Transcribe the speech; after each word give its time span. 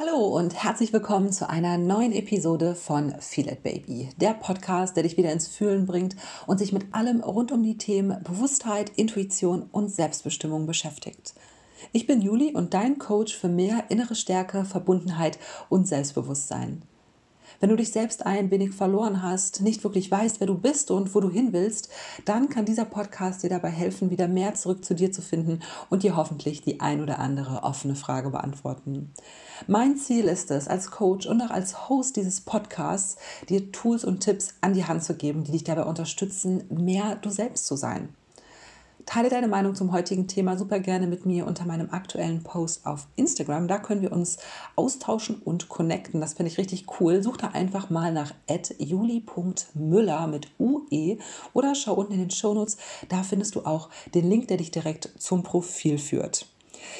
Hallo 0.00 0.28
und 0.28 0.54
herzlich 0.54 0.92
willkommen 0.92 1.32
zu 1.32 1.48
einer 1.50 1.76
neuen 1.76 2.12
Episode 2.12 2.76
von 2.76 3.16
Feel 3.18 3.48
It 3.48 3.64
Baby, 3.64 4.10
der 4.16 4.32
Podcast, 4.32 4.94
der 4.94 5.02
dich 5.02 5.16
wieder 5.16 5.32
ins 5.32 5.48
Fühlen 5.48 5.86
bringt 5.86 6.14
und 6.46 6.58
sich 6.58 6.72
mit 6.72 6.94
allem 6.94 7.20
rund 7.20 7.50
um 7.50 7.64
die 7.64 7.78
Themen 7.78 8.22
Bewusstheit, 8.22 8.92
Intuition 8.94 9.68
und 9.72 9.90
Selbstbestimmung 9.90 10.66
beschäftigt. 10.66 11.34
Ich 11.90 12.06
bin 12.06 12.22
Juli 12.22 12.54
und 12.54 12.74
dein 12.74 13.00
Coach 13.00 13.36
für 13.36 13.48
mehr 13.48 13.86
innere 13.88 14.14
Stärke, 14.14 14.64
Verbundenheit 14.64 15.36
und 15.68 15.88
Selbstbewusstsein. 15.88 16.82
Wenn 17.60 17.70
du 17.70 17.76
dich 17.76 17.90
selbst 17.90 18.24
ein 18.24 18.50
wenig 18.50 18.72
verloren 18.72 19.22
hast, 19.22 19.62
nicht 19.62 19.82
wirklich 19.82 20.10
weißt, 20.10 20.38
wer 20.38 20.46
du 20.46 20.56
bist 20.56 20.90
und 20.90 21.14
wo 21.14 21.20
du 21.20 21.28
hin 21.28 21.52
willst, 21.52 21.88
dann 22.24 22.48
kann 22.48 22.64
dieser 22.64 22.84
Podcast 22.84 23.42
dir 23.42 23.50
dabei 23.50 23.70
helfen, 23.70 24.10
wieder 24.10 24.28
mehr 24.28 24.54
zurück 24.54 24.84
zu 24.84 24.94
dir 24.94 25.10
zu 25.10 25.22
finden 25.22 25.60
und 25.90 26.04
dir 26.04 26.16
hoffentlich 26.16 26.62
die 26.62 26.80
ein 26.80 27.02
oder 27.02 27.18
andere 27.18 27.64
offene 27.64 27.96
Frage 27.96 28.30
beantworten. 28.30 29.12
Mein 29.66 29.96
Ziel 29.96 30.26
ist 30.26 30.50
es, 30.52 30.68
als 30.68 30.90
Coach 30.92 31.26
und 31.26 31.42
auch 31.42 31.50
als 31.50 31.88
Host 31.88 32.16
dieses 32.16 32.40
Podcasts, 32.40 33.16
dir 33.48 33.72
Tools 33.72 34.04
und 34.04 34.20
Tipps 34.20 34.54
an 34.60 34.72
die 34.72 34.84
Hand 34.84 35.02
zu 35.02 35.14
geben, 35.14 35.42
die 35.42 35.52
dich 35.52 35.64
dabei 35.64 35.84
unterstützen, 35.84 36.62
mehr 36.70 37.16
du 37.16 37.30
selbst 37.30 37.66
zu 37.66 37.74
sein. 37.74 38.10
Teile 39.08 39.30
deine 39.30 39.48
Meinung 39.48 39.74
zum 39.74 39.92
heutigen 39.92 40.28
Thema 40.28 40.58
super 40.58 40.80
gerne 40.80 41.06
mit 41.06 41.24
mir 41.24 41.46
unter 41.46 41.64
meinem 41.64 41.88
aktuellen 41.92 42.42
Post 42.42 42.84
auf 42.84 43.06
Instagram. 43.16 43.66
Da 43.66 43.78
können 43.78 44.02
wir 44.02 44.12
uns 44.12 44.36
austauschen 44.76 45.36
und 45.36 45.70
connecten. 45.70 46.20
Das 46.20 46.34
finde 46.34 46.52
ich 46.52 46.58
richtig 46.58 46.84
cool. 47.00 47.22
Such 47.22 47.38
da 47.38 47.48
einfach 47.48 47.88
mal 47.88 48.12
nach 48.12 48.34
juli.müller 48.78 50.26
mit 50.26 50.48
UE 50.58 51.16
oder 51.54 51.74
schau 51.74 51.94
unten 51.94 52.12
in 52.12 52.18
den 52.18 52.30
Shownotes. 52.30 52.76
Da 53.08 53.22
findest 53.22 53.54
du 53.54 53.64
auch 53.64 53.88
den 54.12 54.28
Link, 54.28 54.48
der 54.48 54.58
dich 54.58 54.72
direkt 54.72 55.08
zum 55.16 55.42
Profil 55.42 55.96
führt. 55.96 56.44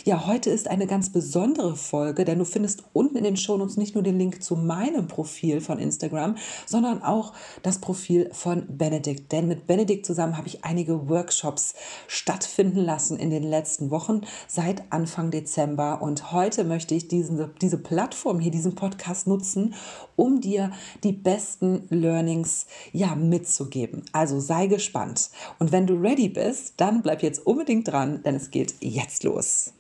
Ja, 0.05 0.27
heute 0.27 0.51
ist 0.51 0.69
eine 0.69 0.87
ganz 0.87 1.11
besondere 1.11 1.77
Folge, 1.77 2.25
denn 2.25 2.39
du 2.39 2.45
findest 2.45 2.85
unten 2.93 3.17
in 3.17 3.25
den 3.25 3.37
Shownotes 3.37 3.77
nicht 3.77 3.95
nur 3.95 4.03
den 4.03 4.19
Link 4.19 4.43
zu 4.43 4.57
meinem 4.57 5.07
Profil 5.07 5.61
von 5.61 5.79
Instagram, 5.79 6.37
sondern 6.67 7.03
auch 7.03 7.33
das 7.63 7.79
Profil 7.79 8.31
von 8.33 8.67
Benedikt. 8.69 9.33
Denn 9.33 9.49
mit 9.49 9.67
Benedikt 9.67 10.07
zusammen 10.07 10.37
habe 10.37 10.49
ich 10.49 10.65
einige 10.65 11.09
Workshops 11.09 11.75
stattfinden 12.07 12.81
lassen 12.81 13.19
in 13.19 13.31
den 13.31 13.43
letzten 13.43 13.91
Wochen 13.91 14.23
seit 14.47 14.83
Anfang 14.91 15.31
Dezember. 15.31 16.01
Und 16.03 16.33
heute 16.33 16.65
möchte 16.65 16.95
ich 16.95 17.09
diesen, 17.09 17.51
diese 17.61 17.79
Plattform 17.79 18.41
hier, 18.41 18.51
diesen 18.51 18.75
Podcast 18.75 19.27
nutzen, 19.27 19.75
um 20.19 20.41
dir 20.41 20.73
die 21.05 21.13
besten 21.13 21.87
Learnings 21.91 22.67
ja 22.93 23.15
mitzugeben. 23.15 24.03
Also 24.13 24.41
sei 24.41 24.67
gespannt. 24.67 25.31
Und 25.59 25.73
wenn 25.73 25.87
du 25.87 25.95
ready 25.95 26.29
bist, 26.29 26.75
dann 26.77 27.03
bleib 27.03 27.23
jetzt 27.23 27.47
unbedingt 27.47 27.89
dran, 27.89 28.23
denn 28.23 28.35
es 28.35 28.51
geht 28.51 28.75
jetzt 28.81 29.25
los. 29.25 29.73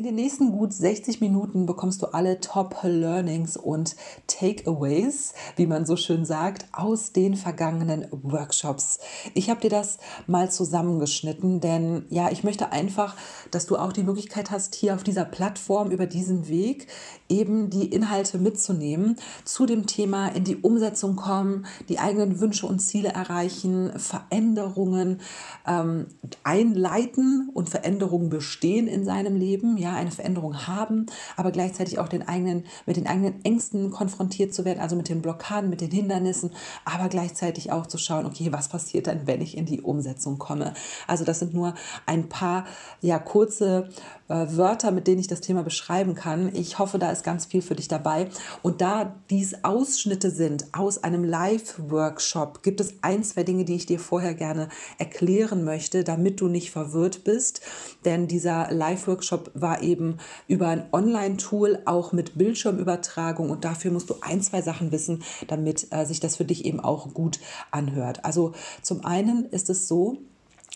In 0.00 0.04
den 0.04 0.14
nächsten 0.14 0.52
gut 0.52 0.72
60 0.72 1.20
Minuten 1.20 1.66
bekommst 1.66 2.00
du 2.00 2.06
alle 2.06 2.40
Top 2.40 2.76
Learnings 2.84 3.56
und 3.56 3.96
Takeaways, 4.28 5.34
wie 5.56 5.66
man 5.66 5.84
so 5.84 5.96
schön 5.96 6.24
sagt, 6.24 6.66
aus 6.70 7.12
den 7.12 7.34
vergangenen 7.34 8.06
Workshops. 8.12 9.00
Ich 9.34 9.50
habe 9.50 9.60
dir 9.60 9.68
das 9.68 9.98
mal 10.28 10.48
zusammengeschnitten, 10.48 11.60
denn 11.60 12.06
ja, 12.08 12.30
ich 12.30 12.44
möchte 12.44 12.70
einfach, 12.70 13.16
dass 13.50 13.66
du 13.66 13.76
auch 13.76 13.92
die 13.92 14.04
Möglichkeit 14.04 14.52
hast, 14.52 14.76
hier 14.76 14.94
auf 14.94 15.02
dieser 15.02 15.24
Plattform 15.24 15.90
über 15.90 16.06
diesen 16.06 16.46
Weg 16.46 16.86
eben 17.30 17.70
die 17.70 17.86
Inhalte 17.86 18.38
mitzunehmen, 18.38 19.16
zu 19.44 19.64
dem 19.64 19.86
Thema 19.86 20.28
in 20.28 20.44
die 20.44 20.56
Umsetzung 20.56 21.16
kommen, 21.16 21.66
die 21.88 21.98
eigenen 21.98 22.40
Wünsche 22.40 22.66
und 22.66 22.80
Ziele 22.80 23.10
erreichen, 23.10 23.98
Veränderungen 23.98 25.20
ähm, 25.66 26.06
einleiten 26.44 27.50
und 27.54 27.70
Veränderungen 27.70 28.28
bestehen 28.28 28.88
in 28.88 29.04
seinem 29.04 29.36
Leben 29.36 29.76
ja, 29.78 29.94
eine 29.94 30.10
Veränderung 30.10 30.66
haben, 30.66 31.06
aber 31.36 31.50
gleichzeitig 31.52 31.98
auch 31.98 32.08
den 32.08 32.26
eigenen, 32.26 32.64
mit 32.86 32.96
den 32.96 33.06
eigenen 33.06 33.44
Ängsten 33.44 33.90
konfrontiert 33.90 34.52
zu 34.52 34.64
werden, 34.64 34.80
also 34.80 34.96
mit 34.96 35.08
den 35.08 35.22
Blockaden, 35.22 35.70
mit 35.70 35.80
den 35.80 35.90
Hindernissen, 35.90 36.50
aber 36.84 37.08
gleichzeitig 37.08 37.72
auch 37.72 37.86
zu 37.86 37.98
schauen, 37.98 38.26
okay, 38.26 38.52
was 38.52 38.68
passiert 38.68 39.06
dann, 39.06 39.26
wenn 39.26 39.40
ich 39.40 39.56
in 39.56 39.66
die 39.66 39.80
Umsetzung 39.80 40.38
komme? 40.38 40.74
Also 41.06 41.24
das 41.24 41.38
sind 41.38 41.54
nur 41.54 41.74
ein 42.06 42.28
paar 42.28 42.66
ja 43.00 43.18
kurze 43.18 43.88
äh, 44.28 44.46
Wörter, 44.56 44.90
mit 44.90 45.06
denen 45.06 45.20
ich 45.20 45.28
das 45.28 45.40
Thema 45.40 45.62
beschreiben 45.62 46.14
kann. 46.14 46.54
Ich 46.54 46.78
hoffe, 46.78 46.98
da 46.98 47.10
ist 47.10 47.19
ganz 47.22 47.46
viel 47.46 47.62
für 47.62 47.74
dich 47.74 47.88
dabei. 47.88 48.28
Und 48.62 48.80
da 48.80 49.16
dies 49.30 49.64
Ausschnitte 49.64 50.30
sind 50.30 50.66
aus 50.72 51.02
einem 51.02 51.24
Live-Workshop, 51.24 52.62
gibt 52.62 52.80
es 52.80 52.94
ein, 53.02 53.22
zwei 53.24 53.42
Dinge, 53.42 53.64
die 53.64 53.76
ich 53.76 53.86
dir 53.86 53.98
vorher 53.98 54.34
gerne 54.34 54.68
erklären 54.98 55.64
möchte, 55.64 56.04
damit 56.04 56.40
du 56.40 56.48
nicht 56.48 56.70
verwirrt 56.70 57.24
bist. 57.24 57.60
Denn 58.04 58.28
dieser 58.28 58.72
Live-Workshop 58.72 59.50
war 59.54 59.82
eben 59.82 60.18
über 60.48 60.68
ein 60.68 60.86
Online-Tool, 60.92 61.80
auch 61.84 62.12
mit 62.12 62.36
Bildschirmübertragung. 62.36 63.50
Und 63.50 63.64
dafür 63.64 63.90
musst 63.90 64.10
du 64.10 64.16
ein, 64.20 64.42
zwei 64.42 64.62
Sachen 64.62 64.92
wissen, 64.92 65.22
damit 65.48 65.88
äh, 65.90 66.04
sich 66.04 66.20
das 66.20 66.36
für 66.36 66.44
dich 66.44 66.64
eben 66.64 66.80
auch 66.80 67.12
gut 67.14 67.40
anhört. 67.70 68.24
Also 68.24 68.52
zum 68.82 69.04
einen 69.04 69.44
ist 69.46 69.70
es 69.70 69.88
so, 69.88 70.18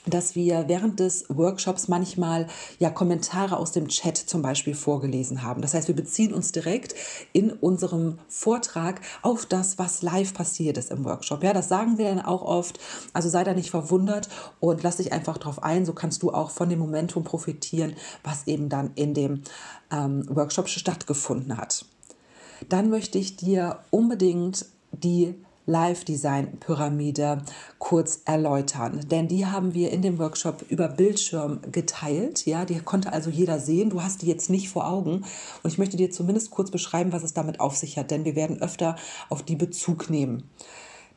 dass 0.06 0.34
wir 0.34 0.69
während 0.69 1.00
des 1.00 1.25
Workshops 1.28 1.88
manchmal 1.88 2.47
ja 2.78 2.91
Kommentare 2.91 3.56
aus 3.56 3.72
dem 3.72 3.88
Chat 3.88 4.16
zum 4.16 4.42
Beispiel 4.42 4.75
vorgelesen 4.75 5.42
haben. 5.42 5.62
Das 5.62 5.75
heißt, 5.75 5.88
wir 5.88 5.97
beziehen 5.97 6.34
uns 6.34 6.53
direkt 6.53 6.94
in 7.32 7.50
unserem 7.50 8.19
Vortrag 8.28 9.00
auf 9.22 9.47
das, 9.47 9.78
was 9.78 10.03
live 10.03 10.34
passiert 10.34 10.78
ist 10.78 10.91
im 10.91 11.04
Workshop. 11.04 11.42
Ja, 11.42 11.53
das 11.53 11.69
sagen 11.69 11.98
wir 11.98 12.09
dann 12.09 12.20
auch 12.20 12.42
oft. 12.42 12.78
Also 13.12 13.28
sei 13.28 13.44
da 13.44 13.54
nicht 13.54 13.70
verwundert 13.70 14.28
und 14.60 14.82
lass 14.82 14.97
dich 14.97 15.12
einfach 15.12 15.38
drauf 15.38 15.62
ein. 15.62 15.87
So 15.87 15.92
kannst 15.92 16.22
du 16.22 16.32
auch 16.32 16.50
von 16.50 16.69
dem 16.69 16.78
Momentum 16.78 17.25
profitieren, 17.25 17.94
was 18.22 18.47
eben 18.47 18.69
dann 18.69 18.91
in 18.94 19.15
dem 19.15 19.42
ähm, 19.91 20.25
Workshop 20.28 20.69
stattgefunden 20.69 21.56
hat. 21.56 21.86
Dann 22.69 22.91
möchte 22.91 23.19
ich 23.19 23.36
dir 23.36 23.81
unbedingt 23.91 24.66
die 24.92 25.34
Live-Design-Pyramide 25.66 27.42
kurz 27.78 28.20
erläutern. 28.25 29.00
Denn 29.10 29.28
die 29.28 29.47
haben 29.47 29.75
wir 29.75 29.91
in 29.91 30.02
dem 30.02 30.19
Workshop 30.19 30.64
über 30.69 30.88
Bildschirm 30.88 31.60
geteilt. 31.72 32.47
Ja, 32.47 32.64
die 32.64 32.78
konnte 32.80 33.12
also 33.12 33.30
jeder 33.30 33.58
sehen. 33.58 33.91
Du 33.91 34.03
hast 34.03 34.22
die 34.22 34.26
jetzt 34.26 34.50
nicht 34.50 34.69
vor 34.69 34.88
Augen. 34.88 35.24
Und 35.62 35.70
ich 35.70 35.78
möchte 35.78 35.97
dir 35.97 36.10
zumindest 36.10 36.50
kurz 36.50 36.70
beschreiben, 36.70 37.12
was 37.12 37.22
es 37.22 37.34
damit 37.34 37.60
auf 37.60 37.76
sich 37.76 37.97
hat, 37.98 38.10
denn 38.10 38.24
wir 38.24 38.36
werden 38.36 38.60
öfter 38.60 38.97
auf 39.28 39.42
die 39.42 39.56
Bezug 39.56 40.10
nehmen. 40.10 40.50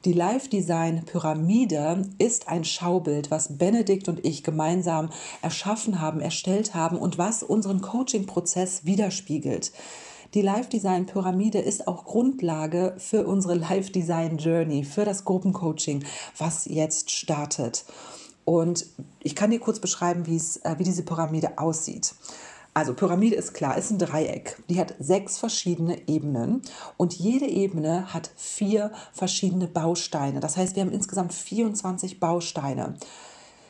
Die 0.06 0.14
Live-Design-Pyramide 0.14 2.04
ist 2.20 2.48
ein 2.48 2.64
Schaubild, 2.64 3.32
was 3.32 3.58
Benedikt 3.58 4.08
und 4.08 4.24
ich 4.26 4.44
gemeinsam 4.44 5.10
erschaffen 5.42 6.00
haben, 6.00 6.22
erstellt 6.22 6.76
haben 6.76 6.98
und 6.98 7.18
was 7.18 7.42
unseren 7.42 7.82
Coaching-Prozess 7.82 8.86
widerspiegelt. 8.86 9.72
Die 10.34 10.42
Live 10.42 10.68
Design 10.70 11.06
Pyramide 11.06 11.60
ist 11.60 11.88
auch 11.88 12.06
Grundlage 12.06 12.96
für 12.98 13.26
unsere 13.26 13.56
Live 13.56 13.92
Design 13.92 14.38
Journey, 14.38 14.84
für 14.84 15.06
das 15.06 15.26
Gruppencoaching, 15.26 16.04
was 16.38 16.66
jetzt 16.66 17.12
startet. 17.12 17.86
Und 18.46 18.86
ich 19.22 19.36
kann 19.36 19.52
dir 19.52 19.60
kurz 19.60 19.80
beschreiben, 19.80 20.26
wie, 20.26 20.38
es, 20.38 20.58
äh, 20.58 20.76
wie 20.78 20.84
diese 20.84 21.04
Pyramide 21.04 21.58
aussieht. 21.58 22.16
Also 22.74 22.94
Pyramide 22.94 23.36
ist 23.36 23.54
klar, 23.54 23.78
ist 23.78 23.90
ein 23.90 23.98
Dreieck. 23.98 24.62
Die 24.70 24.80
hat 24.80 24.94
sechs 25.00 25.40
verschiedene 25.40 26.08
Ebenen 26.08 26.62
und 26.96 27.16
jede 27.16 27.48
Ebene 27.48 28.14
hat 28.14 28.30
vier 28.36 28.92
verschiedene 29.14 29.68
Bausteine. 29.68 30.40
Das 30.40 30.58
heißt, 30.58 30.76
wir 30.76 30.84
haben 30.84 30.92
insgesamt 30.92 31.34
24 31.34 32.20
Bausteine. 32.20 32.94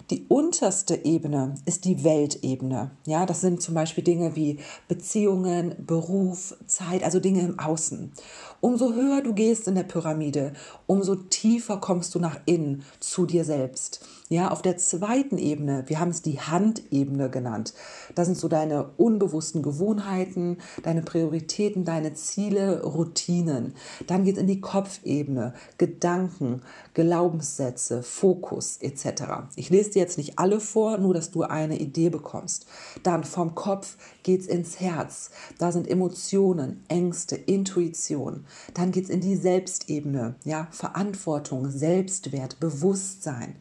Die 0.10 0.26
unterste 0.30 1.04
Ebene 1.04 1.56
ist 1.66 1.84
die 1.84 2.06
Weltebene. 2.06 2.92
Ja, 3.06 3.26
das 3.26 3.42
sind 3.42 3.62
zum 3.62 3.76
Beispiel 3.76 4.06
Dinge 4.06 4.38
wie 4.38 4.60
Beziehungen, 4.88 5.76
Beruf, 5.86 6.56
Zeit, 6.66 7.04
also 7.04 7.20
Dinge 7.20 7.42
im 7.42 7.60
Außen. 7.60 8.14
Umso 8.62 8.94
höher 8.94 9.22
du 9.22 9.34
gehst 9.34 9.68
in 9.68 9.76
der 9.76 9.84
Pyramide, 9.84 10.54
umso 10.86 11.16
tiefer 11.16 11.78
kommst 11.78 12.16
du 12.16 12.20
nach 12.20 12.40
innen 12.46 12.84
zu 13.02 13.26
dir 13.26 13.44
selbst. 13.44 14.00
Ja, 14.30 14.52
auf 14.52 14.62
der 14.62 14.76
zweiten 14.76 15.38
Ebene, 15.38 15.86
wir 15.88 16.02
haben 16.02 16.10
es 16.10 16.22
die 16.22 16.42
Handebene 16.42 17.30
genannt. 17.30 17.74
Das 18.14 18.26
sind 18.26 18.38
so 18.38 18.50
deine 18.50 18.90
unbewussten 18.98 19.62
Gewohnheiten, 19.62 20.58
deine 20.84 21.02
Prioritäten, 21.02 21.86
deine 21.86 22.14
Ziele, 22.14 22.84
Routinen. 22.84 23.74
Dann 24.06 24.26
geht 24.26 24.36
es 24.36 24.42
in 24.42 24.48
die 24.48 24.60
Kopfebene, 24.60 25.54
Gedanken, 25.78 26.62
Glaubenssätze, 26.94 28.04
Fokus 28.04 28.80
etc. 28.82 29.48
Ich 29.56 29.70
lese 29.70 29.92
dir 29.92 30.02
jetzt 30.02 30.18
nicht 30.18 30.38
alle 30.38 30.60
vor, 30.60 30.98
nur 30.98 31.14
dass 31.14 31.32
du 31.32 31.44
eine 31.44 31.80
Idee 31.80 32.10
bekommst. 32.10 32.66
Dann 33.04 33.24
vom 33.24 33.56
Kopf 33.56 33.96
geht 34.24 34.42
es 34.42 34.48
ins 34.48 34.82
Herz. 34.82 35.32
Da 35.58 35.72
sind 35.72 35.90
Emotionen, 35.90 36.84
Ängste, 36.90 37.38
Intuition. 37.38 38.46
Dann 38.74 38.92
geht 38.92 39.06
es 39.06 39.10
in 39.10 39.22
die 39.22 39.38
Selbstebene, 39.38 40.36
ja, 40.44 40.68
Verantwortung, 40.72 41.70
Selbstwert, 41.72 42.60
Bewusstsein. 42.60 43.56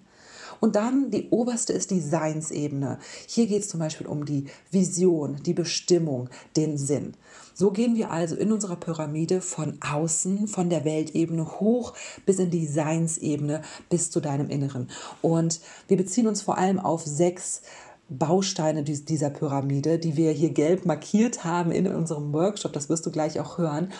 Und 0.60 0.76
dann 0.76 1.10
die 1.10 1.28
oberste 1.30 1.72
ist 1.72 1.90
die 1.90 2.00
Seinsebene. 2.00 2.98
Hier 3.26 3.46
geht 3.46 3.62
es 3.62 3.68
zum 3.68 3.80
Beispiel 3.80 4.06
um 4.06 4.24
die 4.24 4.46
Vision, 4.70 5.36
die 5.44 5.54
Bestimmung, 5.54 6.28
den 6.56 6.78
Sinn. 6.78 7.14
So 7.54 7.70
gehen 7.70 7.96
wir 7.96 8.10
also 8.10 8.36
in 8.36 8.52
unserer 8.52 8.76
Pyramide 8.76 9.40
von 9.40 9.78
außen, 9.80 10.46
von 10.46 10.68
der 10.68 10.84
Weltebene 10.84 11.58
hoch 11.60 11.94
bis 12.26 12.38
in 12.38 12.50
die 12.50 12.66
Seinsebene, 12.66 13.62
bis 13.88 14.10
zu 14.10 14.20
deinem 14.20 14.50
Inneren. 14.50 14.90
Und 15.22 15.60
wir 15.88 15.96
beziehen 15.96 16.26
uns 16.26 16.42
vor 16.42 16.58
allem 16.58 16.78
auf 16.78 17.04
sechs 17.04 17.62
Bausteine 18.08 18.84
dieser 18.84 19.30
Pyramide, 19.30 19.98
die 19.98 20.16
wir 20.16 20.30
hier 20.30 20.50
gelb 20.50 20.86
markiert 20.86 21.44
haben 21.44 21.72
in 21.72 21.88
unserem 21.88 22.32
Workshop. 22.32 22.72
Das 22.72 22.88
wirst 22.88 23.04
du 23.06 23.10
gleich 23.10 23.40
auch 23.40 23.58
hören. 23.58 23.92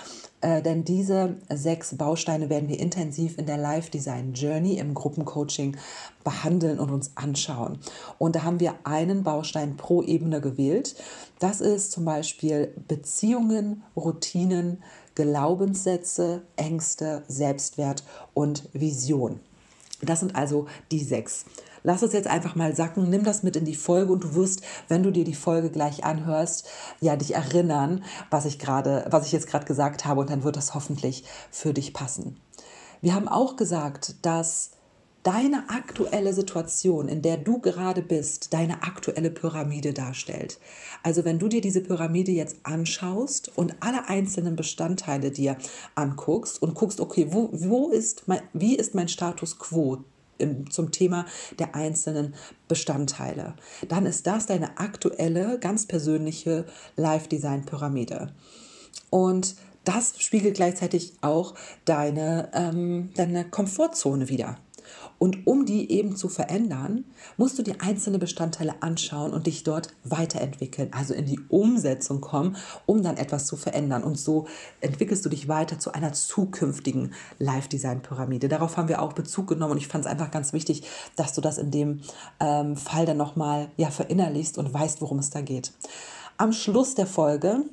Äh, 0.47 0.63
denn 0.63 0.85
diese 0.85 1.35
sechs 1.53 1.97
Bausteine 1.97 2.49
werden 2.49 2.69
wir 2.69 2.79
intensiv 2.79 3.37
in 3.37 3.47
der 3.47 3.57
Live 3.57 3.91
Design 3.91 4.33
Journey 4.33 4.79
im 4.79 4.95
Gruppencoaching 4.95 5.77
behandeln 6.23 6.79
und 6.79 6.91
uns 6.91 7.11
anschauen. 7.17 7.81
Und 8.19 8.37
da 8.37 8.45
haben 8.45 8.61
wir 8.61 8.75
einen 8.85 9.25
Baustein 9.25 9.77
pro 9.77 10.03
Ebene 10.03 10.41
gewählt. 10.41 10.95
Das 11.41 11.61
ist 11.61 11.91
zum 11.91 12.05
Beispiel 12.05 12.73
Beziehungen, 12.87 13.83
Routinen, 13.97 14.85
Glaubenssätze, 15.17 16.43
Ängste, 16.55 17.25
Selbstwert 17.27 18.05
und 18.33 18.69
Vision. 18.73 19.41
Das 20.01 20.21
sind 20.21 20.37
also 20.37 20.67
die 20.93 21.03
sechs. 21.03 21.45
Lass 21.87 22.03
es 22.03 22.13
jetzt 22.13 22.27
einfach 22.27 22.57
mal 22.57 22.75
sacken, 22.75 23.09
nimm 23.11 23.23
das 23.23 23.45
mit 23.45 23.55
in 23.55 23.65
die 23.65 23.77
Folge 23.77 24.13
und 24.13 24.25
du 24.25 24.35
wirst, 24.35 24.63
wenn 24.89 25.05
du 25.05 25.13
dir 25.13 25.23
die 25.23 25.37
Folge 25.37 25.71
gleich 25.71 26.03
anhörst, 26.03 26.67
ja, 27.01 27.15
dich 27.15 27.37
erinnern, 27.37 28.03
was 28.29 28.45
ich 28.45 28.59
gerade, 28.59 29.07
was 29.11 29.25
ich 29.25 29.31
jetzt 29.31 29.47
gerade 29.47 29.67
gesagt 29.67 30.05
habe 30.05 30.21
und 30.21 30.29
dann 30.29 30.43
wird 30.43 30.57
das 30.57 30.75
hoffentlich 30.75 31.23
für 31.53 31.73
dich 31.73 31.95
passen. 31.95 32.41
Wir 33.03 33.15
haben 33.15 33.29
auch 33.29 33.55
gesagt, 33.55 34.17
dass 34.23 34.73
deine 35.23 35.71
aktuelle 35.71 36.33
Situation, 36.35 37.07
in 37.07 37.23
der 37.23 37.37
du 37.37 37.61
gerade 37.61 38.03
bist, 38.03 38.53
deine 38.53 38.83
aktuelle 38.83 39.31
Pyramide 39.31 39.93
darstellt. 39.93 40.59
Also 41.05 41.25
wenn 41.25 41.39
du 41.39 41.47
dir 41.47 41.61
diese 41.61 41.83
Pyramide 41.83 42.33
jetzt 42.33 42.57
anschaust 42.65 43.57
und 43.57 43.77
alle 43.79 44.09
einzelnen 44.09 44.57
Bestandteile 44.57 45.31
dir 45.31 45.57
anguckst 45.95 46.61
und 46.61 46.75
guckst, 46.75 46.99
okay, 46.99 47.29
wo, 47.31 47.49
wo 47.53 47.91
ist 47.91 48.27
mein, 48.27 48.41
wie 48.53 48.75
ist 48.75 48.97
mein 48.97 49.07
Status 49.07 49.61
quo 49.61 49.99
im, 50.39 50.71
zum 50.71 50.91
Thema 50.91 51.27
der 51.59 51.75
einzelnen 51.75 52.35
Bestandteile. 52.69 53.55
Dann 53.89 54.07
ist 54.07 54.27
das 54.27 54.47
deine 54.47 54.79
aktuelle, 54.79 55.59
ganz 55.59 55.87
persönliche 55.87 56.65
Live-Design-Pyramide. 56.97 58.33
Und 59.11 59.57
das 59.85 60.15
spiegelt 60.19 60.57
gleichzeitig 60.57 61.15
auch 61.21 61.55
deine, 61.85 62.51
ähm, 62.53 63.11
deine 63.15 63.49
Komfortzone 63.49 64.29
wieder. 64.29 64.59
Und 65.19 65.47
um 65.47 65.65
die 65.65 65.91
eben 65.91 66.17
zu 66.17 66.29
verändern, 66.29 67.05
musst 67.37 67.59
du 67.59 67.63
dir 67.63 67.77
einzelne 67.81 68.19
Bestandteile 68.19 68.75
anschauen 68.81 69.33
und 69.33 69.47
dich 69.47 69.63
dort 69.63 69.95
weiterentwickeln, 70.05 70.91
also 70.93 71.15
in 71.15 71.27
die 71.27 71.41
Umsetzung 71.49 72.21
kommen, 72.21 72.57
um 72.85 73.03
dann 73.03 73.17
etwas 73.17 73.47
zu 73.47 73.57
verändern. 73.57 74.05
Und 74.05 74.19
so 74.19 74.47
entwickelst 74.81 75.25
du 75.25 75.29
dich 75.29 75.49
weiter 75.49 75.79
zu 75.79 75.93
einer 75.93 76.13
zukünftigen 76.13 77.15
Live-Design-Pyramide. 77.39 78.49
Darauf 78.49 78.77
haben 78.77 78.89
wir 78.89 79.01
auch 79.01 79.13
Bezug 79.13 79.49
genommen 79.49 79.73
und 79.73 79.79
ich 79.79 79.89
fand 79.89 80.05
es 80.05 80.11
einfach 80.11 80.31
ganz 80.31 80.53
wichtig, 80.53 80.83
dass 81.17 81.33
du 81.33 81.41
das 81.41 81.59
in 81.59 81.71
dem 81.71 82.01
ähm, 82.41 82.77
Fall 82.77 83.07
dann 83.07 83.17
nochmal 83.17 83.69
ja, 83.77 83.91
verinnerlichst 83.91 84.59
und 84.59 84.73
weißt, 84.73 85.01
worum 85.01 85.19
es 85.19 85.31
da 85.31 85.41
geht. 85.41 85.73
Am 86.37 86.53
Schluss 86.53 86.95
der 86.95 87.07
Folge 87.07 87.65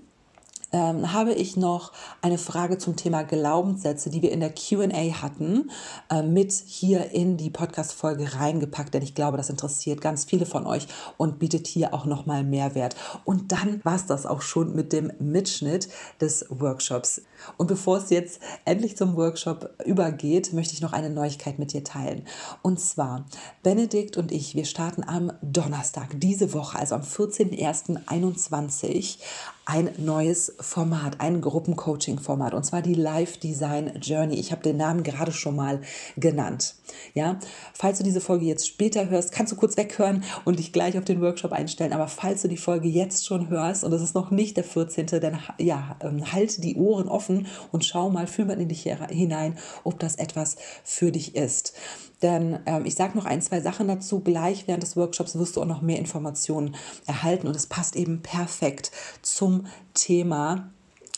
ähm, 0.73 1.13
habe 1.13 1.33
ich 1.33 1.55
noch 1.55 1.93
eine 2.21 2.37
Frage 2.37 2.77
zum 2.77 2.95
Thema 2.95 3.23
Glaubenssätze, 3.23 4.09
die 4.09 4.21
wir 4.21 4.31
in 4.31 4.41
der 4.41 4.53
QA 4.53 5.21
hatten, 5.21 5.71
äh, 6.09 6.23
mit 6.23 6.51
hier 6.51 7.11
in 7.11 7.37
die 7.37 7.49
Podcast-Folge 7.49 8.35
reingepackt, 8.35 8.93
denn 8.93 9.03
ich 9.03 9.15
glaube, 9.15 9.37
das 9.37 9.49
interessiert 9.49 10.01
ganz 10.01 10.25
viele 10.25 10.45
von 10.45 10.65
euch 10.65 10.87
und 11.17 11.39
bietet 11.39 11.67
hier 11.67 11.93
auch 11.93 12.05
nochmal 12.05 12.43
Mehrwert. 12.43 12.95
Und 13.23 13.51
dann 13.51 13.81
war 13.83 13.95
es 13.95 14.07
das 14.07 14.25
auch 14.25 14.41
schon 14.41 14.75
mit 14.75 14.91
dem 14.91 15.11
Mitschnitt 15.19 15.87
des 16.19 16.45
Workshops. 16.49 17.21
Und 17.57 17.67
bevor 17.67 17.97
es 17.97 18.09
jetzt 18.09 18.41
endlich 18.65 18.97
zum 18.97 19.15
Workshop 19.15 19.69
übergeht, 19.85 20.53
möchte 20.53 20.73
ich 20.73 20.81
noch 20.81 20.93
eine 20.93 21.09
Neuigkeit 21.09 21.59
mit 21.59 21.73
dir 21.73 21.83
teilen. 21.83 22.25
Und 22.61 22.79
zwar, 22.79 23.25
Benedikt 23.61 24.17
und 24.17 24.31
ich, 24.31 24.55
wir 24.55 24.65
starten 24.65 25.03
am 25.03 25.33
Donnerstag 25.41 26.09
diese 26.15 26.53
Woche, 26.53 26.79
also 26.79 26.95
am 26.95 27.01
14.01.21, 27.01 29.17
ein 29.65 29.89
neues 29.97 30.53
Format, 30.59 31.21
ein 31.21 31.39
Gruppencoaching-Format, 31.39 32.53
und 32.53 32.65
zwar 32.65 32.81
die 32.81 32.95
Live 32.95 33.37
Design 33.37 33.93
Journey. 34.01 34.35
Ich 34.35 34.51
habe 34.51 34.61
den 34.61 34.77
Namen 34.77 35.03
gerade 35.03 35.31
schon 35.31 35.55
mal 35.55 35.81
genannt. 36.17 36.75
Ja, 37.13 37.39
falls 37.73 37.97
du 37.97 38.03
diese 38.03 38.19
Folge 38.21 38.45
jetzt 38.45 38.67
später 38.67 39.09
hörst, 39.09 39.31
kannst 39.31 39.53
du 39.53 39.55
kurz 39.55 39.77
weghören 39.77 40.23
und 40.43 40.59
dich 40.59 40.73
gleich 40.73 40.97
auf 40.97 41.05
den 41.05 41.21
Workshop 41.21 41.53
einstellen. 41.53 41.93
Aber 41.93 42.07
falls 42.07 42.41
du 42.41 42.49
die 42.49 42.57
Folge 42.57 42.89
jetzt 42.89 43.25
schon 43.25 43.49
hörst 43.49 43.83
und 43.83 43.93
es 43.93 44.01
ist 44.01 44.15
noch 44.15 44.31
nicht 44.31 44.57
der 44.57 44.65
14., 44.65 45.05
dann 45.05 45.39
ja, 45.57 45.95
ähm, 46.01 46.31
halte 46.33 46.59
die 46.59 46.75
Ohren 46.75 47.07
offen 47.07 47.47
und 47.71 47.85
schau 47.85 48.09
mal, 48.09 48.27
fühl 48.27 48.45
mal 48.45 48.59
in 48.59 48.69
dich 48.69 48.83
hinein, 49.09 49.57
ob 49.83 49.99
das 49.99 50.15
etwas 50.15 50.57
für 50.83 51.11
dich 51.11 51.35
ist. 51.35 51.73
Denn 52.23 52.59
ähm, 52.65 52.85
ich 52.85 52.95
sage 52.95 53.17
noch 53.17 53.25
ein, 53.25 53.41
zwei 53.41 53.61
Sachen 53.61 53.87
dazu. 53.87 54.21
Gleich 54.21 54.67
während 54.67 54.81
des 54.81 54.95
Workshops 54.95 55.37
wirst 55.37 55.57
du 55.57 55.61
auch 55.61 55.67
noch 55.67 55.81
mehr 55.81 55.99
Informationen 55.99 56.75
erhalten 57.05 57.47
und 57.47 57.55
es 57.55 57.67
passt 57.67 57.95
eben 57.95 58.21
perfekt 58.21 58.91
zum 59.21 59.67
Thema 59.93 60.71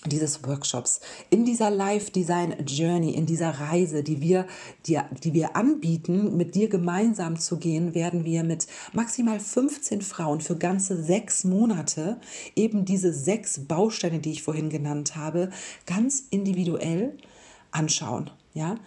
dieses 0.08 0.46
Workshops. 0.46 1.02
In 1.30 1.46
dieser 1.46 1.70
Live 1.70 2.12
Design 2.12 2.56
Journey, 2.66 3.12
in 3.12 3.26
dieser 3.26 3.50
Reise, 3.50 4.04
die 4.04 4.22
wir, 4.22 4.46
die, 4.86 5.00
die 5.24 5.34
wir 5.34 5.56
anbieten, 5.56 6.38
mit 6.38 6.56
dir 6.56 6.70
gemeinsam 6.70 7.38
zu 7.40 7.58
gehen, 7.58 7.96
werden 7.96 8.24
wir 8.24 8.44
mit 8.44 8.68
maximal 8.94 9.40
15 9.40 10.02
Frauen 10.02 10.42
für 10.42 10.58
ganze 10.58 11.02
sechs 11.02 11.44
Monate 11.44 12.18
eben 12.56 12.86
diese 12.86 13.14
sechs 13.14 13.66
Bausteine, 13.68 14.20
die 14.20 14.32
ich 14.32 14.44
vorhin 14.44 14.70
genannt 14.70 15.16
habe, 15.16 15.50
ganz 15.86 16.24
individuell 16.30 17.18
anschauen. 17.72 18.30
Ja, 18.54 18.78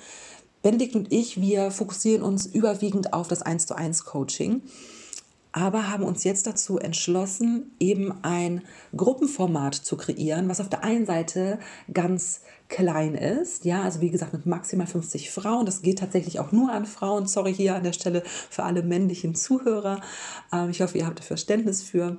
Benedikt 0.62 0.96
und 0.96 1.12
ich, 1.12 1.40
wir 1.40 1.70
fokussieren 1.70 2.22
uns 2.22 2.46
überwiegend 2.46 3.12
auf 3.12 3.28
das 3.28 3.42
1 3.42 3.66
zu 3.66 3.76
1 3.76 4.04
Coaching, 4.04 4.62
aber 5.52 5.88
haben 5.90 6.04
uns 6.04 6.24
jetzt 6.24 6.46
dazu 6.46 6.78
entschlossen, 6.78 7.72
eben 7.80 8.12
ein 8.22 8.62
Gruppenformat 8.96 9.74
zu 9.74 9.96
kreieren, 9.96 10.48
was 10.48 10.60
auf 10.60 10.68
der 10.68 10.84
einen 10.84 11.06
Seite 11.06 11.58
ganz 11.92 12.42
klein 12.68 13.14
ist, 13.14 13.64
ja, 13.64 13.82
also 13.82 14.00
wie 14.00 14.10
gesagt 14.10 14.34
mit 14.34 14.46
maximal 14.46 14.86
50 14.86 15.30
Frauen. 15.30 15.64
Das 15.64 15.82
geht 15.82 16.00
tatsächlich 16.00 16.38
auch 16.38 16.52
nur 16.52 16.70
an 16.70 16.84
Frauen. 16.84 17.26
Sorry 17.26 17.54
hier 17.54 17.74
an 17.74 17.82
der 17.82 17.92
Stelle 17.94 18.22
für 18.50 18.62
alle 18.64 18.82
männlichen 18.82 19.34
Zuhörer. 19.34 20.00
Ähm, 20.52 20.70
ich 20.70 20.82
hoffe, 20.82 20.98
ihr 20.98 21.06
habt 21.06 21.24
Verständnis 21.24 21.82
für. 21.82 22.18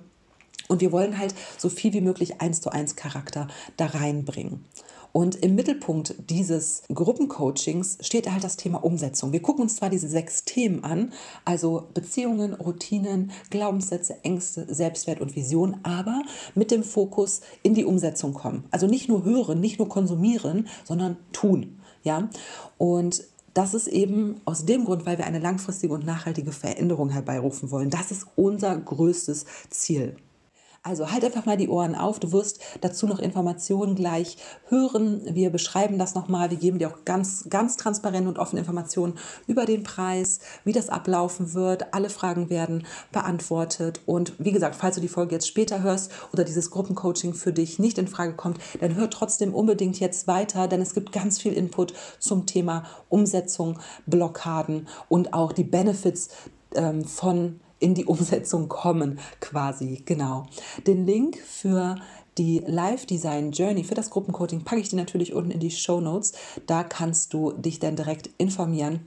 Und 0.68 0.82
wir 0.82 0.92
wollen 0.92 1.18
halt 1.18 1.34
so 1.58 1.70
viel 1.70 1.94
wie 1.94 2.02
möglich 2.02 2.42
eins 2.42 2.62
zu 2.62 2.72
eins 2.72 2.96
Charakter 2.96 3.48
da 3.78 3.88
reinbringen. 3.88 4.66
Und 5.12 5.36
im 5.38 5.56
Mittelpunkt 5.56 6.16
dieses 6.30 6.84
Gruppencoachings 6.94 7.98
steht 8.02 8.32
halt 8.32 8.44
das 8.44 8.58
Thema 8.58 8.84
Umsetzung. 8.84 9.32
Wir 9.32 9.42
gucken 9.42 9.64
uns 9.64 9.76
zwar 9.78 9.90
diese 9.90 10.08
sechs 10.08 10.44
Themen 10.44 10.84
an, 10.84 11.14
also 11.46 11.88
Beziehungen, 11.94 12.54
Routinen, 12.54 13.32
Glaubenssätze, 13.50 14.24
Ängste, 14.24 14.74
Selbstwert 14.74 15.22
und 15.22 15.36
Vision, 15.36 15.78
aber 15.84 16.22
mit 16.56 16.72
dem 16.72 16.84
Fokus 16.84 17.42
in 17.64 17.74
die 17.74 17.86
Umsetzung 17.86 18.34
kommen. 18.34 18.66
Also 18.72 18.88
nicht 18.88 19.10
nur 19.10 19.24
hören, 19.24 19.60
nicht 19.60 19.80
nur 19.80 19.90
konsumieren, 19.90 20.68
sondern 20.86 21.18
tun. 21.32 21.80
Ja? 22.04 22.30
Und 22.78 23.24
das 23.54 23.74
ist 23.74 23.88
eben 23.88 24.40
aus 24.46 24.66
dem 24.66 24.86
Grund, 24.86 25.06
weil 25.06 25.18
wir 25.18 25.26
eine 25.26 25.40
langfristige 25.40 25.94
und 25.94 26.06
nachhaltige 26.06 26.52
Veränderung 26.52 27.10
herbeirufen 27.10 27.72
wollen. 27.72 27.90
Das 27.90 28.12
ist 28.12 28.28
unser 28.36 28.78
größtes 28.78 29.46
Ziel. 29.70 30.16
Also 30.82 31.12
halt 31.12 31.26
einfach 31.26 31.46
mal 31.46 31.58
die 31.58 31.68
Ohren 31.68 31.96
auf. 31.96 32.20
Du 32.20 32.32
wirst 32.32 32.60
dazu 32.82 33.06
noch 33.06 33.20
Informationen 33.20 33.96
gleich 33.96 34.38
hören. 34.68 35.22
Wir 35.26 35.50
beschreiben 35.50 36.00
das 36.00 36.16
nochmal. 36.16 36.52
Wir 36.52 36.58
geben 36.58 36.80
dir 36.80 36.90
auch 36.90 37.06
ganz, 37.06 37.48
ganz 37.50 37.76
transparent 37.76 38.28
und 38.28 38.40
offene 38.40 38.62
Informationen 38.62 39.18
über 39.46 39.66
den 39.66 39.84
Preis, 39.84 40.40
wie 40.64 40.72
das 40.72 40.90
ablaufen 40.90 41.54
wird. 41.54 41.94
Alle 41.94 42.10
Fragen 42.10 42.50
werden 42.50 42.86
beantwortet. 43.12 44.02
Und 44.06 44.34
wie 44.40 44.52
gesagt, 44.52 44.76
falls 44.76 44.96
du 44.96 45.02
die 45.02 45.10
Folge 45.10 45.36
jetzt 45.36 45.48
später 45.48 45.84
hörst 45.84 46.12
oder 46.32 46.46
dieses 46.46 46.72
Gruppencoaching 46.72 47.34
für 47.34 47.52
dich 47.52 47.78
nicht 47.80 47.98
in 47.98 48.08
Frage 48.08 48.36
kommt, 48.36 48.60
dann 48.80 48.96
hör 48.96 49.10
trotzdem 49.10 49.54
unbedingt 49.54 50.00
jetzt 50.00 50.28
weiter, 50.28 50.68
denn 50.68 50.82
es 50.82 50.94
gibt 50.94 51.12
ganz 51.12 51.40
viel 51.40 51.54
Input 51.54 51.94
zum 52.20 52.46
Thema 52.46 52.84
Umsetzung, 53.10 53.80
Blockaden 54.06 54.88
und 55.10 55.34
auch 55.34 55.52
die 55.52 55.64
Benefits 55.64 56.30
ähm, 56.76 57.04
von 57.04 57.60
in 57.80 57.94
die 57.96 58.06
Umsetzung 58.06 58.68
kommen, 58.68 59.20
quasi. 59.40 60.02
Genau. 60.06 60.46
Den 60.86 61.06
Link 61.06 61.38
für 61.38 61.96
die 62.38 62.64
Live 62.66 63.06
Design 63.06 63.52
Journey 63.52 63.84
für 63.84 63.96
das 63.96 64.10
Gruppencoaching 64.10 64.64
packe 64.64 64.82
ich 64.82 64.90
dir 64.90 64.96
natürlich 64.96 65.34
unten 65.34 65.52
in 65.52 65.60
die 65.60 65.72
Show 65.72 66.00
Notes. 66.00 66.34
Da 66.68 66.84
kannst 66.84 67.34
du 67.34 67.52
dich 67.52 67.80
dann 67.80 67.96
direkt 67.96 68.30
informieren. 68.38 69.02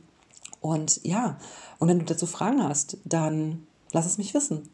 Und 0.61 1.00
ja, 1.02 1.38
und 1.79 1.88
wenn 1.88 1.99
du 1.99 2.05
dazu 2.05 2.26
Fragen 2.26 2.62
hast, 2.62 2.99
dann 3.05 3.67
lass 3.93 4.07
es 4.07 4.19
mich 4.19 4.35
wissen. 4.35 4.69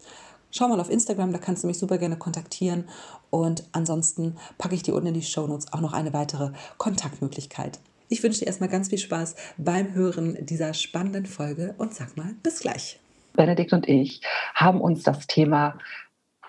Schau 0.51 0.69
mal 0.69 0.81
auf 0.81 0.91
Instagram, 0.91 1.33
da 1.33 1.39
kannst 1.39 1.63
du 1.63 1.67
mich 1.67 1.79
super 1.79 1.99
gerne 1.99 2.17
kontaktieren. 2.17 2.85
Und 3.31 3.65
ansonsten 3.73 4.37
packe 4.57 4.75
ich 4.75 4.83
dir 4.83 4.95
unten 4.95 5.09
in 5.09 5.15
die 5.15 5.23
Show 5.23 5.47
Notes 5.47 5.73
auch 5.73 5.81
noch 5.81 5.93
eine 5.93 6.13
weitere 6.13 6.53
Kontaktmöglichkeit. 6.79 7.81
Ich 8.09 8.23
wünsche 8.23 8.41
dir 8.41 8.47
erstmal 8.47 8.71
ganz 8.71 8.89
viel 8.89 8.99
Spaß 8.99 9.35
beim 9.59 9.93
Hören 9.93 10.39
dieser 10.47 10.73
spannenden 10.73 11.27
Folge 11.27 11.75
und 11.77 11.95
sag 11.95 12.17
mal 12.17 12.35
bis 12.43 12.61
gleich. 12.61 12.99
Benedikt 13.39 13.73
und 13.73 13.89
ich 13.89 14.21
haben 14.55 14.83
uns 14.83 15.05
das 15.05 15.27
Thema 15.27 15.79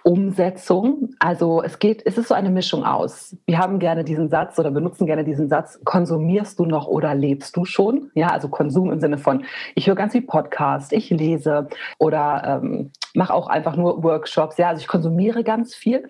Umsetzung. 0.04 1.12
Also 1.20 1.62
es 1.62 1.78
geht, 1.78 2.02
es 2.06 2.18
ist 2.18 2.30
so 2.30 2.34
eine 2.34 2.50
Mischung 2.50 2.84
aus. 2.84 3.38
Wir 3.46 3.60
haben 3.60 3.80
gerne 3.80 4.04
diesen 4.04 4.30
Satz 4.30 4.58
oder 4.58 4.72
benutzen 4.72 5.06
gerne 5.06 5.24
diesen 5.24 5.50
Satz, 5.50 5.80
konsumierst 5.84 6.58
du 6.58 6.66
noch 6.66 6.88
oder 6.88 7.14
lebst 7.14 7.56
du 7.56 7.64
schon? 7.64 8.10
Ja, 8.16 8.30
also 8.30 8.50
Konsum 8.50 8.92
im 8.92 9.00
Sinne 9.00 9.20
von, 9.20 9.46
ich 9.76 9.88
höre 9.88 9.96
ganz 9.96 10.14
viel 10.14 10.24
Podcast, 10.24 10.94
ich 10.94 11.10
lese 11.12 11.68
oder 12.00 12.62
ähm, 12.64 12.92
mache 13.14 13.34
auch 13.34 13.48
einfach 13.48 13.76
nur 13.76 14.04
Workshops. 14.04 14.58
Ja, 14.58 14.70
also 14.70 14.82
ich 14.82 14.88
konsumiere 14.88 15.44
ganz 15.44 15.76
viel 15.76 16.08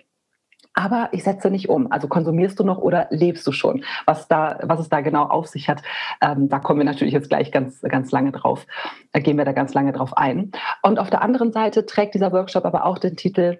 aber 0.74 1.08
ich 1.12 1.24
setze 1.24 1.50
nicht 1.50 1.68
um. 1.68 1.90
Also 1.90 2.08
konsumierst 2.08 2.58
du 2.58 2.64
noch 2.64 2.78
oder 2.78 3.06
lebst 3.10 3.46
du 3.46 3.52
schon? 3.52 3.84
Was, 4.06 4.28
da, 4.28 4.58
was 4.62 4.80
es 4.80 4.88
da 4.88 5.00
genau 5.00 5.24
auf 5.24 5.46
sich 5.46 5.68
hat, 5.68 5.82
ähm, 6.20 6.48
da 6.48 6.58
kommen 6.58 6.80
wir 6.80 6.84
natürlich 6.84 7.14
jetzt 7.14 7.28
gleich 7.28 7.52
ganz, 7.52 7.80
ganz 7.82 8.10
lange 8.12 8.32
drauf, 8.32 8.66
äh, 9.12 9.20
gehen 9.20 9.36
wir 9.36 9.44
da 9.44 9.52
ganz 9.52 9.74
lange 9.74 9.92
drauf 9.92 10.16
ein. 10.16 10.52
Und 10.82 10.98
auf 10.98 11.10
der 11.10 11.22
anderen 11.22 11.52
Seite 11.52 11.86
trägt 11.86 12.14
dieser 12.14 12.32
Workshop 12.32 12.64
aber 12.64 12.84
auch 12.84 12.98
den 12.98 13.16
Titel 13.16 13.58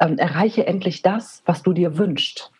ähm, 0.00 0.18
Erreiche 0.18 0.66
endlich 0.66 1.02
das, 1.02 1.42
was 1.46 1.62
du 1.62 1.72
dir 1.72 1.98
wünschst. 1.98 2.52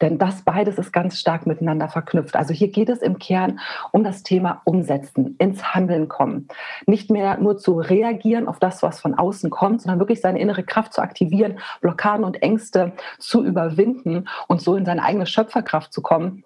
Denn 0.00 0.18
das 0.18 0.42
beides 0.42 0.78
ist 0.78 0.92
ganz 0.92 1.18
stark 1.18 1.46
miteinander 1.46 1.88
verknüpft. 1.88 2.36
Also 2.36 2.54
hier 2.54 2.68
geht 2.68 2.88
es 2.88 3.00
im 3.00 3.18
Kern 3.18 3.60
um 3.90 4.04
das 4.04 4.22
Thema 4.22 4.62
Umsetzen, 4.64 5.36
ins 5.38 5.74
Handeln 5.74 6.08
kommen. 6.08 6.48
Nicht 6.86 7.10
mehr 7.10 7.38
nur 7.38 7.58
zu 7.58 7.78
reagieren 7.78 8.48
auf 8.48 8.58
das, 8.58 8.82
was 8.82 9.00
von 9.00 9.14
außen 9.14 9.50
kommt, 9.50 9.82
sondern 9.82 9.98
wirklich 9.98 10.20
seine 10.20 10.38
innere 10.38 10.62
Kraft 10.62 10.92
zu 10.92 11.02
aktivieren, 11.02 11.58
Blockaden 11.80 12.24
und 12.24 12.42
Ängste 12.42 12.92
zu 13.18 13.44
überwinden 13.44 14.28
und 14.46 14.60
so 14.60 14.76
in 14.76 14.84
seine 14.84 15.02
eigene 15.02 15.26
Schöpferkraft 15.26 15.92
zu 15.92 16.02
kommen 16.02 16.44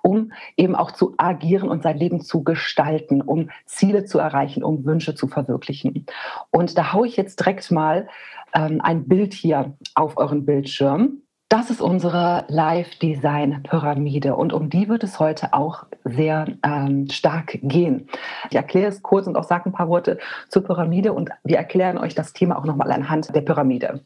um 0.00 0.32
eben 0.56 0.74
auch 0.74 0.92
zu 0.92 1.14
agieren 1.18 1.68
und 1.68 1.82
sein 1.82 1.98
Leben 1.98 2.22
zu 2.22 2.42
gestalten, 2.42 3.20
um 3.20 3.50
Ziele 3.66 4.04
zu 4.04 4.18
erreichen, 4.18 4.64
um 4.64 4.84
Wünsche 4.86 5.14
zu 5.14 5.28
verwirklichen. 5.28 6.06
Und 6.50 6.78
da 6.78 6.94
haue 6.94 7.06
ich 7.06 7.16
jetzt 7.16 7.40
direkt 7.40 7.70
mal 7.70 8.08
ähm, 8.54 8.80
ein 8.82 9.06
Bild 9.06 9.34
hier 9.34 9.76
auf 9.94 10.16
euren 10.16 10.46
Bildschirm. 10.46 11.22
Das 11.52 11.68
ist 11.68 11.82
unsere 11.82 12.46
Live-Design-Pyramide 12.48 14.36
und 14.36 14.54
um 14.54 14.70
die 14.70 14.88
wird 14.88 15.04
es 15.04 15.20
heute 15.20 15.52
auch 15.52 15.84
sehr 16.02 16.46
ähm, 16.64 17.10
stark 17.10 17.58
gehen. 17.60 18.08
Ich 18.48 18.56
erkläre 18.56 18.88
es 18.88 19.02
kurz 19.02 19.26
und 19.26 19.36
auch 19.36 19.44
sage 19.44 19.66
ein 19.66 19.74
paar 19.74 19.90
Worte 19.90 20.16
zur 20.48 20.64
Pyramide 20.64 21.12
und 21.12 21.28
wir 21.44 21.58
erklären 21.58 21.98
euch 21.98 22.14
das 22.14 22.32
Thema 22.32 22.56
auch 22.56 22.64
nochmal 22.64 22.90
anhand 22.90 23.34
der 23.34 23.42
Pyramide. 23.42 24.00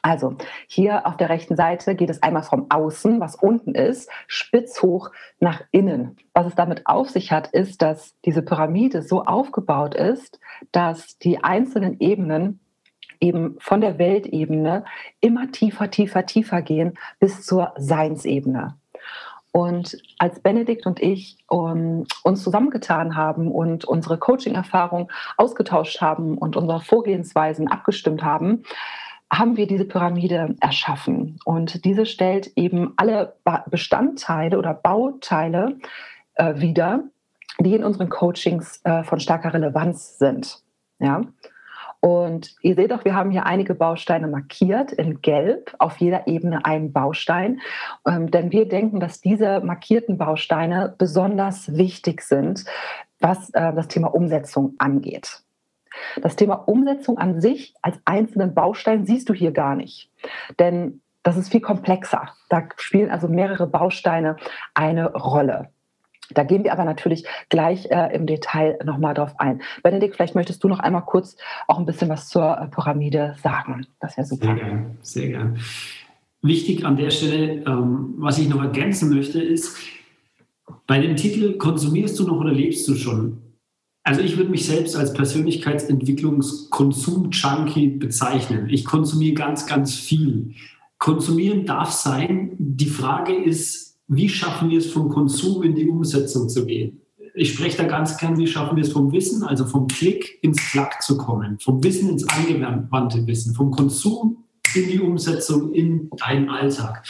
Also 0.00 0.36
hier 0.68 1.06
auf 1.06 1.18
der 1.18 1.28
rechten 1.28 1.54
Seite 1.54 1.96
geht 1.96 2.08
es 2.08 2.22
einmal 2.22 2.44
vom 2.44 2.70
Außen, 2.70 3.20
was 3.20 3.36
unten 3.36 3.74
ist, 3.74 4.08
spitz 4.26 4.80
hoch 4.80 5.10
nach 5.38 5.60
innen. 5.72 6.16
Was 6.32 6.46
es 6.46 6.54
damit 6.54 6.86
auf 6.86 7.10
sich 7.10 7.30
hat, 7.30 7.48
ist, 7.48 7.82
dass 7.82 8.14
diese 8.24 8.40
Pyramide 8.40 9.02
so 9.02 9.22
aufgebaut 9.22 9.94
ist, 9.94 10.40
dass 10.72 11.18
die 11.18 11.44
einzelnen 11.44 12.00
Ebenen 12.00 12.60
eben 13.20 13.56
von 13.60 13.80
der 13.80 13.98
Weltebene 13.98 14.84
immer 15.20 15.50
tiefer, 15.50 15.90
tiefer, 15.90 16.26
tiefer 16.26 16.62
gehen 16.62 16.98
bis 17.18 17.44
zur 17.44 17.72
Seinsebene. 17.76 18.76
Und 19.56 19.96
als 20.18 20.40
Benedikt 20.40 20.84
und 20.84 21.00
ich 21.00 21.38
um, 21.48 22.04
uns 22.22 22.42
zusammengetan 22.42 23.16
haben 23.16 23.50
und 23.50 23.86
unsere 23.86 24.18
Coaching-Erfahrung 24.18 25.10
ausgetauscht 25.38 26.02
haben 26.02 26.36
und 26.36 26.56
unsere 26.56 26.80
Vorgehensweisen 26.80 27.66
abgestimmt 27.66 28.22
haben, 28.22 28.64
haben 29.32 29.56
wir 29.56 29.66
diese 29.66 29.86
Pyramide 29.86 30.56
erschaffen. 30.60 31.38
Und 31.46 31.86
diese 31.86 32.04
stellt 32.04 32.52
eben 32.56 32.92
alle 32.98 33.36
Bestandteile 33.70 34.58
oder 34.58 34.74
Bauteile 34.74 35.78
äh, 36.34 36.60
wieder, 36.60 37.04
die 37.58 37.74
in 37.74 37.84
unseren 37.84 38.10
Coachings 38.10 38.80
äh, 38.84 39.04
von 39.04 39.20
starker 39.20 39.54
Relevanz 39.54 40.18
sind. 40.18 40.62
Ja? 40.98 41.22
Und 42.06 42.54
ihr 42.62 42.76
seht 42.76 42.92
auch, 42.92 43.04
wir 43.04 43.16
haben 43.16 43.32
hier 43.32 43.46
einige 43.46 43.74
Bausteine 43.74 44.28
markiert 44.28 44.92
in 44.92 45.22
Gelb, 45.22 45.74
auf 45.80 45.96
jeder 45.96 46.28
Ebene 46.28 46.64
ein 46.64 46.92
Baustein. 46.92 47.60
Ähm, 48.06 48.30
denn 48.30 48.52
wir 48.52 48.68
denken, 48.68 49.00
dass 49.00 49.20
diese 49.20 49.58
markierten 49.58 50.16
Bausteine 50.16 50.94
besonders 50.98 51.76
wichtig 51.76 52.22
sind, 52.22 52.64
was 53.18 53.50
äh, 53.50 53.74
das 53.74 53.88
Thema 53.88 54.14
Umsetzung 54.14 54.74
angeht. 54.78 55.42
Das 56.22 56.36
Thema 56.36 56.54
Umsetzung 56.68 57.18
an 57.18 57.40
sich 57.40 57.74
als 57.82 57.98
einzelnen 58.04 58.54
Baustein 58.54 59.04
siehst 59.04 59.28
du 59.28 59.34
hier 59.34 59.50
gar 59.50 59.74
nicht. 59.74 60.08
Denn 60.60 61.00
das 61.24 61.36
ist 61.36 61.50
viel 61.50 61.60
komplexer. 61.60 62.28
Da 62.48 62.68
spielen 62.76 63.10
also 63.10 63.26
mehrere 63.26 63.66
Bausteine 63.66 64.36
eine 64.74 65.12
Rolle. 65.12 65.70
Da 66.30 66.44
gehen 66.44 66.64
wir 66.64 66.72
aber 66.72 66.84
natürlich 66.84 67.24
gleich 67.48 67.90
äh, 67.90 68.14
im 68.14 68.26
Detail 68.26 68.78
nochmal 68.84 69.14
drauf 69.14 69.38
ein. 69.38 69.62
Benedikt, 69.82 70.16
vielleicht 70.16 70.34
möchtest 70.34 70.62
du 70.64 70.68
noch 70.68 70.80
einmal 70.80 71.02
kurz 71.02 71.36
auch 71.68 71.78
ein 71.78 71.86
bisschen 71.86 72.08
was 72.08 72.28
zur 72.28 72.58
äh, 72.58 72.66
Pyramide 72.68 73.36
sagen. 73.42 73.86
Das 74.00 74.16
wäre 74.16 74.26
super. 74.26 74.46
Sehr 74.46 74.56
gern, 74.56 74.98
sehr 75.02 75.28
gern. 75.28 75.58
Wichtig 76.42 76.84
an 76.84 76.96
der 76.96 77.10
Stelle, 77.10 77.64
ähm, 77.66 78.14
was 78.18 78.38
ich 78.38 78.48
noch 78.48 78.62
ergänzen 78.62 79.14
möchte, 79.14 79.40
ist, 79.40 79.76
bei 80.86 81.00
dem 81.00 81.16
Titel 81.16 81.58
Konsumierst 81.58 82.18
du 82.18 82.26
noch 82.26 82.40
oder 82.40 82.52
lebst 82.52 82.88
du 82.88 82.94
schon? 82.94 83.38
Also 84.02 84.20
ich 84.20 84.36
würde 84.36 84.50
mich 84.50 84.66
selbst 84.66 84.94
als 84.94 85.14
Persönlichkeitsentwicklungskonsum-Junkie 85.14 87.88
bezeichnen. 87.88 88.68
Ich 88.70 88.84
konsumiere 88.84 89.34
ganz, 89.34 89.66
ganz 89.66 89.96
viel. 89.96 90.54
Konsumieren 90.98 91.66
darf 91.66 91.90
sein. 91.90 92.54
Die 92.58 92.86
Frage 92.86 93.34
ist, 93.34 93.95
wie 94.08 94.28
schaffen 94.28 94.70
wir 94.70 94.78
es 94.78 94.86
vom 94.86 95.08
Konsum 95.08 95.62
in 95.62 95.74
die 95.74 95.88
Umsetzung 95.88 96.48
zu 96.48 96.66
gehen? 96.66 97.00
Ich 97.34 97.52
spreche 97.52 97.76
da 97.76 97.84
ganz 97.84 98.16
gern, 98.16 98.38
wie 98.38 98.46
schaffen 98.46 98.76
wir 98.76 98.84
es 98.84 98.92
vom 98.92 99.12
Wissen, 99.12 99.42
also 99.42 99.66
vom 99.66 99.88
Klick 99.88 100.38
ins 100.42 100.58
Klack 100.70 101.02
zu 101.02 101.18
kommen, 101.18 101.58
vom 101.58 101.82
Wissen 101.84 102.08
ins 102.08 102.26
angewandte 102.28 103.26
Wissen, 103.26 103.54
vom 103.54 103.70
Konsum 103.70 104.44
in 104.74 104.88
die 104.88 105.00
Umsetzung 105.00 105.72
in 105.72 106.08
deinen 106.16 106.48
Alltag. 106.48 107.04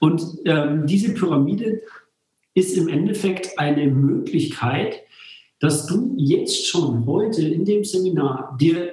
Und 0.00 0.22
ähm, 0.44 0.86
diese 0.86 1.14
Pyramide 1.14 1.82
ist 2.54 2.76
im 2.76 2.88
Endeffekt 2.88 3.58
eine 3.58 3.86
Möglichkeit, 3.86 5.00
dass 5.60 5.86
du 5.86 6.14
jetzt 6.16 6.66
schon 6.66 7.06
heute 7.06 7.42
in 7.42 7.64
dem 7.64 7.84
Seminar 7.84 8.56
dir 8.60 8.92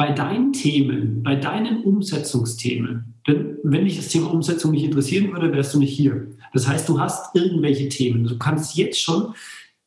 bei 0.00 0.12
deinen 0.12 0.54
Themen, 0.54 1.22
bei 1.22 1.36
deinen 1.36 1.84
Umsetzungsthemen, 1.84 3.16
denn 3.28 3.58
wenn 3.62 3.84
dich 3.84 3.98
das 3.98 4.08
Thema 4.08 4.32
Umsetzung 4.32 4.70
nicht 4.70 4.84
interessieren 4.84 5.30
würde, 5.30 5.52
wärst 5.52 5.74
du 5.74 5.78
nicht 5.78 5.94
hier. 5.94 6.26
Das 6.54 6.66
heißt, 6.66 6.88
du 6.88 6.98
hast 6.98 7.36
irgendwelche 7.36 7.90
Themen. 7.90 8.24
Du 8.24 8.38
kannst 8.38 8.78
jetzt 8.78 8.98
schon 8.98 9.34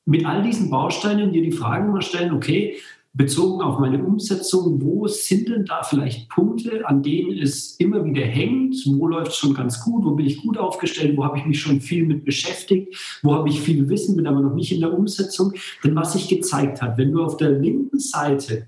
mit 0.06 0.24
all 0.24 0.44
diesen 0.44 0.70
Bausteinen 0.70 1.34
dir 1.34 1.42
die 1.42 1.52
Fragen 1.52 1.92
mal 1.92 2.04
stellen, 2.04 2.32
okay, 2.32 2.76
bezogen 3.14 3.64
auf 3.64 3.80
meine 3.80 4.04
Umsetzung, 4.04 4.80
wo 4.84 5.08
sind 5.08 5.50
denn 5.50 5.66
da 5.66 5.82
vielleicht 5.82 6.30
Punkte, 6.30 6.88
an 6.88 7.02
denen 7.02 7.36
es 7.40 7.78
immer 7.78 8.06
wieder 8.06 8.22
hängt? 8.22 8.76
Wo 8.86 9.08
läuft 9.08 9.32
es 9.32 9.38
schon 9.38 9.56
ganz 9.56 9.82
gut? 9.82 10.06
Wo 10.06 10.12
bin 10.12 10.28
ich 10.28 10.44
gut 10.44 10.60
aufgestellt? 10.60 11.18
Wo 11.18 11.26
habe 11.26 11.40
ich 11.40 11.46
mich 11.48 11.60
schon 11.60 11.82
viel 11.82 12.06
mit 12.06 12.24
beschäftigt? 12.24 13.20
Wo 13.24 13.34
habe 13.34 13.50
ich 13.50 13.60
viel 13.60 13.90
Wissen, 13.90 14.16
bin 14.16 14.28
aber 14.28 14.42
noch 14.42 14.54
nicht 14.54 14.72
in 14.72 14.82
der 14.82 14.94
Umsetzung? 14.94 15.54
Denn 15.84 15.96
was 15.96 16.14
sich 16.14 16.28
gezeigt 16.28 16.84
hat, 16.84 17.00
wenn 17.00 17.12
du 17.12 17.24
auf 17.24 17.38
der 17.38 17.50
linken 17.50 17.98
Seite 17.98 18.68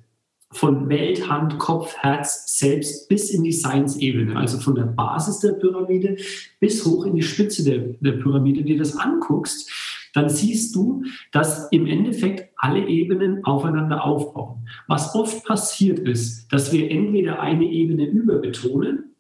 von 0.55 0.89
Welt, 0.89 1.29
Hand, 1.29 1.59
Kopf, 1.59 1.95
Herz 1.97 2.57
selbst 2.57 3.09
bis 3.09 3.29
in 3.29 3.43
die 3.43 3.51
Science-Ebene, 3.51 4.35
also 4.35 4.57
von 4.57 4.75
der 4.75 4.83
Basis 4.83 5.39
der 5.39 5.53
Pyramide 5.53 6.17
bis 6.59 6.85
hoch 6.85 7.05
in 7.05 7.15
die 7.15 7.21
Spitze 7.21 7.63
der, 7.63 7.79
der 7.99 8.19
Pyramide, 8.21 8.63
dir 8.63 8.77
das 8.77 8.95
anguckst, 8.95 9.69
dann 10.13 10.29
siehst 10.29 10.73
du, 10.75 11.03
dass 11.33 11.67
im 11.71 11.85
Endeffekt 11.85 12.53
alle 12.55 12.87
Ebenen 12.87 13.43
aufeinander 13.43 14.05
aufbauen. 14.05 14.65
Was 14.87 15.13
oft 15.13 15.45
passiert 15.45 15.99
ist, 15.99 16.47
dass 16.53 16.71
wir 16.71 16.89
entweder 16.89 17.41
eine 17.41 17.65
Ebene 17.65 18.05
überbetonen 18.05 19.15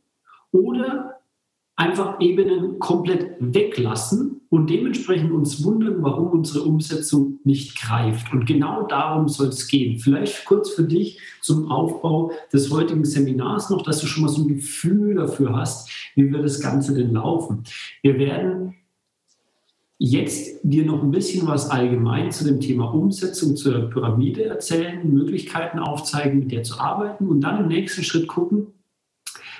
oder 0.51 1.19
einfach 1.75 2.21
Ebenen 2.21 2.79
komplett 2.79 3.35
weglassen 3.39 4.41
und 4.49 4.69
dementsprechend 4.69 5.31
uns 5.31 5.63
wundern, 5.63 5.97
warum 5.99 6.27
unsere 6.27 6.63
Umsetzung 6.63 7.39
nicht 7.43 7.79
greift. 7.81 8.31
Und 8.31 8.45
genau 8.45 8.87
darum 8.87 9.27
soll 9.27 9.49
es 9.49 9.67
gehen. 9.67 9.99
Vielleicht 9.99 10.45
kurz 10.45 10.69
für 10.69 10.83
dich 10.83 11.19
zum 11.41 11.69
Aufbau 11.69 12.31
des 12.53 12.71
heutigen 12.71 13.03
Seminars 13.03 13.69
noch, 13.69 13.81
dass 13.81 13.99
du 13.99 14.07
schon 14.07 14.23
mal 14.23 14.29
so 14.29 14.43
ein 14.43 14.47
Gefühl 14.47 15.15
dafür 15.15 15.55
hast, 15.55 15.89
wie 16.15 16.31
wird 16.31 16.45
das 16.45 16.61
Ganze 16.61 16.93
denn 16.93 17.13
laufen. 17.13 17.63
Wir 18.01 18.17
werden 18.17 18.75
jetzt 19.97 20.59
dir 20.63 20.85
noch 20.85 21.03
ein 21.03 21.11
bisschen 21.11 21.47
was 21.47 21.69
allgemein 21.69 22.31
zu 22.31 22.45
dem 22.45 22.59
Thema 22.59 22.93
Umsetzung 22.93 23.55
zur 23.55 23.89
Pyramide 23.89 24.45
erzählen, 24.45 25.13
Möglichkeiten 25.13 25.79
aufzeigen, 25.79 26.39
mit 26.39 26.51
der 26.51 26.63
zu 26.63 26.79
arbeiten 26.79 27.27
und 27.27 27.41
dann 27.41 27.61
im 27.63 27.67
nächsten 27.67 28.03
Schritt 28.03 28.27
gucken, 28.27 28.67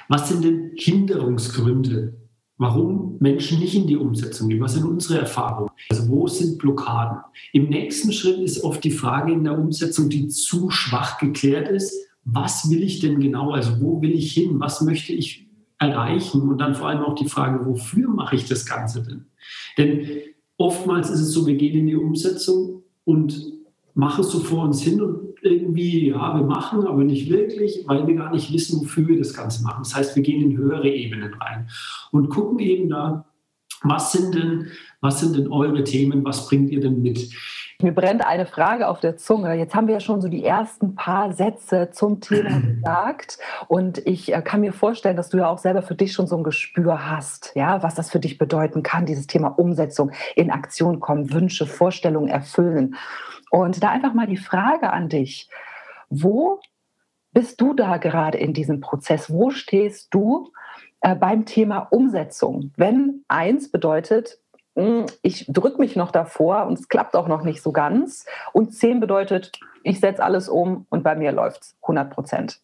was 0.08 0.30
sind 0.30 0.44
denn 0.44 0.72
Hinderungsgründe, 0.76 2.16
warum 2.58 3.18
Menschen 3.20 3.60
nicht 3.60 3.76
in 3.76 3.88
die 3.88 3.98
Umsetzung 3.98 4.50
gehen? 4.50 4.62
Was 4.62 4.74
sind 4.74 4.86
unsere 4.86 5.20
Erfahrungen? 5.20 5.72
Also 5.90 6.08
wo 6.10 6.28
sind 6.28 6.58
Blockaden? 6.58 7.20
Im 7.54 7.70
nächsten 7.70 8.12
Schritt 8.12 8.40
ist 8.40 8.64
oft 8.64 8.84
die 8.84 8.92
Frage 8.92 9.34
in 9.34 9.44
der 9.44 9.58
Umsetzung, 9.58 10.10
die 10.10 10.28
zu 10.28 10.70
schwach 10.70 11.18
geklärt 11.18 11.68
ist. 11.70 11.94
Was 12.24 12.70
will 12.70 12.84
ich 12.84 13.00
denn 13.00 13.20
genau? 13.20 13.52
Also 13.52 13.82
wo 13.82 14.02
will 14.02 14.14
ich 14.14 14.34
hin? 14.34 14.60
Was 14.60 14.82
möchte 14.82 15.14
ich 15.14 15.48
erreichen? 15.80 16.42
Und 16.50 16.60
dann 16.60 16.76
vor 16.76 16.88
allem 16.88 17.04
auch 17.04 17.16
die 17.16 17.30
Frage, 17.30 17.66
wofür 17.66 18.10
mache 18.10 18.36
ich 18.36 18.48
das 18.48 18.66
Ganze 18.66 19.04
denn? 19.04 19.26
Denn 19.78 20.08
oftmals 20.58 21.10
ist 21.10 21.20
es 21.20 21.32
so, 21.32 21.46
wir 21.46 21.56
gehen 21.56 21.78
in 21.78 21.88
die 21.88 21.96
Umsetzung 21.96 22.84
und 23.04 23.54
machen 23.94 24.22
es 24.22 24.32
so 24.32 24.40
vor 24.40 24.64
uns 24.64 24.82
hin 24.82 25.02
und 25.02 25.25
irgendwie, 25.42 26.10
ja, 26.10 26.36
wir 26.36 26.46
machen, 26.46 26.86
aber 26.88 27.04
nicht 27.04 27.30
wirklich, 27.30 27.84
weil 27.88 28.08
wir 28.08 28.16
gar 28.16 28.32
nicht 28.32 28.52
wissen, 28.54 28.82
wofür 28.82 29.08
wir 29.08 29.18
das 29.18 29.34
Ganze 29.34 29.64
machen. 29.64 29.84
Das 29.84 29.96
heißt, 29.96 30.16
wir 30.16 30.24
gehen 30.24 30.52
in 30.52 30.58
höhere 30.58 30.90
Ebenen 30.90 31.34
rein 31.34 31.70
und 32.12 32.30
gucken 32.30 32.60
eben 32.60 32.90
da, 32.90 33.26
was 33.84 34.12
sind 34.12 34.36
denn, 34.36 34.68
was 35.02 35.20
sind 35.20 35.36
denn 35.36 35.52
eure 35.52 35.84
Themen, 35.84 36.26
was 36.26 36.48
bringt 36.48 36.72
ihr 36.72 36.80
denn 36.80 37.02
mit? 37.02 37.30
Mir 37.82 37.92
brennt 37.94 38.26
eine 38.26 38.46
Frage 38.46 38.88
auf 38.88 39.02
der 39.02 39.18
Zunge. 39.18 39.54
Jetzt 39.56 39.76
haben 39.76 39.88
wir 39.88 39.96
ja 39.96 40.00
schon 40.00 40.22
so 40.22 40.30
die 40.30 40.46
ersten 40.46 40.96
paar 40.96 41.34
Sätze 41.34 41.90
zum 41.92 42.22
Thema 42.22 42.60
gesagt. 42.76 43.38
Und 43.68 43.98
ich 44.08 44.34
äh, 44.34 44.42
kann 44.42 44.62
mir 44.62 44.72
vorstellen, 44.72 45.18
dass 45.18 45.30
du 45.30 45.38
ja 45.38 45.50
auch 45.50 45.58
selber 45.58 45.82
für 45.82 45.96
dich 45.96 46.14
schon 46.14 46.26
so 46.26 46.38
ein 46.38 46.44
Gespür 46.44 47.10
hast, 47.10 47.52
ja, 47.54 47.84
was 47.84 47.96
das 47.96 48.10
für 48.10 48.20
dich 48.20 48.38
bedeuten 48.38 48.82
kann, 48.82 49.06
dieses 49.06 49.28
Thema 49.28 49.50
Umsetzung, 49.50 50.12
in 50.36 50.52
Aktion 50.52 51.02
kommen, 51.02 51.34
Wünsche, 51.34 51.66
Vorstellungen 51.66 52.30
erfüllen. 52.30 52.96
Und 53.50 53.84
da 53.84 53.90
einfach 53.90 54.14
mal 54.14 54.28
die 54.28 54.38
Frage 54.38 54.92
an 54.92 55.10
dich. 55.10 55.50
Wo 56.10 56.60
bist 57.32 57.60
du 57.62 57.74
da 57.74 57.98
gerade 57.98 58.38
in 58.38 58.54
diesem 58.54 58.80
Prozess? 58.80 59.30
Wo 59.30 59.50
stehst 59.50 60.14
du 60.14 60.52
äh, 61.02 61.16
beim 61.16 61.46
Thema 61.46 61.80
Umsetzung? 61.92 62.72
Wenn 62.78 63.24
eins 63.28 63.72
bedeutet, 63.72 64.40
hm, 64.76 65.06
ich 65.22 65.46
drücke 65.48 65.80
mich 65.80 65.96
noch 65.96 66.12
davor 66.12 66.66
und 66.66 66.80
es 66.80 66.88
klappt 66.88 67.16
auch 67.16 67.28
noch 67.28 67.44
nicht 67.44 67.62
so 67.62 67.72
ganz. 67.72 68.26
Und 68.54 68.74
zehn 68.74 69.00
bedeutet, 69.00 69.52
ich 69.84 70.00
setze 70.00 70.24
alles 70.24 70.50
um 70.50 70.86
und 70.90 71.04
bei 71.04 71.16
mir 71.16 71.32
läuft 71.32 71.62
es 71.62 71.76
100 71.82 72.10
Prozent. 72.10 72.62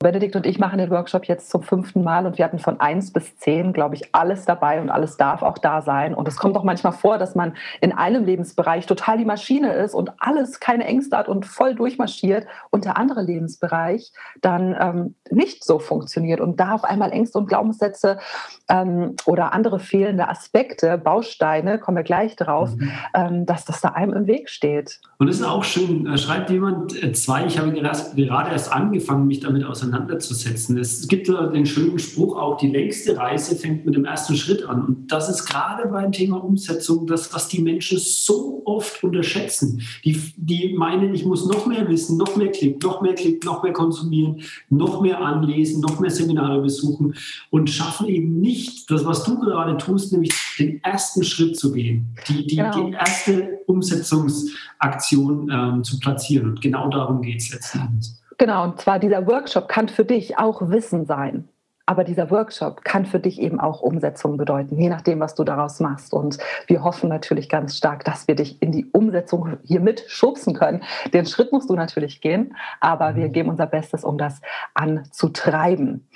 Benedikt 0.00 0.36
und 0.36 0.46
ich 0.46 0.60
machen 0.60 0.78
den 0.78 0.90
Workshop 0.90 1.24
jetzt 1.24 1.50
zum 1.50 1.64
fünften 1.64 2.04
Mal 2.04 2.24
und 2.24 2.38
wir 2.38 2.44
hatten 2.44 2.60
von 2.60 2.78
eins 2.78 3.12
bis 3.12 3.36
zehn, 3.36 3.72
glaube 3.72 3.96
ich, 3.96 4.14
alles 4.14 4.44
dabei 4.44 4.80
und 4.80 4.90
alles 4.90 5.16
darf 5.16 5.42
auch 5.42 5.58
da 5.58 5.82
sein. 5.82 6.14
Und 6.14 6.28
es 6.28 6.36
kommt 6.36 6.56
auch 6.56 6.62
manchmal 6.62 6.92
vor, 6.92 7.18
dass 7.18 7.34
man 7.34 7.56
in 7.80 7.90
einem 7.90 8.24
Lebensbereich 8.24 8.86
total 8.86 9.18
die 9.18 9.24
Maschine 9.24 9.72
ist 9.72 9.94
und 9.94 10.12
alles 10.18 10.60
keine 10.60 10.84
Ängste 10.84 11.16
hat 11.16 11.28
und 11.28 11.46
voll 11.46 11.74
durchmarschiert 11.74 12.46
und 12.70 12.84
der 12.84 12.96
andere 12.96 13.22
Lebensbereich 13.22 14.12
dann 14.40 14.76
ähm, 14.78 15.14
nicht 15.32 15.64
so 15.64 15.80
funktioniert 15.80 16.40
und 16.40 16.60
da 16.60 16.74
auf 16.74 16.84
einmal 16.84 17.10
Ängste 17.10 17.38
und 17.38 17.48
Glaubenssätze 17.48 18.20
ähm, 18.68 19.16
oder 19.26 19.52
andere 19.52 19.80
fehlende 19.80 20.28
Aspekte, 20.28 20.96
Bausteine, 20.96 21.80
kommen 21.80 21.96
wir 21.96 22.04
gleich 22.04 22.36
drauf, 22.36 22.76
mhm. 22.76 22.92
ähm, 23.14 23.46
dass 23.46 23.64
das 23.64 23.80
da 23.80 23.88
einem 23.88 24.12
im 24.12 24.26
Weg 24.28 24.48
steht. 24.48 25.00
Und 25.18 25.26
es 25.26 25.40
ist 25.40 25.46
auch 25.46 25.64
schön, 25.64 26.04
da 26.04 26.16
schreibt 26.16 26.50
jemand 26.50 27.02
äh, 27.02 27.10
zwei, 27.10 27.46
ich 27.46 27.58
habe 27.58 27.72
gerade 27.72 28.52
erst 28.52 28.72
angefangen, 28.72 29.26
mich 29.26 29.40
damit 29.40 29.64
auseinanderzusetzen 29.64 29.87
auseinanderzusetzen. 29.88 30.78
Es 30.78 31.08
gibt 31.08 31.28
den 31.28 31.66
schönen 31.66 31.98
Spruch 31.98 32.36
auch, 32.36 32.58
die 32.58 32.68
längste 32.68 33.16
Reise 33.16 33.56
fängt 33.56 33.86
mit 33.86 33.94
dem 33.94 34.04
ersten 34.04 34.36
Schritt 34.36 34.64
an. 34.64 34.84
Und 34.84 35.08
das 35.12 35.28
ist 35.28 35.46
gerade 35.46 35.88
beim 35.88 36.12
Thema 36.12 36.42
Umsetzung 36.42 37.06
das, 37.06 37.32
was 37.34 37.48
die 37.48 37.62
Menschen 37.62 37.98
so 37.98 38.62
oft 38.64 39.02
unterschätzen. 39.02 39.82
Die, 40.04 40.20
die 40.36 40.74
meinen, 40.74 41.14
ich 41.14 41.24
muss 41.24 41.46
noch 41.46 41.66
mehr 41.66 41.88
wissen, 41.88 42.16
noch 42.16 42.36
mehr 42.36 42.50
klicken, 42.50 42.78
noch 42.82 43.00
mehr 43.00 43.14
klicken, 43.14 43.46
noch 43.46 43.62
mehr 43.62 43.72
konsumieren, 43.72 44.42
noch 44.68 45.00
mehr 45.00 45.20
anlesen, 45.20 45.80
noch 45.80 46.00
mehr 46.00 46.10
Seminare 46.10 46.60
besuchen 46.60 47.14
und 47.50 47.70
schaffen 47.70 48.08
eben 48.08 48.40
nicht 48.40 48.90
das, 48.90 49.04
was 49.04 49.24
du 49.24 49.38
gerade 49.38 49.76
tust, 49.78 50.12
nämlich 50.12 50.32
den 50.58 50.82
ersten 50.82 51.22
Schritt 51.24 51.58
zu 51.58 51.72
gehen, 51.72 52.14
die, 52.28 52.46
die, 52.46 52.56
genau. 52.56 52.84
die 52.84 52.92
erste 52.92 53.60
Umsetzungsaktion 53.66 55.50
ähm, 55.50 55.84
zu 55.84 55.98
platzieren. 55.98 56.50
Und 56.50 56.60
genau 56.60 56.88
darum 56.88 57.22
geht 57.22 57.38
es 57.38 57.50
letzten 57.52 57.80
Endes. 57.80 58.18
Genau, 58.38 58.64
und 58.64 58.80
zwar 58.80 58.98
dieser 58.98 59.26
Workshop 59.26 59.68
kann 59.68 59.88
für 59.88 60.04
dich 60.04 60.38
auch 60.38 60.70
Wissen 60.70 61.06
sein. 61.06 61.48
Aber 61.86 62.04
dieser 62.04 62.30
Workshop 62.30 62.84
kann 62.84 63.06
für 63.06 63.18
dich 63.18 63.40
eben 63.40 63.58
auch 63.60 63.80
Umsetzung 63.80 64.36
bedeuten, 64.36 64.78
je 64.78 64.90
nachdem, 64.90 65.20
was 65.20 65.34
du 65.34 65.42
daraus 65.42 65.80
machst. 65.80 66.12
Und 66.12 66.36
wir 66.66 66.84
hoffen 66.84 67.08
natürlich 67.08 67.48
ganz 67.48 67.78
stark, 67.78 68.04
dass 68.04 68.28
wir 68.28 68.34
dich 68.34 68.60
in 68.60 68.72
die 68.72 68.84
Umsetzung 68.92 69.56
hier 69.64 69.80
mit 69.80 70.04
schubsen 70.06 70.52
können. 70.52 70.82
Den 71.14 71.24
Schritt 71.24 71.50
musst 71.50 71.70
du 71.70 71.74
natürlich 71.74 72.20
gehen, 72.20 72.54
aber 72.80 73.16
wir 73.16 73.28
mhm. 73.28 73.32
geben 73.32 73.48
unser 73.48 73.66
Bestes, 73.66 74.04
um 74.04 74.18
das 74.18 74.42
anzutreiben. 74.74 76.06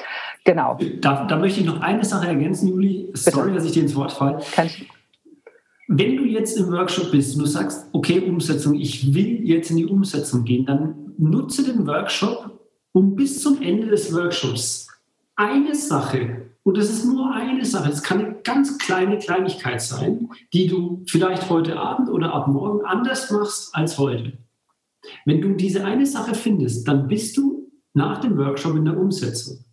Genau. 0.44 0.76
Da, 1.00 1.24
da 1.24 1.38
möchte 1.38 1.60
ich 1.60 1.66
noch 1.66 1.80
eine 1.80 2.04
Sache 2.04 2.26
ergänzen, 2.26 2.68
Juli. 2.68 3.10
Sorry, 3.14 3.46
Bitte. 3.46 3.54
dass 3.54 3.64
ich 3.64 3.72
dir 3.72 3.82
ins 3.84 3.96
Wort 3.96 4.12
falle. 4.12 4.42
Kann 4.54 4.66
ich 4.66 4.90
wenn 5.94 6.16
du 6.16 6.24
jetzt 6.24 6.56
im 6.56 6.70
Workshop 6.70 7.10
bist 7.10 7.34
und 7.34 7.42
du 7.42 7.46
sagst, 7.46 7.86
okay, 7.92 8.20
Umsetzung, 8.20 8.74
ich 8.74 9.12
will 9.14 9.46
jetzt 9.46 9.70
in 9.70 9.76
die 9.76 9.86
Umsetzung 9.86 10.44
gehen, 10.44 10.64
dann 10.64 11.11
nutze 11.30 11.64
den 11.64 11.86
Workshop, 11.86 12.60
um 12.92 13.14
bis 13.14 13.42
zum 13.42 13.62
Ende 13.62 13.86
des 13.88 14.12
Workshops 14.12 14.88
eine 15.36 15.74
Sache, 15.74 16.46
und 16.62 16.76
das 16.76 16.90
ist 16.90 17.04
nur 17.04 17.32
eine 17.34 17.64
Sache, 17.64 17.90
es 17.90 18.02
kann 18.02 18.24
eine 18.24 18.34
ganz 18.42 18.78
kleine 18.78 19.18
Kleinigkeit 19.18 19.80
sein, 19.80 20.28
die 20.52 20.66
du 20.68 21.02
vielleicht 21.08 21.50
heute 21.50 21.78
Abend 21.78 22.08
oder 22.10 22.32
ab 22.32 22.48
morgen 22.48 22.84
anders 22.84 23.30
machst 23.30 23.74
als 23.74 23.98
heute. 23.98 24.38
Wenn 25.24 25.40
du 25.40 25.54
diese 25.54 25.84
eine 25.84 26.06
Sache 26.06 26.34
findest, 26.34 26.86
dann 26.86 27.08
bist 27.08 27.36
du 27.36 27.70
nach 27.94 28.20
dem 28.20 28.36
Workshop 28.38 28.76
in 28.76 28.84
der 28.84 28.98
Umsetzung. 28.98 29.64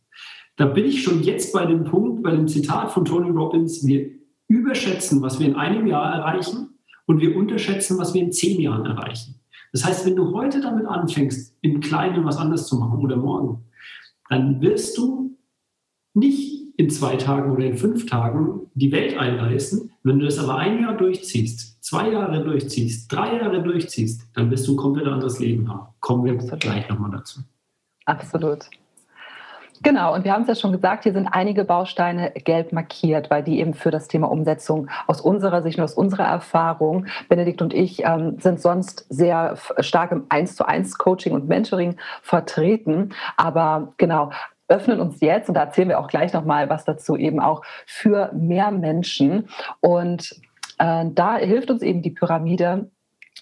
Da 0.55 0.65
bin 0.65 0.85
ich 0.85 1.03
schon 1.03 1.21
jetzt 1.21 1.53
bei 1.53 1.65
dem 1.65 1.83
Punkt, 1.83 2.23
bei 2.23 2.31
dem 2.31 2.47
Zitat 2.47 2.91
von 2.91 3.05
Tony 3.05 3.29
Robbins, 3.29 3.85
wir 3.85 4.09
überschätzen, 4.47 5.21
was 5.21 5.39
wir 5.39 5.47
in 5.47 5.55
einem 5.55 5.87
Jahr 5.87 6.13
erreichen 6.13 6.79
und 7.05 7.21
wir 7.21 7.35
unterschätzen, 7.35 7.97
was 7.97 8.13
wir 8.13 8.23
in 8.23 8.31
zehn 8.31 8.59
Jahren 8.59 8.85
erreichen. 8.85 9.38
Das 9.71 9.85
heißt, 9.85 10.05
wenn 10.05 10.15
du 10.15 10.33
heute 10.33 10.61
damit 10.61 10.85
anfängst, 10.85 11.55
im 11.61 11.79
Kleinen 11.79 12.25
was 12.25 12.37
anderes 12.37 12.67
zu 12.67 12.77
machen 12.77 12.99
oder 12.99 13.15
morgen, 13.15 13.65
dann 14.29 14.61
wirst 14.61 14.97
du 14.97 15.37
nicht 16.13 16.77
in 16.77 16.89
zwei 16.89 17.17
Tagen 17.17 17.51
oder 17.51 17.65
in 17.65 17.77
fünf 17.77 18.05
Tagen 18.05 18.71
die 18.73 18.91
Welt 18.91 19.17
einreißen. 19.17 19.91
Wenn 20.03 20.19
du 20.19 20.25
das 20.25 20.39
aber 20.39 20.55
ein 20.57 20.81
Jahr 20.81 20.95
durchziehst, 20.95 21.83
zwei 21.83 22.09
Jahre 22.11 22.43
durchziehst, 22.43 23.11
drei 23.11 23.37
Jahre 23.37 23.61
durchziehst, 23.61 24.29
dann 24.33 24.49
wirst 24.49 24.67
du 24.67 24.73
ein 24.73 24.77
komplett 24.77 25.07
anderes 25.07 25.39
Leben 25.39 25.67
haben. 25.67 25.93
Kommen 25.99 26.25
wir 26.25 26.35
gleich 26.35 26.87
nochmal 26.89 27.11
dazu. 27.11 27.41
Absolut. 28.05 28.69
Genau, 29.81 30.13
und 30.13 30.25
wir 30.25 30.33
haben 30.33 30.41
es 30.41 30.47
ja 30.49 30.55
schon 30.55 30.73
gesagt, 30.73 31.03
hier 31.03 31.13
sind 31.13 31.27
einige 31.27 31.63
Bausteine 31.63 32.31
gelb 32.31 32.73
markiert, 32.73 33.29
weil 33.29 33.43
die 33.43 33.59
eben 33.59 33.73
für 33.73 33.91
das 33.91 34.09
Thema 34.09 34.29
Umsetzung 34.29 34.89
aus 35.07 35.21
unserer 35.21 35.61
Sicht 35.61 35.77
und 35.77 35.85
aus 35.85 35.93
unserer 35.93 36.25
Erfahrung, 36.25 37.05
Benedikt 37.29 37.61
und 37.61 37.73
ich 37.73 38.03
ähm, 38.03 38.37
sind 38.39 38.59
sonst 38.59 39.05
sehr 39.09 39.57
stark 39.79 40.11
im 40.11 40.25
1 40.27 40.55
zu 40.55 40.67
1 40.67 40.97
Coaching 40.97 41.33
und 41.33 41.47
Mentoring 41.47 41.95
vertreten. 42.21 43.13
Aber 43.37 43.93
genau, 43.97 44.31
öffnen 44.67 44.99
uns 44.99 45.21
jetzt, 45.21 45.47
und 45.47 45.55
da 45.55 45.61
erzählen 45.61 45.89
wir 45.89 45.99
auch 45.99 46.07
gleich 46.07 46.33
nochmal 46.33 46.69
was 46.69 46.83
dazu, 46.83 47.15
eben 47.15 47.39
auch 47.39 47.63
für 47.85 48.31
mehr 48.33 48.71
Menschen. 48.71 49.47
Und 49.79 50.35
äh, 50.77 51.05
da 51.09 51.37
hilft 51.37 51.71
uns 51.71 51.81
eben 51.81 52.01
die 52.01 52.11
Pyramide, 52.11 52.89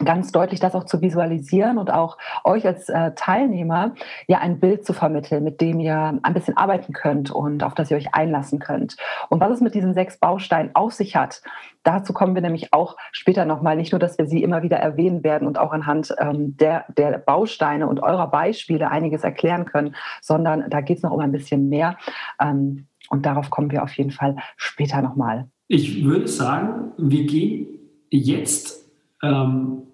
ganz 0.03 0.31
deutlich 0.31 0.60
das 0.60 0.75
auch 0.75 0.86
zu 0.86 1.01
visualisieren 1.01 1.77
und 1.77 1.91
auch 1.91 2.17
euch 2.43 2.65
als 2.67 2.89
äh, 2.89 3.13
Teilnehmer 3.15 3.93
ja 4.27 4.39
ein 4.39 4.60
Bild 4.60 4.86
zu 4.86 4.93
vermitteln, 4.93 5.43
mit 5.43 5.60
dem 5.62 5.79
ihr 5.79 6.19
ein 6.21 6.33
bisschen 6.33 6.55
arbeiten 6.55 6.93
könnt 6.93 7.31
und 7.31 7.63
auf 7.63 7.73
das 7.73 7.89
ihr 7.89 7.97
euch 7.97 8.13
einlassen 8.13 8.60
könnt. 8.60 8.97
Und 9.29 9.41
was 9.41 9.51
es 9.51 9.62
mit 9.62 9.73
diesen 9.73 9.93
sechs 9.93 10.19
Bausteinen 10.19 10.75
auf 10.75 10.93
sich 10.93 11.15
hat, 11.15 11.41
dazu 11.83 12.13
kommen 12.13 12.36
wir 12.36 12.41
nämlich 12.41 12.73
auch 12.73 12.95
später 13.12 13.45
nochmal. 13.45 13.75
Nicht 13.75 13.91
nur, 13.91 13.99
dass 13.99 14.17
wir 14.17 14.27
sie 14.27 14.43
immer 14.43 14.62
wieder 14.62 14.77
erwähnen 14.77 15.23
werden 15.23 15.47
und 15.47 15.57
auch 15.57 15.71
anhand 15.71 16.13
ähm, 16.19 16.55
der, 16.57 16.86
der 16.95 17.17
Bausteine 17.17 17.88
und 17.88 18.01
eurer 18.01 18.29
Beispiele 18.29 18.91
einiges 18.91 19.23
erklären 19.23 19.65
können, 19.65 19.95
sondern 20.21 20.69
da 20.69 20.81
geht 20.81 20.97
es 20.97 21.03
noch 21.03 21.12
um 21.12 21.19
ein 21.19 21.31
bisschen 21.31 21.69
mehr. 21.69 21.97
Ähm, 22.39 22.88
und 23.10 23.25
darauf 23.25 23.49
kommen 23.49 23.71
wir 23.71 23.83
auf 23.83 23.93
jeden 23.93 24.12
Fall 24.12 24.36
später 24.57 25.01
nochmal. 25.01 25.49
Ich 25.67 26.03
würde 26.03 26.27
sagen, 26.27 26.91
wir 26.97 27.25
gehen 27.25 27.67
jetzt 28.10 28.89
ähm, 29.23 29.87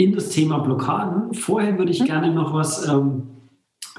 in 0.00 0.14
das 0.14 0.30
Thema 0.30 0.60
Blockaden. 0.60 1.34
Vorher 1.34 1.76
würde 1.76 1.92
ich 1.92 2.00
mhm. 2.00 2.06
gerne 2.06 2.32
noch 2.32 2.54
was 2.54 2.88
ähm, 2.88 3.24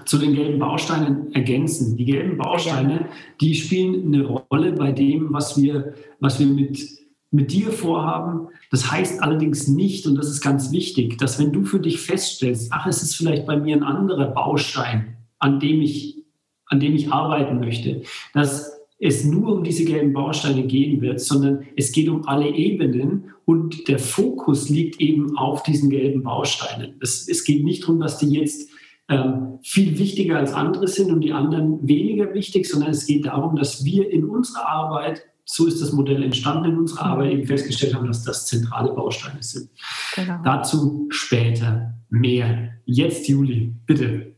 zu 0.06 0.18
den 0.18 0.34
gelben 0.34 0.58
Bausteinen 0.58 1.32
ergänzen. 1.36 1.96
Die 1.96 2.06
gelben 2.06 2.40
Bausteine, 2.40 3.06
die 3.40 3.54
spielen 3.54 4.08
eine 4.08 4.26
Rolle 4.26 4.72
bei 4.72 4.92
dem, 4.92 5.32
was 5.32 5.62
wir, 5.62 5.94
was 6.20 6.40
wir 6.40 6.48
mit, 6.48 6.84
mit 7.30 7.52
dir 7.52 7.72
vorhaben. 7.72 8.48
Das 8.72 8.92
heißt 8.92 9.22
allerdings 9.22 9.68
nicht, 9.68 10.08
und 10.08 10.16
das 10.16 10.28
ist 10.28 10.42
ganz 10.42 10.72
wichtig, 10.72 11.20
dass 11.20 11.38
wenn 11.38 11.54
du 11.54 11.66
für 11.66 11.80
dich 11.80 12.02
feststellst, 12.02 12.74
ach, 12.74 12.88
es 12.88 13.04
ist 13.04 13.16
vielleicht 13.16 13.46
bei 13.46 13.58
mir 13.58 13.76
ein 13.76 13.84
anderer 13.84 14.26
Baustein, 14.26 15.18
an 15.38 15.60
dem 15.60 15.82
ich, 15.82 16.24
an 16.66 16.80
dem 16.80 16.96
ich 16.96 17.12
arbeiten 17.12 17.60
möchte, 17.60 18.02
dass 18.34 18.81
es 19.02 19.26
nur 19.26 19.56
um 19.56 19.64
diese 19.64 19.84
gelben 19.84 20.14
Bausteine 20.14 20.64
gehen 20.64 21.02
wird, 21.02 21.20
sondern 21.20 21.64
es 21.76 21.92
geht 21.92 22.08
um 22.08 22.28
alle 22.28 22.50
Ebenen 22.50 23.32
und 23.46 23.88
der 23.88 23.98
Fokus 23.98 24.70
liegt 24.70 25.02
eben 25.02 25.38
auf 25.38 25.64
diesen 25.64 25.90
gelben 25.90 26.22
Bausteinen. 26.22 26.96
Es, 27.02 27.28
es 27.28 27.44
geht 27.44 27.64
nicht 27.64 27.84
darum, 27.84 28.00
dass 28.00 28.20
die 28.20 28.30
jetzt 28.30 28.70
ähm, 29.10 29.58
viel 29.64 29.98
wichtiger 29.98 30.38
als 30.38 30.54
andere 30.54 30.88
sind 30.88 31.12
und 31.12 31.22
die 31.22 31.34
anderen 31.34 31.86
weniger 31.88 32.34
wichtig, 32.36 32.68
sondern 32.68 32.92
es 32.92 33.08
geht 33.08 33.26
darum, 33.26 33.56
dass 33.56 33.84
wir 33.84 34.10
in 34.10 34.26
unserer 34.26 34.70
Arbeit, 34.70 35.24
so 35.46 35.66
ist 35.66 35.82
das 35.82 35.92
Modell 35.92 36.22
entstanden, 36.22 36.70
in 36.70 36.78
unserer 36.78 37.08
Arbeit 37.08 37.32
eben 37.32 37.46
festgestellt 37.46 37.96
haben, 37.96 38.06
dass 38.06 38.24
das 38.24 38.46
zentrale 38.46 38.94
Bausteine 38.94 39.42
sind. 39.42 39.72
Genau. 40.16 40.38
Dazu 40.44 41.08
später 41.10 41.96
mehr. 42.10 42.70
Jetzt, 42.86 43.28
Juli, 43.28 43.74
bitte. 43.88 44.31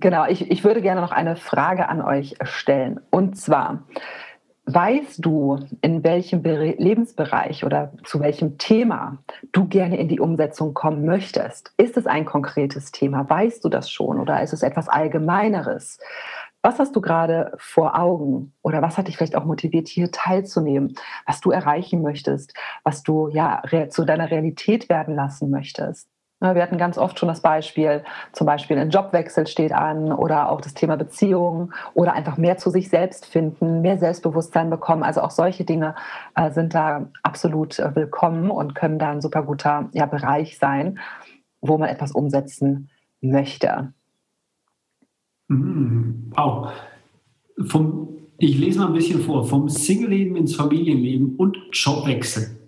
Genau, 0.00 0.26
ich, 0.26 0.50
ich 0.50 0.64
würde 0.64 0.82
gerne 0.82 1.00
noch 1.00 1.12
eine 1.12 1.36
Frage 1.36 1.88
an 1.88 2.02
euch 2.02 2.36
stellen. 2.42 3.00
Und 3.10 3.36
zwar, 3.36 3.84
Weißt 4.68 5.24
du, 5.24 5.60
in 5.80 6.02
welchem 6.02 6.42
Lebensbereich 6.42 7.64
oder 7.64 7.92
zu 8.02 8.18
welchem 8.18 8.58
Thema 8.58 9.18
du 9.52 9.68
gerne 9.68 9.96
in 9.96 10.08
die 10.08 10.18
Umsetzung 10.18 10.74
kommen 10.74 11.04
möchtest? 11.04 11.72
Ist 11.76 11.96
es 11.96 12.08
ein 12.08 12.24
konkretes 12.24 12.90
Thema? 12.90 13.30
Weißt 13.30 13.64
du 13.64 13.68
das 13.68 13.88
schon 13.88 14.18
oder 14.18 14.42
ist 14.42 14.52
es 14.52 14.64
etwas 14.64 14.88
Allgemeineres? 14.88 16.00
Was 16.62 16.80
hast 16.80 16.96
du 16.96 17.00
gerade 17.00 17.52
vor 17.58 17.96
Augen 17.96 18.54
oder 18.60 18.82
was 18.82 18.98
hat 18.98 19.06
dich 19.06 19.16
vielleicht 19.16 19.36
auch 19.36 19.44
motiviert, 19.44 19.86
hier 19.86 20.10
teilzunehmen, 20.10 20.96
was 21.26 21.40
du 21.40 21.52
erreichen 21.52 22.02
möchtest, 22.02 22.52
was 22.82 23.04
du 23.04 23.28
ja 23.28 23.62
zu 23.88 24.04
deiner 24.04 24.32
Realität 24.32 24.88
werden 24.88 25.14
lassen 25.14 25.48
möchtest? 25.48 26.08
Ne, 26.46 26.54
wir 26.54 26.62
hatten 26.62 26.78
ganz 26.78 26.96
oft 26.96 27.18
schon 27.18 27.28
das 27.28 27.40
Beispiel, 27.40 28.04
zum 28.32 28.46
Beispiel 28.46 28.78
ein 28.78 28.90
Jobwechsel 28.90 29.46
steht 29.46 29.72
an 29.72 30.12
oder 30.12 30.50
auch 30.50 30.60
das 30.60 30.74
Thema 30.74 30.96
Beziehung 30.96 31.72
oder 31.94 32.12
einfach 32.12 32.36
mehr 32.36 32.56
zu 32.56 32.70
sich 32.70 32.88
selbst 32.88 33.26
finden, 33.26 33.80
mehr 33.82 33.98
Selbstbewusstsein 33.98 34.70
bekommen. 34.70 35.02
Also 35.02 35.22
auch 35.22 35.32
solche 35.32 35.64
Dinge 35.64 35.96
äh, 36.36 36.52
sind 36.52 36.74
da 36.74 37.08
absolut 37.24 37.78
äh, 37.80 37.96
willkommen 37.96 38.50
und 38.50 38.74
können 38.74 38.98
da 38.98 39.10
ein 39.10 39.20
super 39.20 39.42
guter 39.42 39.88
ja, 39.92 40.06
Bereich 40.06 40.58
sein, 40.58 41.00
wo 41.60 41.78
man 41.78 41.88
etwas 41.88 42.12
umsetzen 42.12 42.90
möchte. 43.20 43.92
Mhm. 45.48 46.32
Wow. 46.36 46.70
Vom, 47.66 48.18
ich 48.38 48.56
lese 48.58 48.78
mal 48.78 48.88
ein 48.88 48.92
bisschen 48.92 49.20
vor. 49.20 49.44
Vom 49.44 49.68
Single-Leben 49.68 50.36
ins 50.36 50.54
Familienleben 50.54 51.34
und 51.36 51.58
Jobwechsel. 51.72 52.65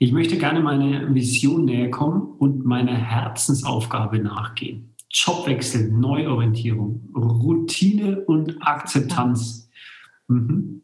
Ich 0.00 0.12
möchte 0.12 0.38
gerne 0.38 0.60
meiner 0.60 1.12
Vision 1.12 1.64
näher 1.64 1.90
kommen 1.90 2.22
und 2.38 2.64
meiner 2.64 2.94
Herzensaufgabe 2.94 4.20
nachgehen. 4.20 4.94
Jobwechsel, 5.10 5.90
Neuorientierung, 5.90 7.08
Routine 7.14 8.24
und 8.24 8.62
Akzeptanz. 8.62 9.68
Mhm. 10.28 10.82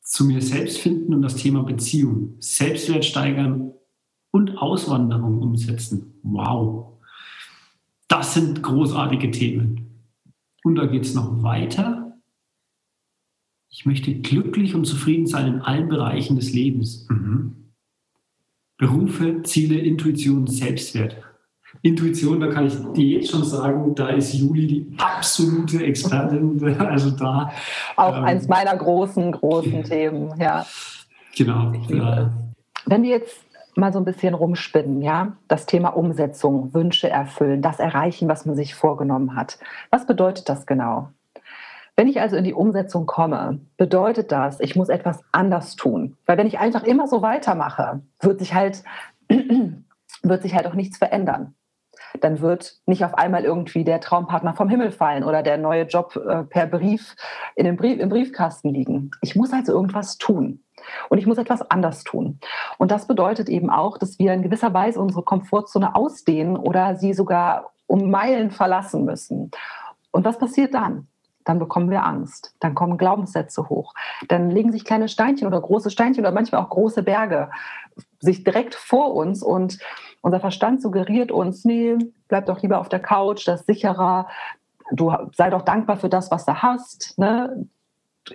Zu 0.00 0.24
mir 0.24 0.42
selbst 0.42 0.78
finden 0.78 1.14
und 1.14 1.22
das 1.22 1.36
Thema 1.36 1.62
Beziehung, 1.62 2.34
Selbstwert 2.40 3.04
steigern 3.04 3.72
und 4.32 4.58
Auswanderung 4.58 5.40
umsetzen. 5.40 6.14
Wow. 6.22 6.98
Das 8.08 8.34
sind 8.34 8.62
großartige 8.62 9.30
Themen. 9.30 10.02
Und 10.64 10.76
da 10.76 10.86
geht 10.86 11.04
es 11.04 11.14
noch 11.14 11.42
weiter. 11.42 12.18
Ich 13.68 13.86
möchte 13.86 14.14
glücklich 14.14 14.74
und 14.74 14.84
zufrieden 14.84 15.26
sein 15.26 15.54
in 15.54 15.60
allen 15.60 15.88
Bereichen 15.88 16.36
des 16.36 16.52
Lebens. 16.52 17.06
Mhm. 17.08 17.63
Berufe, 18.76 19.42
Ziele, 19.42 19.78
Intuition, 19.78 20.46
Selbstwert. 20.46 21.16
Intuition, 21.82 22.40
da 22.40 22.48
kann 22.48 22.66
ich 22.66 22.74
dir 22.94 23.18
jetzt 23.18 23.30
schon 23.30 23.44
sagen, 23.44 23.94
da 23.94 24.08
ist 24.08 24.32
Juli 24.32 24.66
die 24.66 24.96
absolute 24.98 25.84
Expertin. 25.84 26.76
Also 26.78 27.10
da. 27.10 27.52
Auch 27.96 28.16
ähm, 28.16 28.24
eins 28.24 28.48
meiner 28.48 28.76
großen, 28.76 29.32
großen 29.32 29.84
Themen, 29.84 30.32
ja. 30.40 30.66
Genau. 31.36 31.72
Ja. 31.88 32.30
Wenn 32.86 33.02
wir 33.02 33.10
jetzt 33.10 33.44
mal 33.76 33.92
so 33.92 33.98
ein 33.98 34.04
bisschen 34.04 34.34
rumspinnen, 34.34 35.02
ja, 35.02 35.36
das 35.48 35.66
Thema 35.66 35.90
Umsetzung, 35.90 36.72
Wünsche 36.74 37.10
erfüllen, 37.10 37.62
das 37.62 37.80
erreichen, 37.80 38.28
was 38.28 38.46
man 38.46 38.54
sich 38.54 38.74
vorgenommen 38.74 39.36
hat. 39.36 39.58
Was 39.90 40.06
bedeutet 40.06 40.48
das 40.48 40.66
genau? 40.66 41.10
Wenn 41.96 42.08
ich 42.08 42.20
also 42.20 42.36
in 42.36 42.44
die 42.44 42.54
Umsetzung 42.54 43.06
komme, 43.06 43.60
bedeutet 43.76 44.32
das, 44.32 44.58
ich 44.60 44.74
muss 44.74 44.88
etwas 44.88 45.20
anders 45.30 45.76
tun. 45.76 46.16
Weil 46.26 46.38
wenn 46.38 46.46
ich 46.46 46.58
einfach 46.58 46.82
immer 46.82 47.06
so 47.06 47.22
weitermache, 47.22 48.02
wird 48.20 48.40
sich 48.40 48.52
halt, 48.54 48.82
wird 50.22 50.42
sich 50.42 50.54
halt 50.54 50.66
auch 50.66 50.74
nichts 50.74 50.98
verändern. 50.98 51.54
Dann 52.20 52.40
wird 52.40 52.78
nicht 52.86 53.04
auf 53.04 53.14
einmal 53.14 53.44
irgendwie 53.44 53.84
der 53.84 54.00
Traumpartner 54.00 54.54
vom 54.54 54.68
Himmel 54.68 54.90
fallen 54.90 55.24
oder 55.24 55.42
der 55.42 55.56
neue 55.56 55.84
Job 55.84 56.16
äh, 56.16 56.42
per 56.44 56.66
Brief, 56.66 57.14
in 57.54 57.64
den 57.64 57.76
Brief 57.76 58.00
im 58.00 58.08
Briefkasten 58.08 58.70
liegen. 58.70 59.10
Ich 59.20 59.36
muss 59.36 59.52
also 59.52 59.72
irgendwas 59.72 60.18
tun. 60.18 60.64
Und 61.08 61.18
ich 61.18 61.26
muss 61.26 61.38
etwas 61.38 61.62
anders 61.70 62.04
tun. 62.04 62.40
Und 62.78 62.90
das 62.90 63.06
bedeutet 63.06 63.48
eben 63.48 63.70
auch, 63.70 63.98
dass 63.98 64.18
wir 64.18 64.32
in 64.32 64.42
gewisser 64.42 64.74
Weise 64.74 65.00
unsere 65.00 65.22
Komfortzone 65.22 65.94
ausdehnen 65.94 66.56
oder 66.56 66.96
sie 66.96 67.14
sogar 67.14 67.72
um 67.86 68.10
Meilen 68.10 68.50
verlassen 68.50 69.04
müssen. 69.04 69.50
Und 70.10 70.24
was 70.24 70.38
passiert 70.38 70.74
dann? 70.74 71.08
Dann 71.44 71.58
bekommen 71.58 71.90
wir 71.90 72.04
Angst. 72.04 72.54
Dann 72.60 72.74
kommen 72.74 72.98
Glaubenssätze 72.98 73.68
hoch. 73.68 73.94
Dann 74.28 74.50
legen 74.50 74.72
sich 74.72 74.84
kleine 74.84 75.08
Steinchen 75.08 75.46
oder 75.46 75.60
große 75.60 75.90
Steinchen 75.90 76.24
oder 76.24 76.32
manchmal 76.32 76.62
auch 76.62 76.70
große 76.70 77.02
Berge 77.02 77.50
sich 78.20 78.44
direkt 78.44 78.74
vor 78.74 79.14
uns 79.14 79.42
und 79.42 79.78
unser 80.20 80.40
Verstand 80.40 80.80
suggeriert 80.80 81.30
uns, 81.30 81.64
nee, 81.64 81.96
bleib 82.28 82.46
doch 82.46 82.62
lieber 82.62 82.80
auf 82.80 82.88
der 82.88 83.00
Couch, 83.00 83.46
das 83.46 83.60
ist 83.60 83.66
sicherer. 83.66 84.28
Du 84.90 85.14
sei 85.34 85.50
doch 85.50 85.62
dankbar 85.62 85.96
für 85.96 86.08
das, 86.08 86.30
was 86.30 86.44
du 86.44 86.62
hast. 86.62 87.18
Ne? 87.18 87.66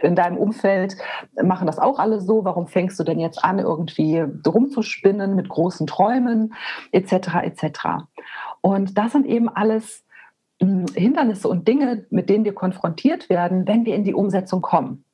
in 0.02 0.16
deinem 0.16 0.38
Umfeld 0.38 0.98
machen 1.42 1.68
das 1.68 1.80
auch 1.80 2.00
alle 2.00 2.22
so. 2.22 2.46
Warum 2.46 2.68
fängst 2.68 3.00
du 3.00 3.04
denn 3.04 3.20
jetzt 3.20 3.44
an, 3.44 3.60
irgendwie 3.60 4.20
rumzuspinnen 4.20 5.36
mit 5.36 5.50
großen 5.50 5.88
Träumen 5.88 6.54
etc. 6.92 7.14
etc. 7.42 7.80
Und 8.62 8.98
das 8.98 9.14
sind 9.14 9.26
eben 9.26 9.50
alles 9.50 10.06
Hindernisse 10.60 11.48
und 11.48 11.68
Dinge, 11.68 12.06
mit 12.10 12.30
denen 12.30 12.46
wir 12.46 12.54
konfrontiert 12.54 13.30
werden, 13.30 13.68
wenn 13.68 13.86
wir 13.86 13.96
in 13.96 14.04
die 14.04 14.14
Umsetzung 14.14 14.62
kommen. 14.62 15.06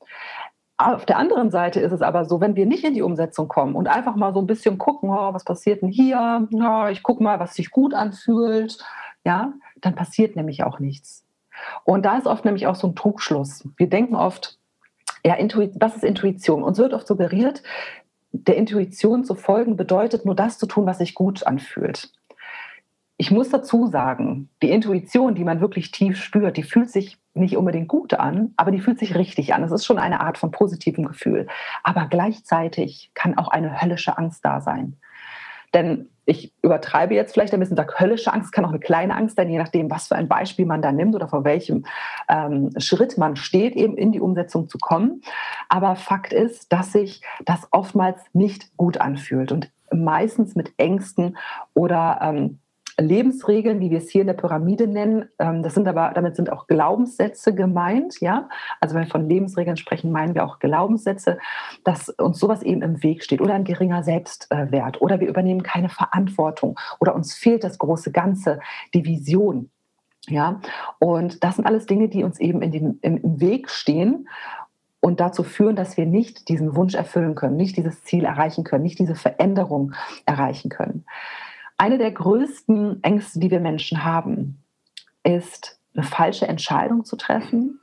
Auf 0.78 1.06
der 1.06 1.18
anderen 1.18 1.52
Seite 1.52 1.80
ist 1.80 1.94
es 1.94 2.02
aber 2.02 2.26
so, 2.26 2.42
wenn 2.42 2.56
wir 2.56 2.66
nicht 2.66 2.84
in 2.84 2.94
die 2.94 3.02
Umsetzung 3.02 3.48
kommen 3.48 3.76
und 3.76 3.88
einfach 3.88 4.16
mal 4.16 4.34
so 4.34 4.40
ein 4.40 4.48
bisschen 4.48 4.78
gucken, 4.78 5.10
oh, 5.10 5.34
was 5.34 5.46
passiert 5.46 5.82
denn 5.82 5.90
hier? 5.90 6.48
Oh, 6.52 6.88
ich 6.92 7.02
gucke 7.02 7.24
mal, 7.24 7.40
was 7.40 7.56
sich 7.56 7.72
gut 7.72 7.94
anfühlt, 7.94 8.80
ja, 9.24 9.54
dann 9.80 9.96
passiert 9.96 10.36
nämlich 10.36 10.64
auch 10.64 10.80
nichts. 10.80 11.24
Und 11.86 12.06
da 12.06 12.18
ist 12.18 12.28
oft 12.28 12.44
nämlich 12.44 12.68
auch 12.68 12.76
so 12.76 12.88
ein 12.88 12.96
Trugschluss. 12.96 13.66
Wir 13.78 13.88
denken 13.88 14.16
oft, 14.16 14.60
ja, 15.24 15.38
was 15.80 15.96
ist 15.96 16.04
Intuition? 16.04 16.62
Uns 16.62 16.78
wird 16.78 16.94
oft 16.94 17.08
suggeriert, 17.08 17.64
der 18.34 18.58
Intuition 18.58 19.24
zu 19.24 19.34
folgen 19.34 19.78
bedeutet 19.78 20.26
nur 20.26 20.36
das 20.36 20.58
zu 20.58 20.66
tun, 20.66 20.86
was 20.86 20.98
sich 20.98 21.16
gut 21.16 21.48
anfühlt 21.48 22.12
ich 23.18 23.32
muss 23.32 23.50
dazu 23.50 23.88
sagen, 23.88 24.50
die 24.62 24.72
Intuition, 24.72 25.36
die 25.36 25.46
man 25.46 25.62
wirklich 25.62 25.92
tief 25.92 26.22
spürt, 26.22 26.58
die 26.58 26.64
fühlt 26.64 26.90
sich 26.90 27.18
nicht 27.34 27.56
unbedingt 27.56 27.88
gut 27.88 28.14
an, 28.14 28.54
aber 28.58 28.72
die 28.72 28.82
fühlt 28.82 29.00
sich 29.00 29.16
richtig 29.16 29.54
an. 29.54 29.64
Es 29.64 29.72
ist 29.72 29.86
schon 29.86 30.00
eine 30.00 30.20
Art 30.20 30.38
von 30.38 30.52
positivem 30.52 31.06
Gefühl. 31.06 31.48
Aber 31.84 32.08
gleichzeitig 32.08 33.12
kann 33.14 33.38
auch 33.38 33.48
eine 33.48 33.82
höllische 33.82 34.18
Angst 34.18 34.44
da 34.44 34.60
sein. 34.60 34.98
Denn 35.74 36.10
ich 36.26 36.54
übertreibe 36.62 37.14
jetzt 37.14 37.34
vielleicht 37.34 37.54
ein 37.54 37.60
bisschen, 37.60 37.78
sage 37.78 38.00
höllische 38.00 38.34
Angst 38.34 38.52
kann 38.52 38.66
auch 38.66 38.70
eine 38.70 38.80
kleine 38.80 39.16
Angst 39.16 39.36
sein, 39.36 39.50
je 39.50 39.60
nachdem, 39.60 39.92
was 39.92 40.08
für 40.08 40.16
ein 40.16 40.28
Beispiel 40.28 40.66
man 40.66 40.82
da 40.82 40.92
nimmt 40.92 41.16
oder 41.16 41.28
vor 41.28 41.44
welchem 41.44 41.86
ähm, 42.28 42.72
Schritt 42.78 43.18
man 43.18 43.36
steht, 43.36 43.76
eben 43.76 43.96
in 43.96 44.12
die 44.12 44.22
Umsetzung 44.22 44.68
zu 44.68 44.78
kommen. 44.78 45.22
Aber 45.70 45.96
Fakt 45.96 46.34
ist, 46.34 46.74
dass 46.74 46.92
sich 46.92 47.22
das 47.46 47.68
oftmals 47.72 48.22
nicht 48.34 48.76
gut 48.76 48.98
anfühlt 48.98 49.52
und 49.52 49.72
meistens 49.92 50.56
mit 50.56 50.74
Ängsten 50.78 51.38
oder 51.74 52.20
ähm, 52.22 52.60
Lebensregeln, 53.00 53.80
wie 53.80 53.92
wir 53.92 53.98
es 53.98 54.10
hier 54.10 54.22
in 54.22 54.28
der 54.28 54.36
Pyramide 54.36 54.88
nennen. 54.88 55.30
Ähm, 55.40 55.64
das 55.64 55.74
sind 55.74 55.88
aber, 55.88 56.12
damit 56.14 56.36
sind 56.36 56.52
auch 56.52 56.68
Glaubenssätze 56.68 57.54
gemeint, 57.54 58.22
ja. 58.22 58.48
Also 58.80 58.96
wenn 58.96 59.04
wir 59.04 59.12
von 59.12 59.28
Lebensregeln 59.28 59.78
sprechen, 59.78 60.12
meinen 60.12 60.36
wir 60.36 60.46
auch 60.46 60.60
Glaubenssätze, 60.60 61.38
dass 61.84 62.10
uns 62.10 62.40
sowas 62.40 62.64
eben 62.64 62.82
im 62.82 63.04
Weg 63.04 63.24
steht 63.24 63.42
oder 63.42 63.54
ein 63.54 63.66
geringer 63.66 64.04
Selbstwert 64.04 65.02
oder 65.02 65.20
wir 65.20 65.28
übernehmen 65.28 65.64
keine 65.64 65.90
Verantwortung 65.90 66.80
oder 67.00 67.16
uns 67.16 67.34
fehlt 67.34 67.64
das 67.64 67.78
große 67.78 68.12
Ganze, 68.12 68.60
die 68.94 69.06
Vision. 69.06 69.70
Ja, 70.28 70.60
und 70.98 71.44
das 71.44 71.58
sind 71.58 71.66
alles 71.66 71.86
Dinge, 71.86 72.10
die 72.10 72.24
uns 72.24 72.40
eben 72.40 72.64
in 72.64 72.72
den, 72.72 73.00
im, 73.02 73.18
im 73.18 73.40
Weg 73.40 73.70
stehen 73.70 74.28
und 75.00 75.20
dazu 75.20 75.44
führen, 75.44 75.76
dass 75.76 75.98
wir 75.98 76.08
nicht 76.08 76.50
diesen 76.50 76.76
Wunsch 76.76 76.96
erfüllen 76.96 77.36
können, 77.36 77.58
nicht 77.58 77.78
dieses 77.78 78.04
Ziel 78.04 78.26
erreichen 78.26 78.64
können, 78.64 78.82
nicht 78.82 78.98
diese 78.98 79.14
Veränderung 79.14 79.94
erreichen 80.26 80.70
können. 80.70 81.06
Eine 81.78 81.98
der 81.98 82.12
größten 82.12 83.04
Ängste, 83.04 83.40
die 83.40 83.52
wir 83.52 83.60
Menschen 83.60 84.06
haben, 84.06 84.64
ist 85.24 85.80
eine 85.94 86.06
falsche 86.06 86.48
Entscheidung 86.48 87.04
zu 87.04 87.16
treffen, 87.18 87.80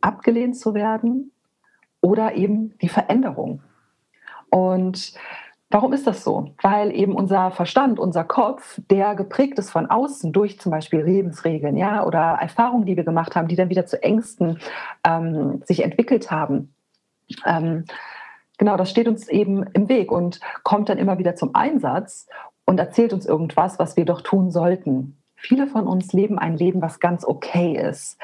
abgelehnt 0.00 0.56
zu 0.56 0.74
werden 0.74 1.32
oder 2.00 2.34
eben 2.34 2.76
die 2.78 2.88
Veränderung. 2.88 3.62
Und 4.50 5.14
warum 5.70 5.92
ist 5.92 6.06
das 6.06 6.24
so? 6.24 6.54
Weil 6.60 6.92
eben 6.92 7.14
unser 7.14 7.50
Verstand, 7.50 7.98
unser 7.98 8.24
Kopf, 8.24 8.80
der 8.90 9.14
geprägt 9.14 9.58
ist 9.58 9.70
von 9.70 9.86
außen 9.86 10.32
durch 10.32 10.58
zum 10.58 10.70
Beispiel 10.72 11.00
Lebensregeln, 11.00 11.76
ja, 11.76 12.04
oder 12.04 12.38
Erfahrungen, 12.40 12.86
die 12.86 12.96
wir 12.96 13.04
gemacht 13.04 13.36
haben, 13.36 13.48
die 13.48 13.56
dann 13.56 13.70
wieder 13.70 13.86
zu 13.86 14.02
Ängsten 14.02 14.58
ähm, 15.04 15.62
sich 15.64 15.84
entwickelt 15.84 16.30
haben. 16.30 16.74
Ähm, 17.46 17.84
genau, 18.58 18.76
das 18.76 18.90
steht 18.90 19.08
uns 19.08 19.28
eben 19.28 19.62
im 19.72 19.88
Weg 19.88 20.10
und 20.12 20.40
kommt 20.62 20.88
dann 20.88 20.98
immer 20.98 21.18
wieder 21.18 21.36
zum 21.36 21.54
Einsatz 21.54 22.28
und 22.64 22.78
erzählt 22.78 23.12
uns 23.12 23.26
irgendwas, 23.26 23.78
was 23.78 23.96
wir 23.96 24.04
doch 24.04 24.20
tun 24.20 24.50
sollten. 24.50 25.16
Viele 25.36 25.66
von 25.66 25.86
uns 25.86 26.12
leben 26.12 26.38
ein 26.38 26.56
Leben, 26.56 26.80
was 26.80 27.00
ganz 27.00 27.24
okay 27.24 27.76
ist. 27.76 28.18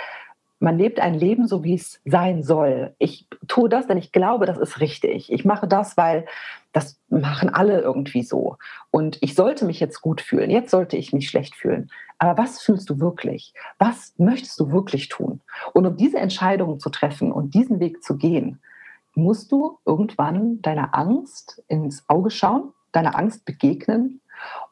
Man 0.58 0.76
lebt 0.76 1.00
ein 1.00 1.14
Leben, 1.14 1.46
so 1.46 1.64
wie 1.64 1.74
es 1.74 2.00
sein 2.04 2.42
soll. 2.42 2.94
Ich 2.98 3.26
tue 3.48 3.68
das, 3.68 3.86
denn 3.86 3.96
ich 3.96 4.12
glaube, 4.12 4.44
das 4.46 4.58
ist 4.58 4.80
richtig. 4.80 5.32
Ich 5.32 5.44
mache 5.44 5.66
das, 5.66 5.96
weil 5.96 6.26
das 6.72 7.00
machen 7.08 7.48
alle 7.48 7.80
irgendwie 7.80 8.22
so. 8.22 8.56
Und 8.90 9.18
ich 9.22 9.34
sollte 9.34 9.64
mich 9.64 9.80
jetzt 9.80 10.02
gut 10.02 10.20
fühlen. 10.20 10.50
Jetzt 10.50 10.70
sollte 10.70 10.96
ich 10.96 11.12
mich 11.12 11.28
schlecht 11.28 11.54
fühlen. 11.56 11.90
Aber 12.18 12.42
was 12.42 12.60
fühlst 12.60 12.88
du 12.90 13.00
wirklich? 13.00 13.54
Was 13.78 14.14
möchtest 14.18 14.60
du 14.60 14.70
wirklich 14.70 15.08
tun? 15.08 15.40
Und 15.72 15.86
um 15.86 15.96
diese 15.96 16.18
Entscheidungen 16.18 16.78
zu 16.78 16.90
treffen 16.90 17.32
und 17.32 17.54
diesen 17.54 17.80
Weg 17.80 18.02
zu 18.02 18.16
gehen, 18.16 18.60
musst 19.14 19.50
du 19.52 19.78
irgendwann 19.86 20.60
deiner 20.62 20.94
Angst 20.94 21.62
ins 21.68 22.04
Auge 22.08 22.30
schauen, 22.30 22.72
deiner 22.92 23.18
Angst 23.18 23.44
begegnen 23.44 24.20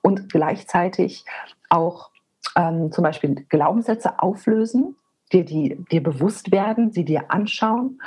und 0.03 0.31
gleichzeitig 0.31 1.25
auch 1.71 2.11
ähm, 2.57 2.91
zum 2.93 3.05
Beispiel 3.05 3.47
Glaubenssätze 3.49 4.21
auflösen, 4.21 4.97
dir, 5.33 5.45
die, 5.45 5.85
dir 5.91 6.03
bewusst 6.03 6.51
werden, 6.53 6.93
sie 6.93 7.05
dir 7.05 7.31
anschauen 7.31 8.01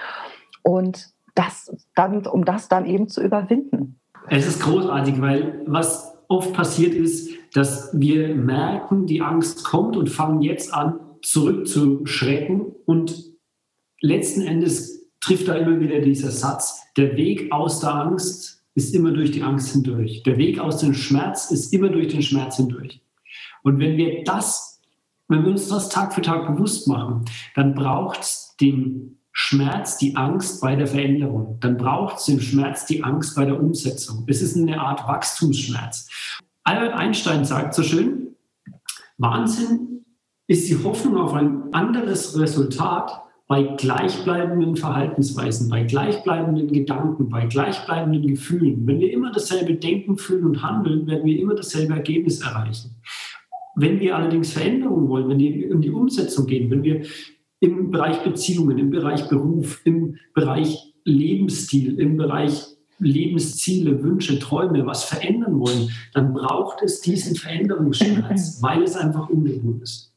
und 0.64 1.10
das 1.36 1.76
dann, 1.96 2.26
um 2.28 2.46
das 2.46 2.68
dann 2.68 2.86
eben 2.86 3.08
zu 3.08 3.22
überwinden. 3.22 4.00
Es 4.30 4.48
ist 4.48 4.62
großartig, 4.62 5.22
weil 5.22 5.64
was 5.66 6.18
oft 6.28 6.54
passiert 6.54 6.94
ist, 6.94 7.32
dass 7.54 7.90
wir 7.94 8.36
merken, 8.36 9.06
die 9.06 9.22
Angst 9.22 9.64
kommt 9.64 9.98
und 9.98 10.10
fangen 10.10 10.42
jetzt 10.42 10.74
an, 10.74 11.00
zurückzuschrecken 11.22 12.74
und 12.86 13.32
letzten 14.02 14.42
Endes 14.42 15.12
trifft 15.20 15.48
da 15.48 15.56
immer 15.56 15.80
wieder 15.80 16.00
dieser 16.00 16.32
Satz, 16.32 16.82
der 16.98 17.16
Weg 17.16 17.52
aus 17.52 17.80
der 17.80 17.94
Angst 17.94 18.51
ist 18.76 18.96
immer 18.96 19.12
durch 19.12 19.32
die 19.32 19.44
Angst 19.44 19.72
hindurch. 19.74 20.24
Der 20.24 20.38
Weg 20.38 20.60
aus 20.60 20.78
dem 20.78 20.94
Schmerz 20.94 21.52
ist 21.52 21.74
immer 21.74 21.90
durch 21.90 22.08
den 22.08 22.22
Schmerz 22.22 22.58
hindurch. 22.58 23.02
Und 23.64 23.80
wenn 23.80 23.98
wir 23.98 24.24
das, 24.24 24.82
wenn 25.28 25.44
wir 25.44 25.52
uns 25.52 25.68
das 25.68 25.90
Tag 25.90 26.14
für 26.14 26.22
Tag 26.22 26.48
bewusst 26.48 26.88
machen, 26.88 27.26
dann 27.56 27.76
braucht 27.76 28.22
es 28.22 28.56
den 28.60 29.18
Schmerz, 29.34 29.98
die 29.98 30.16
Angst 30.16 30.62
bei 30.62 30.76
der 30.76 30.88
Veränderung. 30.88 31.58
Dann 31.60 31.78
braucht 31.78 32.18
es 32.18 32.26
den 32.26 32.42
Schmerz, 32.42 32.86
die 32.86 33.04
Angst 33.04 33.36
bei 33.36 33.46
der 33.46 33.60
Umsetzung. 33.60 34.26
Es 34.28 34.42
ist 34.42 34.58
eine 34.58 34.80
Art 34.80 35.08
Wachstumsschmerz. 35.08 36.10
Albert 36.64 36.94
Einstein 36.94 37.46
sagt 37.46 37.74
so 37.74 37.84
schön, 37.84 38.36
Wahnsinn 39.18 40.06
ist 40.48 40.68
die 40.70 40.84
Hoffnung 40.84 41.18
auf 41.18 41.34
ein 41.34 41.74
anderes 41.74 42.38
Resultat 42.38 43.22
bei 43.52 43.64
gleichbleibenden 43.64 44.78
Verhaltensweisen, 44.78 45.70
bei 45.70 45.84
gleichbleibenden 45.84 46.72
Gedanken, 46.72 47.28
bei 47.28 47.48
gleichbleibenden 47.48 48.26
Gefühlen. 48.26 48.88
Wenn 48.88 49.02
wir 49.02 49.12
immer 49.12 49.34
dasselbe 49.34 49.76
denken, 49.76 50.18
fühlen 50.18 50.46
und 50.46 50.64
handeln, 50.64 51.06
werden 51.06 51.26
wir 51.26 51.38
immer 51.38 51.54
dasselbe 51.54 51.94
Ergebnis 51.94 52.40
erreichen. 52.40 52.96
Wenn 53.76 54.00
wir 54.00 54.16
allerdings 54.16 54.54
Veränderungen 54.54 55.10
wollen, 55.10 55.28
wenn 55.28 55.40
wir 55.40 55.70
in 55.70 55.82
die 55.82 55.92
Umsetzung 55.92 56.48
gehen, 56.48 56.72
wenn 56.72 56.82
wir 56.84 57.02
im 57.60 57.92
Bereich 57.92 58.24
Beziehungen, 58.24 58.78
im 58.78 58.90
Bereich 58.90 59.28
Beruf, 59.28 59.82
im 59.84 60.16
Bereich 60.34 60.94
Lebensstil, 61.04 62.00
im 62.00 62.16
Bereich 62.16 62.68
Lebensziele, 63.00 64.02
Wünsche, 64.02 64.40
Träume, 64.40 64.86
was 64.86 65.04
verändern 65.04 65.60
wollen, 65.60 65.90
dann 66.14 66.34
braucht 66.34 66.84
es 66.84 67.02
diesen 67.02 67.36
Veränderungsschmerz, 67.36 68.60
weil 68.62 68.84
es 68.84 68.96
einfach 68.96 69.28
ungewohnt 69.28 69.82
ist. 69.82 70.14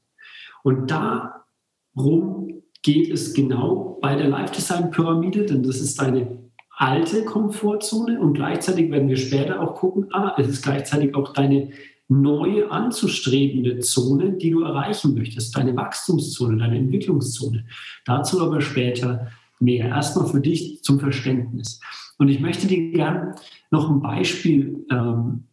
Und 0.62 0.88
darum 0.92 2.53
geht 2.84 3.10
es 3.10 3.34
genau 3.34 3.98
bei 4.00 4.14
der 4.14 4.28
Life-Design-Pyramide, 4.28 5.46
denn 5.46 5.64
das 5.64 5.80
ist 5.80 5.98
eine 6.00 6.38
alte 6.76 7.24
Komfortzone 7.24 8.20
und 8.20 8.34
gleichzeitig 8.34 8.90
werden 8.90 9.08
wir 9.08 9.16
später 9.16 9.60
auch 9.60 9.74
gucken, 9.74 10.08
ah, 10.12 10.34
es 10.38 10.48
ist 10.48 10.62
gleichzeitig 10.62 11.14
auch 11.14 11.32
deine 11.32 11.70
neue 12.08 12.70
anzustrebende 12.70 13.78
Zone, 13.78 14.32
die 14.32 14.50
du 14.50 14.62
erreichen 14.62 15.14
möchtest, 15.14 15.56
deine 15.56 15.74
Wachstumszone, 15.74 16.58
deine 16.58 16.76
Entwicklungszone. 16.76 17.64
Dazu 18.04 18.42
aber 18.42 18.60
später 18.60 19.28
mehr. 19.60 19.88
Erstmal 19.88 20.26
für 20.26 20.40
dich 20.40 20.82
zum 20.82 21.00
Verständnis. 21.00 21.80
Und 22.18 22.28
ich 22.28 22.40
möchte 22.40 22.66
dir 22.66 22.92
gerne 22.92 23.34
noch 23.70 23.88
ein 23.88 24.00
Beispiel 24.00 24.84
ähm, 24.90 25.44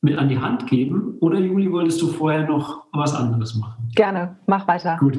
mit 0.00 0.16
an 0.16 0.28
die 0.28 0.38
Hand 0.38 0.68
geben. 0.68 1.16
Oder 1.20 1.40
Juli, 1.40 1.72
wolltest 1.72 2.00
du 2.00 2.06
vorher 2.06 2.46
noch 2.46 2.86
was 2.92 3.12
anderes 3.14 3.56
machen? 3.56 3.90
Gerne, 3.94 4.36
mach 4.46 4.68
weiter. 4.68 4.96
Gut, 5.00 5.18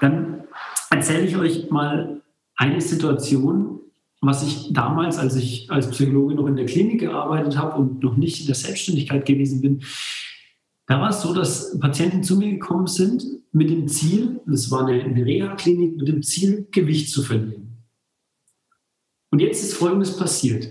dann 0.00 0.44
erzähle 0.90 1.26
ich 1.26 1.36
euch 1.36 1.70
mal 1.70 2.20
eine 2.56 2.80
Situation, 2.80 3.80
was 4.20 4.46
ich 4.46 4.72
damals, 4.72 5.16
als 5.16 5.36
ich 5.36 5.70
als 5.70 5.90
Psychologe 5.90 6.34
noch 6.34 6.46
in 6.46 6.56
der 6.56 6.66
Klinik 6.66 7.00
gearbeitet 7.00 7.56
habe 7.56 7.80
und 7.80 8.02
noch 8.02 8.16
nicht 8.16 8.40
in 8.40 8.46
der 8.46 8.54
Selbstständigkeit 8.54 9.24
gewesen 9.24 9.62
bin, 9.62 9.82
da 10.86 11.00
war 11.00 11.10
es 11.10 11.22
so, 11.22 11.32
dass 11.32 11.78
Patienten 11.78 12.22
zu 12.22 12.36
mir 12.36 12.50
gekommen 12.50 12.88
sind 12.88 13.24
mit 13.52 13.70
dem 13.70 13.86
Ziel, 13.88 14.40
das 14.44 14.70
war 14.70 14.86
eine, 14.86 15.24
Reha-Klinik, 15.24 15.96
mit 15.96 16.08
dem 16.08 16.22
Ziel, 16.22 16.66
Gewicht 16.72 17.10
zu 17.10 17.22
verlieren. 17.22 17.84
Und 19.30 19.38
jetzt 19.38 19.62
ist 19.62 19.74
Folgendes 19.74 20.16
passiert. 20.16 20.68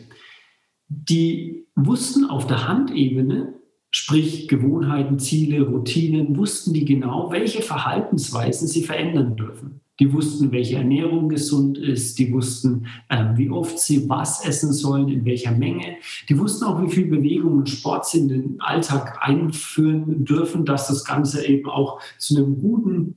Die 0.89 1.65
wussten 1.75 2.25
auf 2.25 2.47
der 2.47 2.67
Handebene, 2.67 3.53
sprich 3.91 4.49
Gewohnheiten, 4.49 5.19
Ziele, 5.19 5.61
Routinen, 5.61 6.35
wussten 6.35 6.73
die 6.73 6.83
genau, 6.83 7.31
welche 7.31 7.61
Verhaltensweisen 7.61 8.67
sie 8.67 8.83
verändern 8.83 9.37
dürfen. 9.37 9.81
Die 9.99 10.13
wussten, 10.13 10.51
welche 10.51 10.77
Ernährung 10.77 11.29
gesund 11.29 11.77
ist. 11.77 12.17
Die 12.19 12.31
wussten, 12.31 12.87
ähm, 13.09 13.37
wie 13.37 13.49
oft 13.49 13.77
sie 13.79 14.07
was 14.09 14.45
essen 14.45 14.71
sollen, 14.71 15.09
in 15.09 15.25
welcher 15.25 15.51
Menge. 15.51 15.97
Die 16.29 16.39
wussten 16.39 16.65
auch, 16.65 16.81
wie 16.81 16.89
viel 16.89 17.07
Bewegung 17.07 17.57
und 17.57 17.69
Sport 17.69 18.05
sie 18.05 18.19
in 18.19 18.27
den 18.29 18.61
Alltag 18.61 19.19
einführen 19.21 20.23
dürfen, 20.23 20.65
dass 20.65 20.87
das 20.87 21.03
Ganze 21.03 21.45
eben 21.45 21.69
auch 21.69 21.99
zu 22.17 22.37
einem 22.37 22.59
guten 22.61 23.15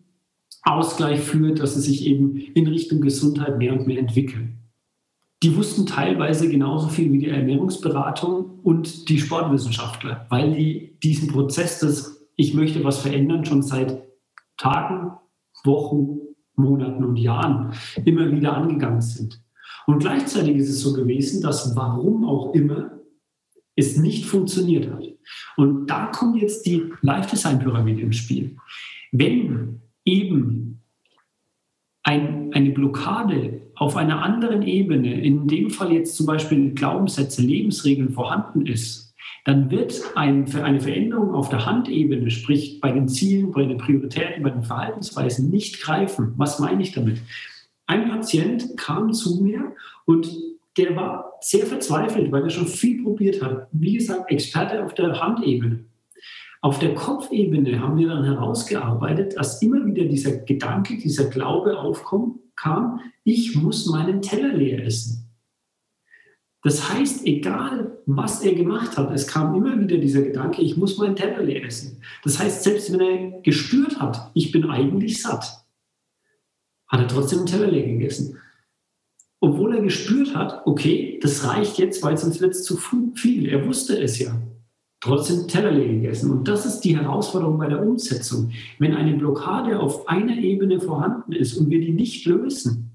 Ausgleich 0.62 1.21
führt, 1.21 1.61
dass 1.61 1.75
sie 1.75 1.81
sich 1.81 2.07
eben 2.07 2.37
in 2.37 2.66
Richtung 2.66 3.01
Gesundheit 3.01 3.59
mehr 3.59 3.73
und 3.73 3.87
mehr 3.87 3.99
entwickeln. 3.99 4.59
Die 5.42 5.57
wussten 5.57 5.87
teilweise 5.87 6.49
genauso 6.49 6.88
viel 6.88 7.12
wie 7.12 7.18
die 7.18 7.29
Ernährungsberatung 7.29 8.61
und 8.62 9.09
die 9.09 9.18
Sportwissenschaftler, 9.18 10.27
weil 10.29 10.55
die 10.55 10.97
diesen 11.03 11.29
Prozess 11.29 11.81
des 11.81 12.29
Ich 12.37 12.55
möchte 12.55 12.85
was 12.85 12.99
verändern 12.99 13.45
schon 13.45 13.62
seit 13.62 14.03
Tagen, 14.57 15.12
Wochen, 15.64 16.21
Monaten 16.62 17.05
und 17.05 17.16
Jahren 17.16 17.72
immer 18.05 18.31
wieder 18.31 18.57
angegangen 18.57 19.03
sind. 19.03 19.42
Und 19.87 19.98
gleichzeitig 19.98 20.57
ist 20.57 20.70
es 20.70 20.81
so 20.81 20.92
gewesen, 20.92 21.42
dass 21.42 21.75
warum 21.77 22.25
auch 22.25 22.55
immer 22.55 22.92
es 23.77 23.96
nicht 23.96 24.27
funktioniert 24.27 24.90
hat. 24.90 25.05
Und 25.57 25.87
da 25.87 26.07
kommt 26.07 26.40
jetzt 26.40 26.66
die 26.66 26.92
Live-Design-Pyramide 27.01 28.03
ins 28.03 28.16
Spiel. 28.16 28.57
Wenn 29.12 29.81
eben 30.05 30.83
ein, 32.03 32.53
eine 32.53 32.70
Blockade 32.70 33.62
auf 33.75 33.96
einer 33.96 34.22
anderen 34.22 34.62
Ebene, 34.62 35.20
in 35.22 35.48
dem 35.48 35.70
Fall 35.70 35.92
jetzt 35.92 36.16
zum 36.16 36.27
Beispiel 36.27 36.72
Glaubenssätze, 36.72 37.42
Lebensregeln 37.42 38.11
vorhanden 38.11 38.66
ist, 38.66 39.01
dann 39.44 39.70
wird 39.70 40.00
ein, 40.14 40.52
eine 40.55 40.81
Veränderung 40.81 41.35
auf 41.35 41.48
der 41.48 41.66
Handebene, 41.66 42.31
sprich 42.31 42.81
bei 42.81 42.92
den 42.92 43.09
Zielen, 43.09 43.50
bei 43.50 43.64
den 43.64 43.78
Prioritäten, 43.78 44.42
bei 44.42 44.50
den 44.50 44.62
Verhaltensweisen 44.62 45.50
nicht 45.50 45.83
greifen. 45.83 46.35
Was 46.37 46.61
meine 46.61 46.83
ich 46.83 46.92
damit? 46.92 47.18
Ein 47.87 48.09
Patient 48.09 48.76
kam 48.76 49.12
zu 49.12 49.42
mir 49.42 49.74
und 50.05 50.31
der 50.76 50.94
war 50.96 51.33
sehr 51.40 51.66
verzweifelt, 51.66 52.31
weil 52.31 52.44
er 52.44 52.50
schon 52.50 52.66
viel 52.66 53.02
probiert 53.02 53.42
hat. 53.42 53.68
Wie 53.72 53.94
gesagt, 53.94 54.31
Experte 54.31 54.85
auf 54.85 54.94
der 54.94 55.20
Handebene. 55.20 55.85
Auf 56.61 56.78
der 56.78 56.94
Kopfebene 56.94 57.81
haben 57.81 57.98
wir 57.98 58.09
dann 58.09 58.24
herausgearbeitet, 58.24 59.37
dass 59.37 59.61
immer 59.61 59.85
wieder 59.85 60.05
dieser 60.05 60.37
Gedanke, 60.38 60.96
dieser 60.96 61.28
Glaube 61.28 61.76
aufkam, 61.76 62.38
kam, 62.55 63.00
ich 63.24 63.57
muss 63.57 63.87
meinen 63.87 64.22
Teller 64.22 64.55
leer 64.55 64.87
essen. 64.87 65.21
Das 66.62 66.92
heißt, 66.92 67.27
egal 67.27 67.98
was 68.07 68.42
er 68.42 68.55
gemacht 68.55 68.96
hat, 68.96 69.12
es 69.12 69.27
kam 69.27 69.55
immer 69.55 69.79
wieder 69.79 69.98
dieser 69.98 70.22
Gedanke, 70.22 70.62
ich 70.62 70.77
muss 70.77 70.96
meinen 70.96 71.16
Teller 71.16 71.46
essen. 71.64 72.01
Das 72.22 72.38
heißt, 72.38 72.62
selbst 72.62 72.92
wenn 72.92 73.01
er 73.01 73.40
gespürt 73.42 74.01
hat, 74.01 74.31
ich 74.35 74.53
bin 74.53 74.70
eigentlich 74.70 75.20
satt, 75.20 75.64
hat 76.87 77.01
er 77.01 77.09
trotzdem 77.09 77.40
einen 77.40 77.48
Teller 77.48 77.70
gegessen. 77.70 78.38
Obwohl 79.40 79.75
er 79.75 79.83
gespürt 79.83 80.37
hat, 80.37 80.62
okay, 80.66 81.18
das 81.20 81.44
reicht 81.44 81.79
jetzt, 81.79 82.01
weil 82.05 82.16
sonst 82.16 82.40
wird 82.40 82.53
es 82.53 82.62
zu 82.62 82.77
viel. 82.77 83.48
Er 83.48 83.66
wusste 83.66 84.01
es 84.01 84.20
ja. 84.20 84.40
Trotzdem 85.01 85.48
Teller 85.48 85.75
gegessen. 85.75 86.31
Und 86.31 86.46
das 86.46 86.64
ist 86.64 86.83
die 86.83 86.96
Herausforderung 86.96 87.59
bei 87.59 87.66
der 87.66 87.85
Umsetzung. 87.85 88.53
Wenn 88.79 88.94
eine 88.94 89.16
Blockade 89.16 89.81
auf 89.81 90.07
einer 90.07 90.37
Ebene 90.37 90.81
vorhanden 90.81 91.33
ist 91.33 91.57
und 91.57 91.70
wir 91.70 91.81
die 91.81 91.90
nicht 91.90 92.25
lösen, 92.25 92.91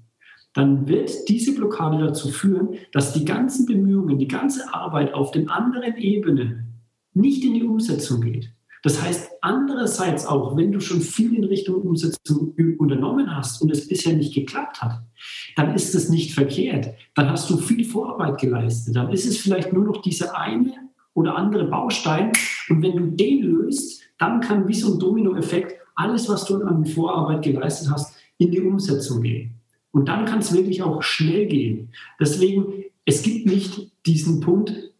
dann 0.54 0.88
wird 0.88 1.28
diese 1.28 1.54
Blockade 1.54 1.98
dazu 1.98 2.28
führen, 2.28 2.70
dass 2.92 3.12
die 3.12 3.24
ganzen 3.24 3.66
Bemühungen, 3.66 4.18
die 4.18 4.28
ganze 4.28 4.72
Arbeit 4.72 5.14
auf 5.14 5.30
den 5.30 5.48
anderen 5.48 5.96
Ebenen 5.96 6.82
nicht 7.14 7.44
in 7.44 7.54
die 7.54 7.64
Umsetzung 7.64 8.20
geht. 8.20 8.52
Das 8.82 9.02
heißt, 9.02 9.30
andererseits 9.40 10.26
auch, 10.26 10.56
wenn 10.56 10.70
du 10.70 10.80
schon 10.80 11.00
viel 11.00 11.34
in 11.34 11.44
Richtung 11.44 11.82
Umsetzung 11.82 12.54
unternommen 12.78 13.34
hast 13.34 13.60
und 13.60 13.72
es 13.72 13.88
bisher 13.88 14.14
nicht 14.14 14.34
geklappt 14.34 14.80
hat, 14.80 15.02
dann 15.56 15.74
ist 15.74 15.94
es 15.94 16.08
nicht 16.08 16.32
verkehrt. 16.32 16.94
Dann 17.14 17.28
hast 17.28 17.50
du 17.50 17.56
viel 17.56 17.84
Vorarbeit 17.84 18.40
geleistet. 18.40 18.94
Dann 18.94 19.12
ist 19.12 19.26
es 19.26 19.38
vielleicht 19.38 19.72
nur 19.72 19.84
noch 19.84 20.00
dieser 20.00 20.38
eine 20.38 20.74
oder 21.14 21.36
andere 21.36 21.64
Baustein. 21.64 22.32
Und 22.68 22.82
wenn 22.82 22.96
du 22.96 23.06
den 23.08 23.42
löst, 23.42 24.02
dann 24.18 24.40
kann 24.40 24.68
wie 24.68 24.74
so 24.74 24.92
ein 24.92 24.98
Dominoeffekt 24.98 25.74
alles, 25.96 26.28
was 26.28 26.44
du 26.44 26.62
an 26.62 26.86
Vorarbeit 26.86 27.42
geleistet 27.42 27.90
hast, 27.90 28.16
in 28.38 28.52
die 28.52 28.60
Umsetzung 28.60 29.22
gehen. 29.22 29.57
Und 29.98 30.08
dann 30.08 30.26
kann 30.26 30.38
es 30.38 30.52
wirklich 30.52 30.80
auch 30.84 31.02
schnell 31.02 31.46
gehen. 31.46 31.88
Deswegen, 32.20 32.84
es 33.04 33.24
gibt 33.24 33.46
nicht 33.46 33.90
diesen 34.06 34.38
Punkt, 34.38 34.92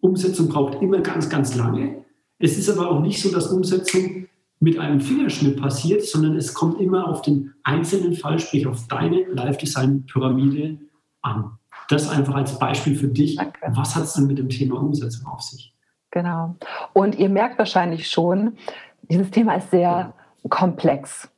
Umsetzung 0.00 0.48
braucht 0.48 0.82
immer 0.82 0.98
ganz, 1.02 1.30
ganz 1.30 1.54
lange. 1.54 2.04
Es 2.40 2.58
ist 2.58 2.68
aber 2.68 2.90
auch 2.90 3.00
nicht 3.00 3.22
so, 3.22 3.30
dass 3.30 3.52
Umsetzung 3.52 4.26
mit 4.58 4.80
einem 4.80 5.00
Fingerschnipp 5.00 5.60
passiert, 5.60 6.02
sondern 6.02 6.34
es 6.34 6.52
kommt 6.52 6.80
immer 6.80 7.06
auf 7.06 7.22
den 7.22 7.54
einzelnen 7.62 8.14
Fall, 8.14 8.40
sprich 8.40 8.66
auf 8.66 8.88
deine 8.88 9.22
Live-Design-Pyramide 9.26 10.78
an. 11.22 11.52
Das 11.88 12.08
einfach 12.08 12.34
als 12.34 12.58
Beispiel 12.58 12.96
für 12.96 13.06
dich. 13.06 13.36
Danke. 13.36 13.60
Was 13.72 13.94
hat 13.94 14.02
es 14.02 14.14
denn 14.14 14.26
mit 14.26 14.38
dem 14.38 14.48
Thema 14.48 14.80
Umsetzung 14.80 15.28
auf 15.28 15.42
sich? 15.42 15.72
Genau. 16.10 16.56
Und 16.92 17.14
ihr 17.20 17.28
merkt 17.28 17.56
wahrscheinlich 17.60 18.10
schon, 18.10 18.56
dieses 19.02 19.30
Thema 19.30 19.54
ist 19.54 19.70
sehr 19.70 20.12
komplex. 20.48 21.30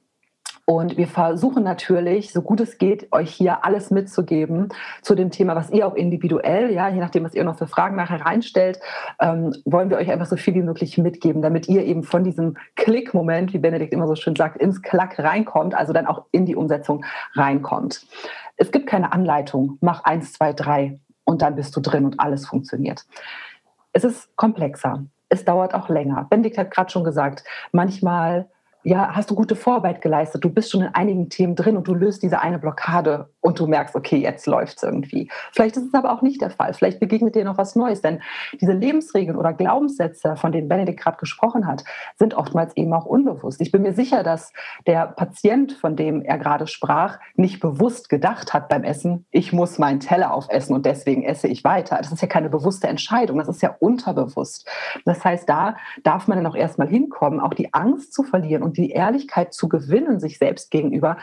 Und 0.68 0.96
wir 0.96 1.06
versuchen 1.06 1.62
natürlich, 1.62 2.32
so 2.32 2.42
gut 2.42 2.60
es 2.60 2.76
geht, 2.76 3.12
euch 3.12 3.30
hier 3.30 3.64
alles 3.64 3.92
mitzugeben 3.92 4.70
zu 5.00 5.14
dem 5.14 5.30
Thema, 5.30 5.54
was 5.54 5.70
ihr 5.70 5.86
auch 5.86 5.94
individuell, 5.94 6.72
ja, 6.72 6.88
je 6.88 6.98
nachdem, 6.98 7.22
was 7.22 7.34
ihr 7.34 7.44
noch 7.44 7.56
für 7.56 7.68
Fragen 7.68 7.94
nachher 7.94 8.20
reinstellt, 8.20 8.80
ähm, 9.20 9.54
wollen 9.64 9.90
wir 9.90 9.96
euch 9.96 10.10
einfach 10.10 10.26
so 10.26 10.36
viel 10.36 10.54
wie 10.54 10.62
möglich 10.62 10.98
mitgeben, 10.98 11.40
damit 11.40 11.68
ihr 11.68 11.84
eben 11.84 12.02
von 12.02 12.24
diesem 12.24 12.56
Klick-Moment, 12.74 13.52
wie 13.54 13.58
Benedikt 13.58 13.92
immer 13.92 14.08
so 14.08 14.16
schön 14.16 14.34
sagt, 14.34 14.60
ins 14.60 14.82
Klack 14.82 15.20
reinkommt, 15.20 15.72
also 15.76 15.92
dann 15.92 16.08
auch 16.08 16.24
in 16.32 16.46
die 16.46 16.56
Umsetzung 16.56 17.04
reinkommt. 17.34 18.04
Es 18.56 18.72
gibt 18.72 18.88
keine 18.88 19.12
Anleitung, 19.12 19.78
mach 19.80 20.02
eins, 20.02 20.32
zwei, 20.32 20.52
drei 20.52 20.98
und 21.22 21.42
dann 21.42 21.54
bist 21.54 21.76
du 21.76 21.80
drin 21.80 22.04
und 22.04 22.18
alles 22.18 22.44
funktioniert. 22.44 23.06
Es 23.92 24.02
ist 24.02 24.34
komplexer. 24.34 25.04
Es 25.28 25.44
dauert 25.44 25.74
auch 25.74 25.88
länger. 25.88 26.26
Benedikt 26.28 26.58
hat 26.58 26.72
gerade 26.72 26.90
schon 26.90 27.04
gesagt, 27.04 27.44
manchmal 27.70 28.48
ja, 28.86 29.16
hast 29.16 29.32
du 29.32 29.34
gute 29.34 29.56
Vorarbeit 29.56 30.00
geleistet, 30.00 30.44
du 30.44 30.48
bist 30.48 30.70
schon 30.70 30.82
in 30.82 30.94
einigen 30.94 31.28
Themen 31.28 31.56
drin 31.56 31.76
und 31.76 31.88
du 31.88 31.94
löst 31.94 32.22
diese 32.22 32.40
eine 32.40 32.60
Blockade 32.60 33.30
und 33.40 33.58
du 33.58 33.66
merkst, 33.66 33.96
okay, 33.96 34.18
jetzt 34.18 34.46
läuft 34.46 34.76
es 34.76 34.84
irgendwie. 34.84 35.28
Vielleicht 35.50 35.76
ist 35.76 35.88
es 35.88 35.94
aber 35.94 36.12
auch 36.12 36.22
nicht 36.22 36.40
der 36.40 36.50
Fall. 36.50 36.72
Vielleicht 36.72 37.00
begegnet 37.00 37.34
dir 37.34 37.44
noch 37.44 37.58
was 37.58 37.74
Neues, 37.74 38.00
denn 38.00 38.22
diese 38.60 38.72
Lebensregeln 38.72 39.36
oder 39.36 39.54
Glaubenssätze, 39.54 40.36
von 40.36 40.52
denen 40.52 40.68
Benedikt 40.68 41.00
gerade 41.00 41.16
gesprochen 41.16 41.66
hat, 41.66 41.82
sind 42.16 42.34
oftmals 42.34 42.76
eben 42.76 42.92
auch 42.92 43.06
unbewusst. 43.06 43.60
Ich 43.60 43.72
bin 43.72 43.82
mir 43.82 43.92
sicher, 43.92 44.22
dass 44.22 44.52
der 44.86 45.08
Patient, 45.08 45.72
von 45.72 45.96
dem 45.96 46.22
er 46.22 46.38
gerade 46.38 46.68
sprach, 46.68 47.18
nicht 47.34 47.58
bewusst 47.58 48.08
gedacht 48.08 48.54
hat 48.54 48.68
beim 48.68 48.84
Essen, 48.84 49.26
ich 49.32 49.52
muss 49.52 49.78
meinen 49.80 49.98
Teller 49.98 50.32
aufessen 50.32 50.76
und 50.76 50.86
deswegen 50.86 51.24
esse 51.24 51.48
ich 51.48 51.64
weiter. 51.64 51.96
Das 51.98 52.12
ist 52.12 52.22
ja 52.22 52.28
keine 52.28 52.50
bewusste 52.50 52.86
Entscheidung, 52.86 53.38
das 53.38 53.48
ist 53.48 53.62
ja 53.62 53.74
unterbewusst. 53.80 54.70
Das 55.04 55.24
heißt, 55.24 55.48
da 55.48 55.76
darf 56.04 56.28
man 56.28 56.38
dann 56.38 56.46
auch 56.46 56.54
erstmal 56.54 56.86
hinkommen, 56.86 57.40
auch 57.40 57.52
die 57.52 57.74
Angst 57.74 58.14
zu 58.14 58.22
verlieren 58.22 58.62
und 58.62 58.75
die 58.76 58.90
Ehrlichkeit 58.90 59.54
zu 59.54 59.68
gewinnen, 59.68 60.20
sich 60.20 60.38
selbst 60.38 60.70
gegenüber, 60.70 61.18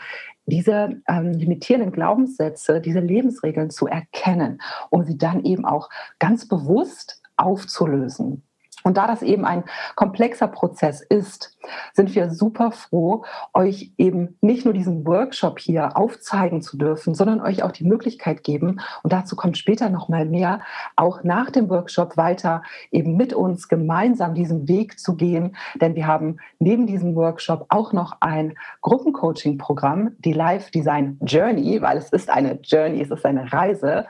diese 0.45 1.01
ähm, 1.07 1.31
limitierenden 1.31 1.91
Glaubenssätze, 1.91 2.81
diese 2.81 2.99
Lebensregeln 2.99 3.69
zu 3.69 3.87
erkennen, 3.87 4.61
um 4.89 5.03
sie 5.03 5.17
dann 5.17 5.45
eben 5.45 5.65
auch 5.65 5.89
ganz 6.19 6.47
bewusst 6.47 7.21
aufzulösen. 7.37 8.43
Und 8.83 8.97
da 8.97 9.07
das 9.07 9.21
eben 9.21 9.45
ein 9.45 9.63
komplexer 9.95 10.47
Prozess 10.47 11.01
ist, 11.01 11.57
sind 11.93 12.13
wir 12.13 12.29
super 12.29 12.71
froh, 12.71 13.23
euch 13.53 13.93
eben 13.97 14.37
nicht 14.41 14.65
nur 14.65 14.73
diesen 14.73 15.05
Workshop 15.07 15.59
hier 15.59 15.97
aufzeigen 15.97 16.61
zu 16.61 16.77
dürfen, 16.77 17.15
sondern 17.15 17.41
euch 17.41 17.63
auch 17.63 17.71
die 17.71 17.85
Möglichkeit 17.85 18.43
geben, 18.43 18.79
und 19.03 19.13
dazu 19.13 19.35
kommt 19.35 19.57
später 19.57 19.89
noch 19.89 20.09
mal 20.09 20.25
mehr, 20.25 20.61
auch 20.95 21.23
nach 21.23 21.49
dem 21.49 21.69
Workshop 21.69 22.17
weiter 22.17 22.63
eben 22.91 23.15
mit 23.15 23.33
uns 23.33 23.67
gemeinsam 23.67 24.33
diesen 24.33 24.67
Weg 24.67 24.99
zu 24.99 25.15
gehen. 25.15 25.55
Denn 25.75 25.95
wir 25.95 26.07
haben 26.07 26.37
neben 26.59 26.87
diesem 26.87 27.15
Workshop 27.15 27.65
auch 27.69 27.93
noch 27.93 28.17
ein 28.19 28.55
Gruppencoaching-Programm, 28.81 30.11
die 30.19 30.33
Live 30.33 30.71
Design 30.71 31.17
Journey, 31.21 31.81
weil 31.81 31.97
es 31.97 32.09
ist 32.09 32.29
eine 32.29 32.59
Journey, 32.63 33.01
es 33.01 33.11
ist 33.11 33.25
eine 33.25 33.51
Reise, 33.51 34.05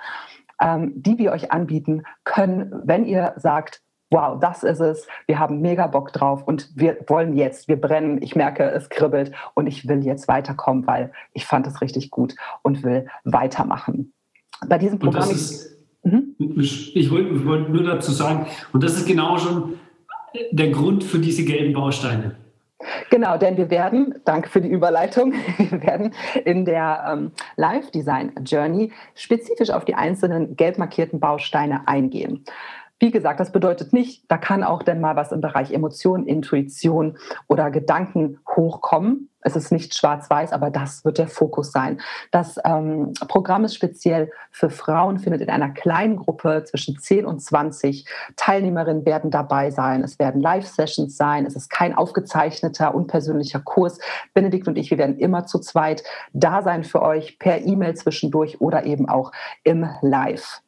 ähm, 0.62 0.94
die 0.96 1.18
wir 1.18 1.32
euch 1.32 1.52
anbieten 1.52 2.04
können, 2.24 2.82
wenn 2.84 3.06
ihr 3.06 3.34
sagt, 3.38 3.82
wow, 4.14 4.40
das 4.40 4.64
ist 4.64 4.80
es, 4.80 5.08
wir 5.26 5.40
haben 5.40 5.60
mega 5.60 5.88
Bock 5.88 6.14
drauf 6.14 6.44
und 6.46 6.70
wir 6.76 6.98
wollen 7.08 7.36
jetzt, 7.36 7.68
wir 7.68 7.82
brennen, 7.82 8.22
ich 8.22 8.36
merke, 8.36 8.64
es 8.64 8.90
kribbelt 8.90 9.32
und 9.56 9.66
ich 9.68 9.88
will 9.88 10.06
jetzt 10.06 10.28
weiterkommen, 10.28 10.86
weil 10.86 11.12
ich 11.34 11.46
fand 11.46 11.66
es 11.66 11.82
richtig 11.82 12.12
gut 12.12 12.36
und 12.62 12.84
will 12.84 13.08
weitermachen. 13.24 14.14
Bei 14.68 14.78
diesem 14.78 15.00
Programm. 15.00 15.30
Ist, 15.32 15.78
mhm. 16.04 16.36
Ich 16.38 17.12
wollte 17.12 17.46
wollt 17.46 17.70
nur 17.70 17.84
dazu 17.84 18.12
sagen, 18.12 18.46
und 18.72 18.84
das 18.84 18.96
ist 18.98 19.08
genau 19.08 19.38
schon 19.38 19.80
der 20.52 20.70
Grund 20.70 21.04
für 21.04 21.20
diese 21.20 21.44
gelben 21.44 21.74
Bausteine. 21.74 22.36
Genau, 23.10 23.38
denn 23.38 23.58
wir 23.58 23.70
werden, 23.70 24.16
danke 24.26 24.50
für 24.50 24.62
die 24.62 24.70
Überleitung, 24.70 25.34
wir 25.58 25.82
werden 25.84 26.14
in 26.46 26.66
der 26.66 27.06
ähm, 27.10 27.32
Live 27.56 27.92
Design 27.92 28.34
Journey 28.46 28.92
spezifisch 29.16 29.70
auf 29.70 29.86
die 29.86 29.96
einzelnen 29.96 30.56
gelb 30.56 30.78
markierten 30.78 31.20
Bausteine 31.20 31.88
eingehen. 31.88 32.44
Wie 33.00 33.12
gesagt, 33.12 33.40
das 33.40 33.52
bedeutet 33.52 33.92
nicht, 33.92 34.24
da 34.30 34.38
kann 34.38 34.64
auch 34.64 34.84
dann 34.84 35.02
mal 35.02 35.16
was 35.16 35.32
im 35.32 35.42
Bereich 35.42 35.72
Emotion, 35.72 36.26
Intuition 36.26 37.18
oder 37.48 37.70
Gedanken 37.70 38.40
hochkommen. 38.48 39.30
Es 39.42 39.58
ist 39.58 39.72
nicht 39.72 39.94
schwarz-weiß, 39.94 40.54
aber 40.54 40.70
das 40.70 41.04
wird 41.04 41.18
der 41.18 41.28
Fokus 41.28 41.72
sein. 41.72 42.00
Das 42.32 42.58
ähm, 42.64 43.14
Programm 43.28 43.66
ist 43.66 43.76
speziell 43.76 44.32
für 44.52 44.70
Frauen, 44.70 45.20
findet 45.20 45.42
in 45.42 45.50
einer 45.50 45.70
kleinen 45.70 46.16
Gruppe 46.16 46.64
zwischen 46.66 46.98
10 46.98 47.26
und 47.26 47.42
20 47.42 48.06
Teilnehmerinnen 48.38 49.06
werden 49.06 49.32
dabei 49.32 49.70
sein. 49.70 50.02
Es 50.02 50.18
werden 50.18 50.40
Live-Sessions 50.40 51.18
sein. 51.18 51.46
Es 51.46 51.56
ist 51.56 51.70
kein 51.70 51.94
aufgezeichneter, 51.94 52.96
unpersönlicher 52.96 53.60
Kurs. 53.60 54.00
Benedikt 54.34 54.68
und 54.68 54.78
ich, 54.78 54.92
wir 54.92 54.98
werden 54.98 55.18
immer 55.18 55.46
zu 55.46 55.60
zweit 55.60 56.04
da 56.32 56.62
sein 56.62 56.86
für 56.86 57.02
euch 57.02 57.38
per 57.38 57.66
E-Mail 57.66 57.96
zwischendurch 57.96 58.62
oder 58.62 58.86
eben 58.86 59.10
auch 59.10 59.34
im 59.64 59.90
Live. 60.02 60.62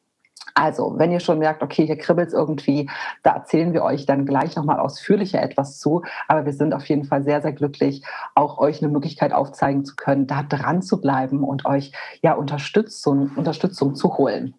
Also, 0.58 0.94
wenn 0.96 1.12
ihr 1.12 1.20
schon 1.20 1.38
merkt, 1.38 1.62
okay, 1.62 1.84
hier 1.84 1.98
kribbelt 1.98 2.28
es 2.28 2.32
irgendwie, 2.32 2.88
da 3.22 3.32
erzählen 3.32 3.74
wir 3.74 3.82
euch 3.82 4.06
dann 4.06 4.24
gleich 4.24 4.56
nochmal 4.56 4.80
ausführlicher 4.80 5.42
etwas 5.42 5.78
zu. 5.78 6.02
Aber 6.28 6.46
wir 6.46 6.54
sind 6.54 6.72
auf 6.72 6.86
jeden 6.86 7.04
Fall 7.04 7.22
sehr, 7.24 7.42
sehr 7.42 7.52
glücklich, 7.52 8.02
auch 8.34 8.56
euch 8.56 8.82
eine 8.82 8.90
Möglichkeit 8.90 9.34
aufzeigen 9.34 9.84
zu 9.84 9.96
können, 9.96 10.26
da 10.26 10.42
dran 10.42 10.80
zu 10.80 10.98
bleiben 10.98 11.44
und 11.44 11.66
euch 11.66 11.92
ja 12.22 12.32
Unterstützung, 12.32 13.32
Unterstützung 13.36 13.94
zu 13.94 14.16
holen. 14.16 14.54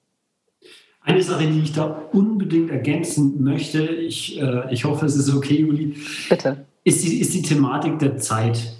Eine 1.01 1.23
Sache, 1.23 1.47
die 1.47 1.61
ich 1.61 1.73
da 1.73 2.03
unbedingt 2.11 2.69
ergänzen 2.69 3.41
möchte, 3.41 3.83
ich, 3.83 4.39
äh, 4.39 4.71
ich 4.71 4.85
hoffe, 4.85 5.07
es 5.07 5.15
ist 5.15 5.33
okay, 5.33 5.61
Juli. 5.61 5.97
Bitte. 6.29 6.67
Ist 6.83 7.03
die, 7.03 7.19
ist 7.21 7.33
die 7.33 7.41
Thematik 7.41 7.97
der 7.97 8.17
Zeit. 8.17 8.77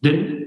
Denn 0.00 0.46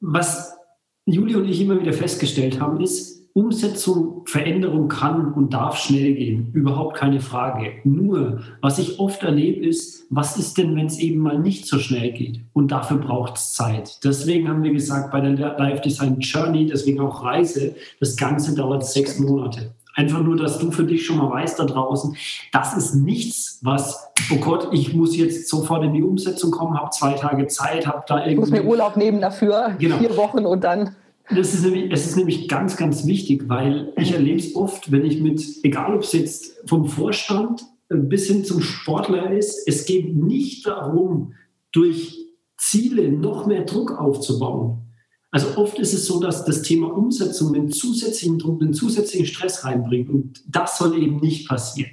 was 0.00 0.58
Juli 1.06 1.36
und 1.36 1.48
ich 1.48 1.58
immer 1.62 1.80
wieder 1.80 1.94
festgestellt 1.94 2.60
haben, 2.60 2.82
ist, 2.82 3.17
Umsetzung, 3.34 4.22
Veränderung 4.26 4.88
kann 4.88 5.32
und 5.32 5.54
darf 5.54 5.76
schnell 5.76 6.14
gehen, 6.14 6.50
überhaupt 6.54 6.96
keine 6.96 7.20
Frage. 7.20 7.72
Nur, 7.84 8.40
was 8.60 8.78
ich 8.78 8.98
oft 8.98 9.22
erlebe, 9.22 9.64
ist, 9.64 10.06
was 10.10 10.36
ist 10.36 10.58
denn, 10.58 10.74
wenn 10.74 10.86
es 10.86 10.98
eben 10.98 11.20
mal 11.20 11.38
nicht 11.38 11.66
so 11.66 11.78
schnell 11.78 12.12
geht? 12.12 12.40
Und 12.52 12.72
dafür 12.72 12.96
braucht 12.96 13.36
es 13.36 13.52
Zeit. 13.52 13.98
Deswegen 14.02 14.48
haben 14.48 14.62
wir 14.62 14.72
gesagt, 14.72 15.12
bei 15.12 15.20
der 15.20 15.56
Live 15.56 15.82
Design 15.82 16.18
Journey, 16.18 16.66
deswegen 16.66 17.00
auch 17.00 17.22
Reise, 17.22 17.76
das 18.00 18.16
Ganze 18.16 18.54
dauert 18.54 18.84
sechs 18.84 19.18
Monate. 19.18 19.74
Einfach 19.94 20.22
nur, 20.22 20.36
dass 20.36 20.58
du 20.58 20.70
für 20.70 20.84
dich 20.84 21.04
schon 21.04 21.18
mal 21.18 21.30
weißt 21.30 21.58
da 21.58 21.64
draußen, 21.64 22.16
das 22.52 22.76
ist 22.76 22.94
nichts, 22.94 23.58
was, 23.62 24.10
oh 24.32 24.36
Gott, 24.36 24.68
ich 24.72 24.94
muss 24.94 25.16
jetzt 25.16 25.48
sofort 25.48 25.84
in 25.84 25.92
die 25.92 26.02
Umsetzung 26.02 26.52
kommen, 26.52 26.78
habe 26.78 26.90
zwei 26.90 27.14
Tage 27.14 27.48
Zeit, 27.48 27.86
habe 27.86 28.04
da 28.06 28.18
irgendwie... 28.18 28.32
Ich 28.32 28.38
muss 28.38 28.50
mir 28.50 28.64
Urlaub 28.64 28.96
nehmen 28.96 29.20
dafür, 29.20 29.74
genau. 29.78 29.98
vier 29.98 30.16
Wochen 30.16 30.46
und 30.46 30.64
dann... 30.64 30.94
Das 31.30 31.52
ist 31.52 31.62
nämlich, 31.62 31.92
es 31.92 32.06
ist 32.06 32.16
nämlich 32.16 32.48
ganz, 32.48 32.76
ganz 32.76 33.06
wichtig, 33.06 33.48
weil 33.48 33.92
ich 33.96 34.12
erlebe 34.12 34.38
es 34.38 34.56
oft, 34.56 34.90
wenn 34.90 35.04
ich 35.04 35.20
mit, 35.20 35.44
egal 35.62 35.94
ob 35.94 36.02
es 36.02 36.12
jetzt 36.12 36.62
vom 36.66 36.86
Vorstand 36.86 37.64
bis 37.88 38.26
hin 38.26 38.44
zum 38.44 38.62
Sportler 38.62 39.30
ist, 39.32 39.66
es 39.66 39.84
geht 39.84 40.14
nicht 40.14 40.66
darum, 40.66 41.34
durch 41.72 42.16
Ziele 42.56 43.10
noch 43.12 43.46
mehr 43.46 43.64
Druck 43.64 43.92
aufzubauen. 43.92 44.88
Also 45.30 45.56
oft 45.56 45.78
ist 45.78 45.92
es 45.92 46.06
so, 46.06 46.20
dass 46.20 46.44
das 46.44 46.62
Thema 46.62 46.88
Umsetzung 46.96 47.52
den 47.52 47.70
zusätzlichen 47.70 48.38
Druck, 48.38 48.60
den 48.60 48.72
zusätzlichen 48.72 49.26
Stress 49.26 49.64
reinbringt 49.64 50.08
und 50.08 50.42
das 50.48 50.78
soll 50.78 51.00
eben 51.02 51.20
nicht 51.20 51.46
passieren. 51.46 51.92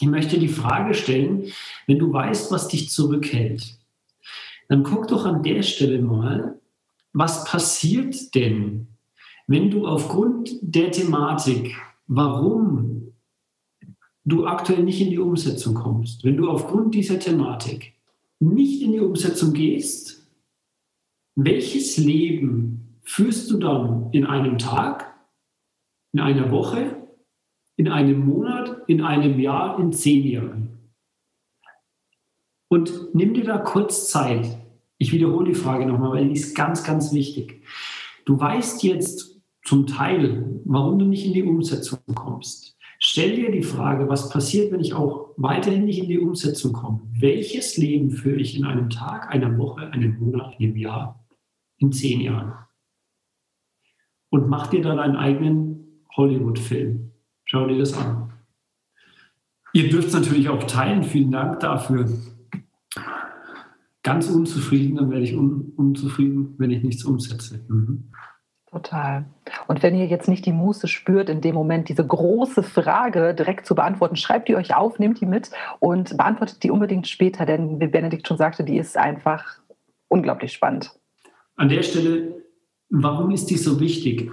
Ich 0.00 0.08
möchte 0.08 0.38
die 0.38 0.48
Frage 0.48 0.94
stellen, 0.94 1.52
wenn 1.86 2.00
du 2.00 2.12
weißt, 2.12 2.50
was 2.50 2.68
dich 2.68 2.90
zurückhält, 2.90 3.78
dann 4.68 4.82
guck 4.82 5.06
doch 5.06 5.24
an 5.24 5.42
der 5.42 5.62
Stelle 5.62 6.02
mal, 6.02 6.60
was 7.14 7.44
passiert 7.44 8.34
denn, 8.34 8.88
wenn 9.46 9.70
du 9.70 9.86
aufgrund 9.86 10.50
der 10.60 10.90
Thematik, 10.90 11.76
warum 12.06 13.14
du 14.24 14.46
aktuell 14.46 14.82
nicht 14.82 15.00
in 15.00 15.10
die 15.10 15.18
Umsetzung 15.18 15.74
kommst, 15.74 16.24
wenn 16.24 16.36
du 16.36 16.50
aufgrund 16.50 16.94
dieser 16.94 17.18
Thematik 17.18 17.94
nicht 18.40 18.82
in 18.82 18.92
die 18.92 19.00
Umsetzung 19.00 19.52
gehst, 19.52 20.28
welches 21.36 21.96
Leben 21.98 22.98
führst 23.04 23.50
du 23.50 23.58
dann 23.58 24.10
in 24.12 24.26
einem 24.26 24.58
Tag, 24.58 25.14
in 26.12 26.20
einer 26.20 26.50
Woche, 26.50 27.08
in 27.76 27.88
einem 27.88 28.26
Monat, 28.26 28.82
in 28.88 29.02
einem 29.02 29.38
Jahr, 29.38 29.78
in 29.78 29.92
zehn 29.92 30.26
Jahren? 30.26 30.78
Und 32.68 33.14
nimm 33.14 33.34
dir 33.34 33.44
da 33.44 33.58
kurz 33.58 34.10
Zeit, 34.10 34.63
ich 34.98 35.12
wiederhole 35.12 35.48
die 35.48 35.58
Frage 35.58 35.86
nochmal, 35.86 36.12
weil 36.12 36.28
die 36.28 36.34
ist 36.34 36.54
ganz, 36.54 36.84
ganz 36.84 37.12
wichtig. 37.12 37.62
Du 38.24 38.38
weißt 38.38 38.82
jetzt 38.82 39.40
zum 39.64 39.86
Teil, 39.86 40.60
warum 40.64 40.98
du 40.98 41.06
nicht 41.06 41.26
in 41.26 41.32
die 41.32 41.42
Umsetzung 41.42 42.00
kommst. 42.14 42.76
Stell 42.98 43.36
dir 43.36 43.50
die 43.50 43.62
Frage, 43.62 44.08
was 44.08 44.30
passiert, 44.30 44.72
wenn 44.72 44.80
ich 44.80 44.94
auch 44.94 45.34
weiterhin 45.36 45.84
nicht 45.84 45.98
in 45.98 46.08
die 46.08 46.18
Umsetzung 46.18 46.72
komme? 46.72 47.00
Welches 47.18 47.76
Leben 47.76 48.10
führe 48.10 48.40
ich 48.40 48.56
in 48.56 48.64
einem 48.64 48.88
Tag, 48.88 49.30
einer 49.30 49.58
Woche, 49.58 49.90
einem 49.90 50.18
Monat, 50.18 50.58
einem 50.58 50.76
Jahr, 50.76 51.24
in 51.78 51.92
zehn 51.92 52.20
Jahren? 52.20 52.54
Und 54.30 54.48
mach 54.48 54.68
dir 54.68 54.82
dann 54.82 54.98
einen 54.98 55.16
eigenen 55.16 56.04
Hollywood-Film. 56.16 57.12
Schau 57.44 57.66
dir 57.66 57.78
das 57.78 57.92
an. 57.94 58.32
Ihr 59.72 59.88
dürft 59.90 60.08
es 60.08 60.14
natürlich 60.14 60.48
auch 60.48 60.64
teilen. 60.64 61.02
Vielen 61.02 61.30
Dank 61.30 61.60
dafür. 61.60 62.08
Ganz 64.04 64.28
unzufrieden, 64.28 64.96
dann 64.96 65.10
werde 65.10 65.24
ich 65.24 65.34
un 65.34 65.72
unzufrieden, 65.76 66.54
wenn 66.58 66.70
ich 66.70 66.84
nichts 66.84 67.04
umsetze. 67.04 67.64
Mhm. 67.68 68.12
Total. 68.70 69.24
Und 69.66 69.82
wenn 69.82 69.94
ihr 69.94 70.06
jetzt 70.06 70.28
nicht 70.28 70.44
die 70.46 70.52
Muße 70.52 70.88
spürt, 70.88 71.28
in 71.28 71.40
dem 71.40 71.54
Moment 71.54 71.88
diese 71.88 72.06
große 72.06 72.62
Frage 72.62 73.34
direkt 73.34 73.66
zu 73.66 73.74
beantworten, 73.74 74.16
schreibt 74.16 74.48
die 74.48 74.56
euch 74.56 74.74
auf, 74.74 74.98
nehmt 74.98 75.20
die 75.20 75.26
mit 75.26 75.50
und 75.78 76.16
beantwortet 76.16 76.62
die 76.62 76.70
unbedingt 76.70 77.08
später, 77.08 77.46
denn 77.46 77.80
wie 77.80 77.86
Benedikt 77.86 78.28
schon 78.28 78.36
sagte, 78.36 78.64
die 78.64 78.76
ist 78.76 78.96
einfach 78.96 79.44
unglaublich 80.08 80.52
spannend. 80.52 80.90
An 81.56 81.68
der 81.68 81.82
Stelle, 81.82 82.42
warum 82.90 83.30
ist 83.30 83.46
die 83.46 83.56
so 83.56 83.80
wichtig? 83.80 84.30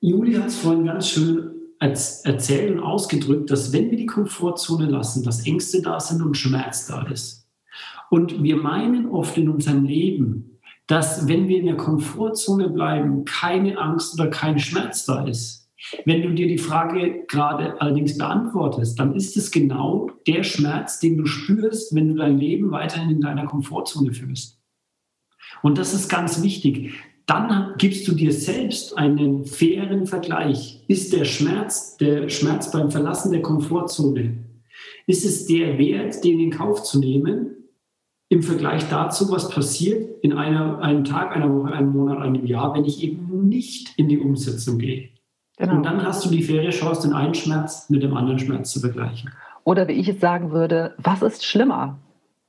Juli 0.00 0.34
hat 0.34 0.46
es 0.46 0.58
vorhin 0.58 0.86
ganz 0.86 1.08
schön 1.08 1.52
erzählt 1.78 2.72
und 2.72 2.80
ausgedrückt, 2.80 3.50
dass 3.50 3.72
wenn 3.72 3.90
wir 3.90 3.98
die 3.98 4.06
Komfortzone 4.06 4.86
lassen, 4.86 5.22
dass 5.22 5.46
Ängste 5.46 5.82
da 5.82 6.00
sind 6.00 6.22
und 6.22 6.36
Schmerz 6.36 6.86
da 6.86 7.02
ist. 7.02 7.45
Und 8.10 8.42
wir 8.42 8.56
meinen 8.56 9.08
oft 9.08 9.36
in 9.36 9.48
unserem 9.48 9.84
Leben, 9.84 10.60
dass 10.86 11.26
wenn 11.26 11.48
wir 11.48 11.58
in 11.58 11.66
der 11.66 11.76
Komfortzone 11.76 12.70
bleiben, 12.70 13.24
keine 13.24 13.78
Angst 13.78 14.14
oder 14.14 14.30
kein 14.30 14.58
Schmerz 14.58 15.04
da 15.04 15.24
ist. 15.24 15.68
Wenn 16.04 16.22
du 16.22 16.32
dir 16.32 16.48
die 16.48 16.58
Frage 16.58 17.24
gerade 17.28 17.80
allerdings 17.80 18.16
beantwortest, 18.16 18.98
dann 18.98 19.14
ist 19.14 19.36
es 19.36 19.50
genau 19.50 20.10
der 20.26 20.42
Schmerz, 20.42 21.00
den 21.00 21.18
du 21.18 21.26
spürst, 21.26 21.94
wenn 21.94 22.08
du 22.08 22.14
dein 22.14 22.38
Leben 22.38 22.70
weiterhin 22.70 23.10
in 23.10 23.20
deiner 23.20 23.46
Komfortzone 23.46 24.12
führst. 24.12 24.58
Und 25.62 25.78
das 25.78 25.92
ist 25.92 26.08
ganz 26.08 26.42
wichtig 26.42 26.94
dann 27.26 27.74
gibst 27.76 28.06
du 28.06 28.12
dir 28.12 28.32
selbst 28.32 28.96
einen 28.96 29.44
fairen 29.44 30.06
Vergleich. 30.06 30.84
Ist 30.86 31.12
der 31.12 31.24
Schmerz, 31.24 31.96
der 31.96 32.28
Schmerz 32.28 32.70
beim 32.70 32.90
Verlassen 32.90 33.32
der 33.32 33.42
Komfortzone, 33.42 34.38
ist 35.08 35.24
es 35.24 35.46
der 35.46 35.76
Wert, 35.78 36.22
den 36.22 36.38
in 36.38 36.50
Kauf 36.50 36.84
zu 36.84 37.00
nehmen, 37.00 37.50
im 38.28 38.42
Vergleich 38.42 38.88
dazu, 38.88 39.30
was 39.30 39.48
passiert 39.50 40.22
in 40.22 40.32
einer, 40.32 40.80
einem 40.80 41.04
Tag, 41.04 41.34
einer 41.34 41.52
Woche, 41.52 41.72
einem 41.72 41.92
Monat, 41.92 42.18
einem 42.18 42.44
Jahr, 42.44 42.74
wenn 42.74 42.84
ich 42.84 43.02
eben 43.02 43.48
nicht 43.48 43.96
in 43.96 44.08
die 44.08 44.18
Umsetzung 44.18 44.78
gehe? 44.78 45.10
Genau. 45.58 45.76
Und 45.76 45.84
dann 45.84 46.04
hast 46.04 46.24
du 46.24 46.30
die 46.30 46.42
faire 46.42 46.70
Chance, 46.70 47.08
den 47.08 47.16
einen 47.16 47.34
Schmerz 47.34 47.88
mit 47.88 48.02
dem 48.02 48.16
anderen 48.16 48.38
Schmerz 48.38 48.72
zu 48.72 48.80
vergleichen. 48.80 49.30
Oder 49.64 49.88
wie 49.88 49.92
ich 49.92 50.08
es 50.08 50.20
sagen 50.20 50.50
würde, 50.50 50.94
was 50.98 51.22
ist 51.22 51.44
schlimmer? 51.44 51.98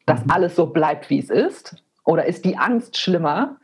Dass 0.06 0.26
mhm. 0.26 0.32
alles 0.32 0.56
so 0.56 0.68
bleibt, 0.68 1.10
wie 1.10 1.20
es 1.20 1.30
ist? 1.30 1.76
Oder 2.04 2.26
ist 2.26 2.44
die 2.44 2.58
Angst 2.58 2.98
schlimmer, 2.98 3.58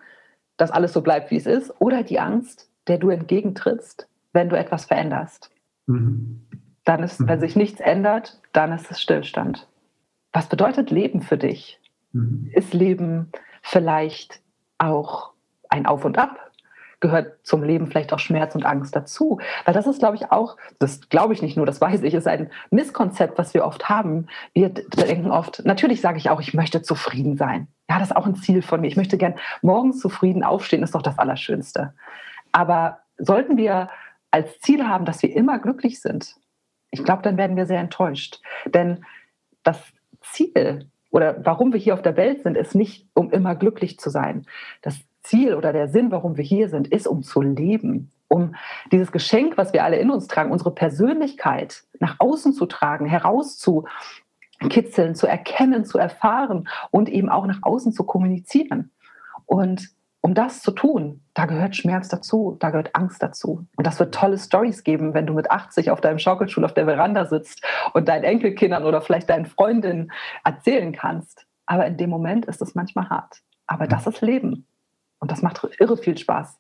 dass 0.57 0.71
alles 0.71 0.93
so 0.93 1.01
bleibt, 1.01 1.31
wie 1.31 1.37
es 1.37 1.45
ist, 1.45 1.73
oder 1.79 2.03
die 2.03 2.19
Angst, 2.19 2.69
der 2.87 2.97
du 2.97 3.09
entgegentrittst, 3.09 4.07
wenn 4.33 4.49
du 4.49 4.57
etwas 4.57 4.85
veränderst. 4.85 5.51
Mhm. 5.87 6.41
Dann 6.85 7.03
ist, 7.03 7.19
wenn 7.25 7.37
mhm. 7.37 7.41
sich 7.41 7.55
nichts 7.55 7.79
ändert, 7.79 8.39
dann 8.51 8.71
ist 8.71 8.91
es 8.91 9.01
Stillstand. 9.01 9.67
Was 10.31 10.47
bedeutet 10.47 10.91
Leben 10.91 11.21
für 11.21 11.37
dich? 11.37 11.79
Mhm. 12.13 12.49
Ist 12.53 12.73
Leben 12.73 13.31
vielleicht 13.61 14.41
auch 14.77 15.31
ein 15.69 15.85
Auf 15.85 16.05
und 16.05 16.17
Ab? 16.17 16.51
Gehört 16.99 17.45
zum 17.45 17.63
Leben 17.63 17.87
vielleicht 17.87 18.13
auch 18.13 18.19
Schmerz 18.19 18.55
und 18.55 18.65
Angst 18.65 18.95
dazu? 18.95 19.39
Weil 19.65 19.73
das 19.73 19.87
ist, 19.87 19.99
glaube 19.99 20.15
ich, 20.15 20.31
auch, 20.31 20.55
das 20.79 21.09
glaube 21.09 21.33
ich 21.33 21.41
nicht 21.41 21.57
nur, 21.57 21.65
das 21.65 21.81
weiß 21.81 22.01
ich, 22.03 22.13
ist 22.13 22.27
ein 22.27 22.49
Misskonzept, 22.71 23.37
was 23.37 23.53
wir 23.53 23.65
oft 23.65 23.89
haben. 23.89 24.27
Wir 24.53 24.69
denken 24.69 25.29
oft, 25.29 25.65
natürlich 25.65 25.99
sage 25.99 26.17
ich 26.17 26.29
auch, 26.29 26.39
ich 26.39 26.53
möchte 26.53 26.81
zufrieden 26.81 27.35
sein. 27.35 27.67
Ja, 27.89 27.99
das 27.99 28.11
ist 28.11 28.15
auch 28.15 28.25
ein 28.25 28.35
Ziel 28.35 28.61
von 28.61 28.79
mir. 28.79 28.87
Ich 28.87 28.95
möchte 28.95 29.17
gern 29.17 29.35
morgens 29.61 29.99
zufrieden 29.99 30.43
aufstehen, 30.43 30.81
ist 30.81 30.95
doch 30.95 31.01
das 31.01 31.19
Allerschönste. 31.19 31.93
Aber 32.53 32.99
sollten 33.17 33.57
wir 33.57 33.89
als 34.31 34.59
Ziel 34.59 34.87
haben, 34.87 35.03
dass 35.03 35.21
wir 35.21 35.35
immer 35.35 35.59
glücklich 35.59 35.99
sind, 36.01 36.35
ich 36.93 37.03
glaube, 37.03 37.23
dann 37.23 37.37
werden 37.37 37.57
wir 37.57 37.65
sehr 37.65 37.79
enttäuscht. 37.79 38.39
Denn 38.65 39.03
das 39.63 39.81
Ziel 40.21 40.91
oder 41.13 41.45
warum 41.45 41.71
wir 41.71 41.79
hier 41.79 41.93
auf 41.93 42.01
der 42.01 42.17
Welt 42.17 42.41
sind, 42.41 42.57
ist 42.57 42.73
nicht, 42.73 43.07
um 43.13 43.29
immer 43.31 43.53
glücklich 43.55 43.99
zu 43.99 44.09
sein. 44.09 44.47
Das 44.81 44.99
Ziel 45.21 45.53
oder 45.53 45.71
der 45.71 45.87
Sinn, 45.87 46.09
warum 46.11 46.37
wir 46.37 46.43
hier 46.43 46.69
sind, 46.69 46.87
ist, 46.87 47.07
um 47.07 47.21
zu 47.21 47.41
leben, 47.41 48.11
um 48.27 48.55
dieses 48.91 49.11
Geschenk, 49.11 49.55
was 49.55 49.73
wir 49.73 49.83
alle 49.83 49.97
in 49.97 50.09
uns 50.09 50.27
tragen, 50.27 50.51
unsere 50.51 50.73
Persönlichkeit 50.73 51.83
nach 51.99 52.15
außen 52.17 52.53
zu 52.53 52.65
tragen, 52.65 53.05
herauszu 53.05 53.85
kitzeln, 54.69 55.13
zu 55.13 55.27
erkennen, 55.27 55.85
zu 55.85 55.99
erfahren 55.99 56.67
und 56.89 57.09
eben 57.09 57.29
auch 57.29 57.45
nach 57.45 57.59
außen 57.61 57.93
zu 57.93 58.05
kommunizieren. 58.05 58.89
Und 59.45 59.89
um 60.25 60.33
das 60.33 60.61
zu 60.61 60.71
tun, 60.71 61.21
da 61.33 61.45
gehört 61.45 61.75
Schmerz 61.75 62.07
dazu, 62.07 62.55
da 62.61 62.69
gehört 62.69 62.95
Angst 62.95 63.21
dazu. 63.21 63.67
Und 63.75 63.85
das 63.85 63.99
wird 63.99 64.15
tolle 64.15 64.37
Stories 64.37 64.85
geben, 64.85 65.13
wenn 65.13 65.27
du 65.27 65.33
mit 65.33 65.51
80 65.51 65.91
auf 65.91 65.99
deinem 65.99 66.17
Schaukelstuhl 66.17 66.63
auf 66.63 66.73
der 66.73 66.85
Veranda 66.85 67.25
sitzt 67.25 67.61
und 67.91 68.07
deinen 68.07 68.23
Enkelkindern 68.23 68.85
oder 68.85 69.01
vielleicht 69.01 69.29
deinen 69.29 69.45
Freundinnen 69.45 70.13
erzählen 70.45 70.93
kannst. 70.93 71.45
Aber 71.65 71.85
in 71.85 71.97
dem 71.97 72.09
Moment 72.09 72.45
ist 72.45 72.61
es 72.61 72.73
manchmal 72.73 73.09
hart. 73.09 73.41
Aber 73.67 73.85
das 73.85 74.07
ist 74.07 74.21
Leben. 74.21 74.65
Und 75.19 75.29
das 75.29 75.41
macht 75.41 75.67
irre 75.77 75.97
viel 75.97 76.17
Spaß. 76.17 76.57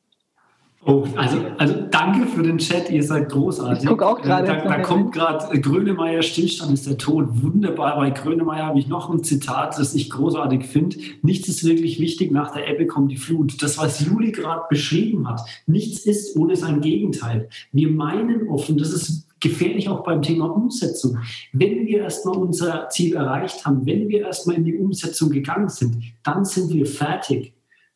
Oh, 0.85 1.05
also, 1.15 1.37
also 1.57 1.75
danke 1.89 2.27
für 2.27 2.43
den 2.43 2.57
Chat, 2.57 2.89
ihr 2.89 3.03
seid 3.03 3.29
großartig. 3.29 3.83
Ich 3.83 3.89
gucke 3.89 4.05
auch 4.05 4.21
gerade. 4.21 4.47
Da, 4.47 4.65
da 4.65 4.79
kommt 4.81 5.13
gerade 5.13 5.59
Grönemeyer, 5.61 6.21
Stillstand 6.21 6.73
ist 6.73 6.87
der 6.87 6.97
Tod. 6.97 7.41
Wunderbar. 7.41 7.95
Bei 7.95 8.09
Grönemeyer 8.09 8.65
habe 8.65 8.79
ich 8.79 8.87
noch 8.87 9.09
ein 9.09 9.23
Zitat, 9.23 9.79
das 9.79 9.95
ich 9.95 10.09
großartig 10.09 10.65
finde. 10.65 10.97
Nichts 11.21 11.47
ist 11.47 11.63
wirklich 11.63 11.99
wichtig, 11.99 12.31
nach 12.31 12.51
der 12.51 12.69
Ebbe 12.69 12.85
kommt 12.85 13.11
die 13.11 13.17
Flut. 13.17 13.61
Das, 13.61 13.77
was 13.77 14.05
Juli 14.05 14.33
gerade 14.33 14.63
beschrieben 14.69 15.29
hat, 15.29 15.41
nichts 15.67 16.05
ist 16.05 16.35
ohne 16.35 16.57
sein 16.57 16.81
Gegenteil. 16.81 17.47
Wir 17.71 17.89
meinen 17.89 18.49
offen, 18.49 18.77
das 18.77 18.91
ist 18.91 19.27
gefährlich 19.39 19.87
auch 19.87 20.03
beim 20.03 20.21
Thema 20.21 20.45
Umsetzung. 20.45 21.19
Wenn 21.53 21.85
wir 21.85 21.99
erstmal 21.99 22.37
unser 22.37 22.89
Ziel 22.89 23.15
erreicht 23.15 23.65
haben, 23.65 23.85
wenn 23.85 24.09
wir 24.09 24.21
erstmal 24.21 24.57
in 24.57 24.65
die 24.65 24.75
Umsetzung 24.75 25.29
gegangen 25.29 25.69
sind, 25.69 25.97
dann 26.23 26.43
sind 26.43 26.73
wir 26.73 26.85
fertig 26.85 27.53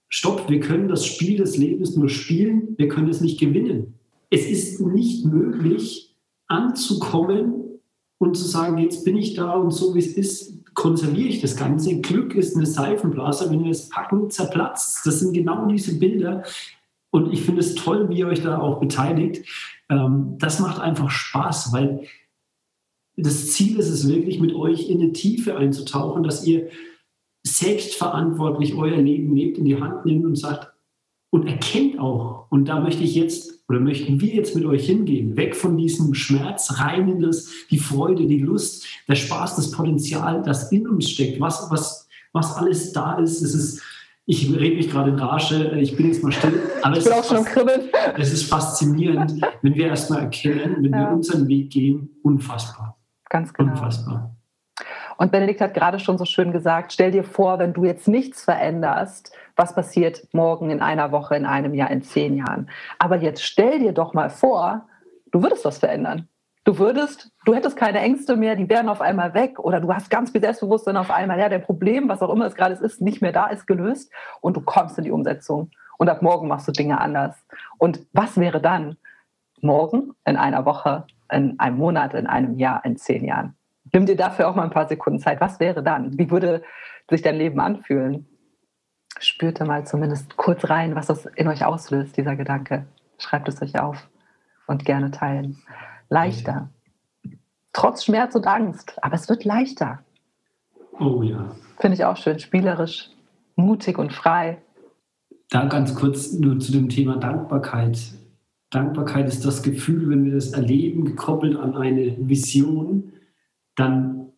stopp, 0.09 0.49
wir 0.49 0.59
können 0.59 0.87
das 0.87 1.05
Spiel 1.05 1.37
des 1.37 1.57
Lebens 1.57 1.95
nur 1.95 2.09
spielen, 2.09 2.75
wir 2.77 2.87
können 2.87 3.09
es 3.09 3.21
nicht 3.21 3.39
gewinnen. 3.39 3.95
Es 4.29 4.45
ist 4.45 4.81
nicht 4.81 5.25
möglich, 5.25 6.15
anzukommen 6.47 7.79
und 8.17 8.35
zu 8.35 8.45
sagen, 8.45 8.77
jetzt 8.77 9.03
bin 9.05 9.17
ich 9.17 9.33
da 9.33 9.53
und 9.53 9.71
so 9.71 9.93
wie 9.95 9.99
es 9.99 10.13
ist, 10.13 10.65
konserviere 10.73 11.29
ich 11.29 11.41
das 11.41 11.55
Ganze. 11.55 11.99
Glück 12.01 12.35
ist 12.35 12.55
eine 12.55 12.65
Seifenblase, 12.65 13.49
wenn 13.49 13.63
wir 13.63 13.71
es 13.71 13.89
packen, 13.89 14.29
zerplatzt. 14.29 15.05
Das 15.05 15.19
sind 15.19 15.33
genau 15.33 15.67
diese 15.67 15.97
Bilder. 15.97 16.43
Und 17.09 17.33
ich 17.33 17.41
finde 17.41 17.61
es 17.61 17.75
toll, 17.75 18.09
wie 18.09 18.19
ihr 18.19 18.27
euch 18.27 18.41
da 18.41 18.59
auch 18.59 18.79
beteiligt. 18.79 19.45
Ähm, 19.89 20.35
das 20.37 20.59
macht 20.59 20.79
einfach 20.79 21.09
Spaß, 21.09 21.73
weil 21.73 22.07
das 23.15 23.47
Ziel 23.53 23.79
ist 23.79 23.89
es 23.89 24.07
wirklich, 24.07 24.39
mit 24.39 24.53
euch 24.53 24.89
in 24.89 25.01
eine 25.01 25.13
Tiefe 25.13 25.57
einzutauchen, 25.57 26.21
dass 26.21 26.45
ihr 26.45 26.69
selbstverantwortlich 27.55 28.75
euer 28.75 28.97
Leben 28.97 29.35
lebt, 29.35 29.57
in 29.57 29.65
die 29.65 29.79
Hand 29.79 30.05
nimmt 30.05 30.25
und 30.25 30.37
sagt 30.37 30.71
und 31.29 31.47
erkennt 31.47 31.99
auch, 31.99 32.47
und 32.49 32.65
da 32.67 32.79
möchte 32.79 33.03
ich 33.03 33.15
jetzt 33.15 33.57
oder 33.69 33.79
möchten 33.79 34.21
wir 34.21 34.33
jetzt 34.33 34.55
mit 34.55 34.65
euch 34.65 34.85
hingehen, 34.85 35.35
weg 35.35 35.55
von 35.55 35.77
diesem 35.77 36.13
Schmerz, 36.13 36.79
rein 36.79 37.09
in 37.09 37.19
das, 37.19 37.49
die 37.69 37.79
Freude, 37.79 38.25
die 38.25 38.39
Lust, 38.39 38.85
der 39.09 39.15
Spaß, 39.15 39.57
das 39.57 39.71
Potenzial, 39.71 40.41
das 40.41 40.71
in 40.71 40.87
uns 40.87 41.09
steckt, 41.09 41.41
was, 41.41 41.69
was, 41.69 42.07
was 42.31 42.55
alles 42.55 42.93
da 42.93 43.19
ist. 43.19 43.41
Es 43.41 43.53
ist 43.53 43.83
ich 44.29 44.53
rede 44.53 44.75
mich 44.75 44.91
gerade 44.91 45.11
in 45.11 45.17
Rage, 45.17 45.79
ich 45.79 45.95
bin 45.95 46.07
jetzt 46.07 46.21
mal 46.21 46.33
still. 46.33 46.61
Aber 46.81 46.97
ich 46.97 47.03
bin 47.05 47.13
auch 47.13 47.23
schon 47.23 47.45
Kribbeln. 47.45 47.83
Es 48.17 48.33
ist 48.33 48.43
faszinierend, 48.43 49.41
wenn 49.61 49.73
wir 49.73 49.87
erstmal 49.87 50.23
erkennen, 50.23 50.83
wenn 50.83 50.91
ja. 50.91 51.09
wir 51.09 51.11
unseren 51.15 51.47
Weg 51.47 51.69
gehen, 51.69 52.09
unfassbar. 52.23 52.97
Ganz 53.29 53.53
genau. 53.53 53.71
Unfassbar. 53.71 54.36
Und 55.17 55.31
Benedikt 55.31 55.61
hat 55.61 55.73
gerade 55.73 55.99
schon 55.99 56.17
so 56.17 56.25
schön 56.25 56.51
gesagt, 56.51 56.93
stell 56.93 57.11
dir 57.11 57.23
vor, 57.23 57.59
wenn 57.59 57.73
du 57.73 57.85
jetzt 57.85 58.07
nichts 58.07 58.43
veränderst, 58.43 59.35
was 59.55 59.73
passiert 59.73 60.27
morgen, 60.31 60.69
in 60.69 60.81
einer 60.81 61.11
Woche, 61.11 61.35
in 61.35 61.45
einem 61.45 61.73
Jahr, 61.73 61.89
in 61.91 62.03
zehn 62.03 62.37
Jahren. 62.37 62.69
Aber 62.99 63.17
jetzt 63.17 63.43
stell 63.43 63.79
dir 63.79 63.93
doch 63.93 64.13
mal 64.13 64.29
vor, 64.29 64.87
du 65.31 65.41
würdest 65.41 65.65
was 65.65 65.79
verändern. 65.79 66.27
Du 66.63 66.79
würdest, 66.79 67.31
du 67.45 67.55
hättest 67.55 67.77
keine 67.77 67.99
Ängste 67.99 68.35
mehr, 68.35 68.55
die 68.57 68.67
wären 68.67 68.89
auf 68.89 68.99
einmal 68.99 69.33
weg 69.33 69.57
oder 69.57 69.79
du 69.79 69.93
hast 69.93 70.09
ganz 70.09 70.31
viel 70.31 70.41
Selbstbewusstsein 70.41 70.97
auf 70.97 71.09
einmal, 71.09 71.39
ja, 71.39 71.47
der 71.47 71.59
Problem, 71.59 72.09
was 72.09 72.21
auch 72.21 72.29
immer 72.29 72.45
es 72.45 72.55
gerade 72.55 72.75
ist, 72.75 72.99
nicht 72.99 73.21
mehr 73.21 73.31
da 73.31 73.47
ist, 73.47 73.67
gelöst 73.67 74.11
und 74.41 74.57
du 74.57 74.61
kommst 74.61 74.97
in 74.97 75.05
die 75.05 75.11
Umsetzung. 75.11 75.71
Und 75.97 76.09
ab 76.09 76.21
morgen 76.21 76.49
machst 76.49 76.67
du 76.67 76.73
Dinge 76.73 76.99
anders. 76.99 77.35
Und 77.77 78.05
was 78.11 78.37
wäre 78.37 78.61
dann? 78.61 78.97
Morgen, 79.61 80.11
in 80.25 80.35
einer 80.35 80.65
Woche, 80.65 81.05
in 81.31 81.57
einem 81.57 81.77
Monat, 81.77 82.13
in 82.13 82.27
einem 82.27 82.59
Jahr, 82.59 82.83
in 82.85 82.97
zehn 82.97 83.23
Jahren? 83.23 83.55
Nimm 83.93 84.05
dir 84.05 84.15
dafür 84.15 84.47
auch 84.47 84.55
mal 84.55 84.63
ein 84.63 84.69
paar 84.69 84.87
Sekunden 84.87 85.19
Zeit. 85.19 85.41
Was 85.41 85.59
wäre 85.59 85.83
dann? 85.83 86.17
Wie 86.17 86.29
würde 86.29 86.63
sich 87.09 87.21
dein 87.21 87.37
Leben 87.37 87.59
anfühlen? 87.59 88.27
Spürt 89.19 89.59
mal 89.65 89.85
zumindest 89.85 90.37
kurz 90.37 90.69
rein, 90.69 90.95
was 90.95 91.07
das 91.07 91.25
in 91.25 91.47
euch 91.47 91.65
auslöst, 91.65 92.17
dieser 92.17 92.35
Gedanke. 92.35 92.85
Schreibt 93.17 93.47
es 93.47 93.61
euch 93.61 93.79
auf 93.79 94.07
und 94.67 94.85
gerne 94.85 95.11
teilen. 95.11 95.57
Leichter. 96.09 96.69
Trotz 97.73 98.03
Schmerz 98.03 98.35
und 98.35 98.47
Angst, 98.47 98.97
aber 99.01 99.15
es 99.15 99.29
wird 99.29 99.43
leichter. 99.43 99.99
Oh 100.99 101.21
ja. 101.23 101.55
Finde 101.79 101.95
ich 101.95 102.05
auch 102.05 102.17
schön. 102.17 102.39
Spielerisch, 102.39 103.09
mutig 103.55 103.97
und 103.97 104.13
frei. 104.13 104.57
Da 105.49 105.65
ganz 105.65 105.95
kurz 105.95 106.33
nur 106.33 106.59
zu 106.59 106.71
dem 106.71 106.89
Thema 106.89 107.17
Dankbarkeit. 107.17 107.99
Dankbarkeit 108.69 109.27
ist 109.27 109.45
das 109.45 109.63
Gefühl, 109.63 110.09
wenn 110.09 110.25
wir 110.25 110.33
das 110.33 110.51
erleben, 110.51 111.05
gekoppelt 111.05 111.55
an 111.55 111.75
eine 111.75 112.17
Vision, 112.19 113.13
dann 113.77 114.33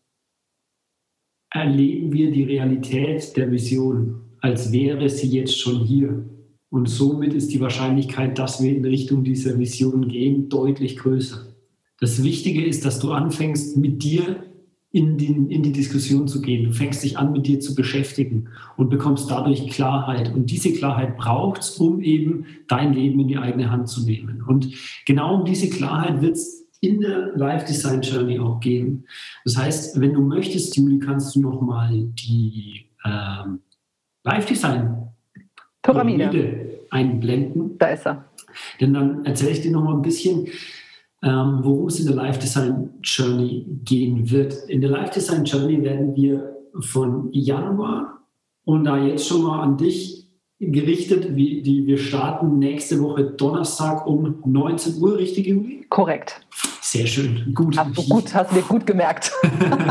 erleben 1.49 2.13
wir 2.13 2.31
die 2.31 2.43
Realität 2.43 3.35
der 3.35 3.51
Vision, 3.51 4.21
als 4.41 4.71
wäre 4.71 5.09
sie 5.09 5.27
jetzt 5.29 5.59
schon 5.59 5.79
hier. 5.79 6.23
Und 6.69 6.87
somit 6.87 7.33
ist 7.33 7.51
die 7.51 7.59
Wahrscheinlichkeit, 7.59 8.37
dass 8.37 8.61
wir 8.61 8.75
in 8.75 8.85
Richtung 8.85 9.23
dieser 9.23 9.57
Vision 9.57 10.07
gehen, 10.07 10.49
deutlich 10.49 10.97
größer. 10.97 11.47
Das 11.99 12.23
Wichtige 12.23 12.63
ist, 12.63 12.85
dass 12.85 12.99
du 12.99 13.11
anfängst, 13.11 13.75
mit 13.77 14.03
dir 14.03 14.43
in 14.91 15.17
die, 15.17 15.27
in 15.27 15.63
die 15.63 15.71
Diskussion 15.71 16.27
zu 16.27 16.41
gehen. 16.41 16.65
Du 16.65 16.71
fängst 16.71 17.03
dich 17.03 17.17
an, 17.17 17.31
mit 17.31 17.47
dir 17.47 17.59
zu 17.59 17.75
beschäftigen 17.75 18.49
und 18.77 18.89
bekommst 18.89 19.29
dadurch 19.29 19.67
Klarheit. 19.69 20.33
Und 20.33 20.51
diese 20.51 20.73
Klarheit 20.73 21.17
braucht 21.17 21.61
es, 21.61 21.77
um 21.77 22.01
eben 22.01 22.45
dein 22.67 22.93
Leben 22.93 23.19
in 23.19 23.27
die 23.27 23.37
eigene 23.37 23.71
Hand 23.71 23.87
zu 23.87 24.03
nehmen. 24.03 24.43
Und 24.47 24.69
genau 25.05 25.39
um 25.39 25.45
diese 25.45 25.69
Klarheit 25.69 26.21
wird 26.21 26.35
es 26.35 26.68
in 26.81 27.01
der 27.01 27.35
Life 27.35 27.65
Design 27.65 28.01
Journey 28.01 28.39
auch 28.39 28.59
gehen. 28.59 29.05
Das 29.43 29.57
heißt, 29.57 29.99
wenn 29.99 30.13
du 30.13 30.21
möchtest, 30.21 30.75
Juli, 30.77 30.99
kannst 30.99 31.35
du 31.35 31.41
nochmal 31.41 31.89
die 31.91 32.85
ähm, 33.05 33.59
Life 34.23 34.47
Design 34.47 35.07
Pyramide 35.81 36.79
einblenden. 36.89 37.77
Da 37.77 37.87
ist 37.87 38.05
er. 38.05 38.25
Denn 38.79 38.93
dann 38.93 39.25
erzähle 39.25 39.51
ich 39.51 39.61
dir 39.61 39.71
nochmal 39.71 39.95
ein 39.95 40.01
bisschen, 40.01 40.47
ähm, 41.21 41.59
worum 41.61 41.87
es 41.87 41.99
in 41.99 42.07
der 42.07 42.15
Life 42.15 42.39
Design 42.39 42.91
Journey 43.03 43.65
gehen 43.83 44.29
wird. 44.29 44.53
In 44.67 44.81
der 44.81 44.89
Life 44.89 45.13
Design 45.13 45.45
Journey 45.45 45.81
werden 45.83 46.15
wir 46.15 46.55
von 46.79 47.29
Januar 47.31 48.21
und 48.63 48.85
da 48.85 48.97
jetzt 48.97 49.27
schon 49.27 49.43
mal 49.43 49.61
an 49.61 49.77
dich 49.77 50.18
gerichtet, 50.59 51.35
wie 51.35 51.61
die, 51.61 51.85
wir 51.85 51.97
starten 51.97 52.59
nächste 52.59 53.01
Woche 53.01 53.23
Donnerstag 53.23 54.05
um 54.05 54.35
19 54.45 55.01
Uhr, 55.01 55.17
richtig, 55.17 55.47
Juli? 55.47 55.85
Korrekt. 55.89 56.41
Sehr 56.81 57.07
schön, 57.07 57.53
gut. 57.53 57.77
Hast 57.77 57.97
du 57.97 58.03
gut, 58.03 58.33
hast 58.33 58.55
du 58.55 58.61
gut 58.61 58.85
gemerkt. 58.85 59.31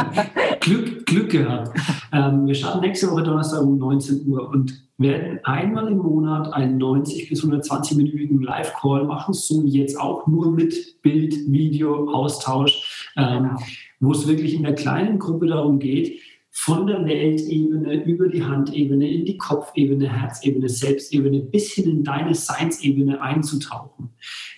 Glück, 0.60 1.06
Glück 1.06 1.30
gehabt. 1.30 1.78
Ähm, 2.12 2.46
wir 2.46 2.54
starten 2.54 2.80
nächste 2.80 3.10
Woche 3.10 3.22
Donnerstag 3.22 3.62
um 3.62 3.78
19 3.78 4.26
Uhr 4.26 4.48
und 4.50 4.82
werden 4.98 5.38
einmal 5.44 5.88
im 5.88 5.98
Monat 5.98 6.52
einen 6.52 6.76
90 6.76 7.28
bis 7.28 7.44
120-minütigen 7.44 8.42
Live-Call 8.42 9.04
machen, 9.04 9.32
so 9.32 9.62
wie 9.64 9.70
jetzt 9.70 9.98
auch 9.98 10.26
nur 10.26 10.50
mit 10.50 11.00
Bild, 11.02 11.34
Video, 11.46 12.10
Austausch, 12.10 13.12
ähm, 13.16 13.56
wo 14.00 14.12
es 14.12 14.26
wirklich 14.26 14.54
in 14.54 14.64
der 14.64 14.74
kleinen 14.74 15.18
Gruppe 15.18 15.46
darum 15.46 15.78
geht, 15.78 16.20
von 16.60 16.88
der 16.88 17.06
Weltebene 17.06 18.02
über 18.04 18.28
die 18.28 18.42
Handebene 18.42 19.08
in 19.08 19.24
die 19.24 19.36
Kopfebene, 19.36 20.08
Herzebene, 20.08 20.68
Selbstebene 20.68 21.38
bis 21.38 21.72
hin 21.74 21.88
in 21.88 22.02
deine 22.02 22.34
Science-Ebene 22.34 23.22
einzutauchen. 23.22 24.10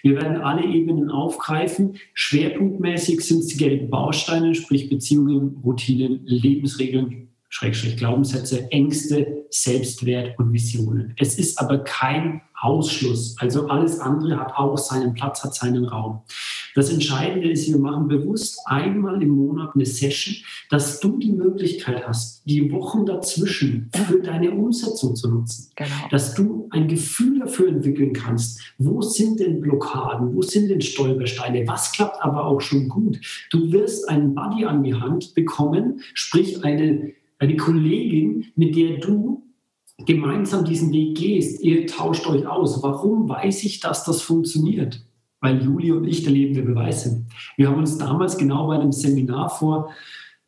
Wir 0.02 0.16
werden 0.16 0.38
alle 0.38 0.64
Ebenen 0.64 1.10
aufgreifen. 1.10 1.98
Schwerpunktmäßig 2.14 3.20
sind 3.20 3.40
es 3.40 3.48
die 3.48 3.58
gelben 3.58 3.90
Bausteine, 3.90 4.54
sprich 4.54 4.88
Beziehungen, 4.88 5.58
Routinen, 5.62 6.24
Lebensregeln, 6.24 7.28
Schrägstrich 7.50 7.96
Glaubenssätze, 7.96 8.70
Ängste, 8.70 9.44
Selbstwert 9.50 10.38
und 10.38 10.52
Visionen. 10.52 11.14
Es 11.18 11.36
ist 11.36 11.58
aber 11.58 11.78
kein 11.78 12.40
Ausschluss. 12.60 13.36
Also 13.38 13.66
alles 13.68 13.98
andere 13.98 14.38
hat 14.38 14.54
auch 14.54 14.78
seinen 14.78 15.14
Platz, 15.14 15.42
hat 15.42 15.54
seinen 15.54 15.84
Raum. 15.84 16.20
Das 16.74 16.90
Entscheidende 16.90 17.50
ist, 17.50 17.68
wir 17.68 17.78
machen 17.78 18.06
bewusst 18.06 18.60
einmal 18.66 19.20
im 19.20 19.30
Monat 19.30 19.70
eine 19.74 19.84
Session, 19.86 20.36
dass 20.68 21.00
du 21.00 21.18
die 21.18 21.32
Möglichkeit 21.32 22.06
hast, 22.06 22.46
die 22.46 22.70
Wochen 22.70 23.04
dazwischen 23.04 23.90
für 24.06 24.20
deine 24.20 24.52
Umsetzung 24.52 25.16
zu 25.16 25.28
nutzen. 25.30 25.70
Genau. 25.74 25.90
Dass 26.10 26.34
du 26.34 26.68
ein 26.70 26.86
Gefühl 26.86 27.40
dafür 27.40 27.68
entwickeln 27.68 28.12
kannst, 28.12 28.60
wo 28.78 29.02
sind 29.02 29.40
denn 29.40 29.60
Blockaden, 29.60 30.34
wo 30.34 30.42
sind 30.42 30.68
denn 30.68 30.80
Stolpersteine, 30.80 31.66
was 31.66 31.90
klappt 31.90 32.22
aber 32.22 32.44
auch 32.44 32.60
schon 32.60 32.88
gut. 32.88 33.20
Du 33.50 33.72
wirst 33.72 34.08
einen 34.08 34.34
Buddy 34.34 34.64
an 34.66 34.84
die 34.84 34.94
Hand 34.94 35.34
bekommen, 35.34 36.00
sprich 36.14 36.64
eine 36.64 37.12
eine 37.40 37.56
Kollegin, 37.56 38.46
mit 38.54 38.76
der 38.76 38.98
du 38.98 39.42
gemeinsam 40.06 40.64
diesen 40.64 40.92
Weg 40.92 41.16
gehst, 41.18 41.62
ihr 41.62 41.86
tauscht 41.86 42.26
euch 42.26 42.46
aus. 42.46 42.82
Warum 42.82 43.28
weiß 43.28 43.64
ich, 43.64 43.80
dass 43.80 44.04
das 44.04 44.22
funktioniert? 44.22 45.04
Weil 45.40 45.62
Juli 45.62 45.90
und 45.90 46.04
ich 46.04 46.22
der 46.22 46.32
lebende 46.32 46.62
Beweis 46.62 47.04
sind. 47.04 47.26
Wir 47.56 47.68
haben 47.68 47.78
uns 47.78 47.98
damals 47.98 48.36
genau 48.36 48.66
bei 48.66 48.78
einem 48.78 48.92
Seminar 48.92 49.48
vor 49.48 49.90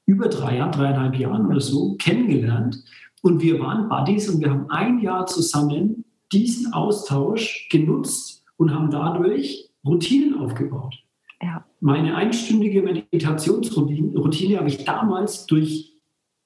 über 0.07 0.29
drei 0.29 0.59
Jahren, 0.59 0.73
dreieinhalb 0.73 1.19
Jahren 1.19 1.47
oder 1.47 1.61
so 1.61 1.97
kennengelernt 1.97 2.83
und 3.23 3.41
wir 3.41 3.59
waren 3.61 3.89
Buddies 3.89 4.29
und 4.29 4.41
wir 4.41 4.51
haben 4.51 4.69
ein 4.69 5.01
Jahr 5.01 5.27
zusammen 5.27 6.05
diesen 6.33 6.73
Austausch 6.73 7.69
genutzt 7.71 8.45
und 8.57 8.75
haben 8.75 8.91
dadurch 8.91 9.71
Routinen 9.85 10.39
aufgebaut. 10.39 10.97
Ja. 11.41 11.65
Meine 11.81 12.15
einstündige 12.15 12.83
Meditationsroutine 12.83 14.59
habe 14.59 14.69
ich 14.69 14.85
damals 14.85 15.47
durch 15.47 15.92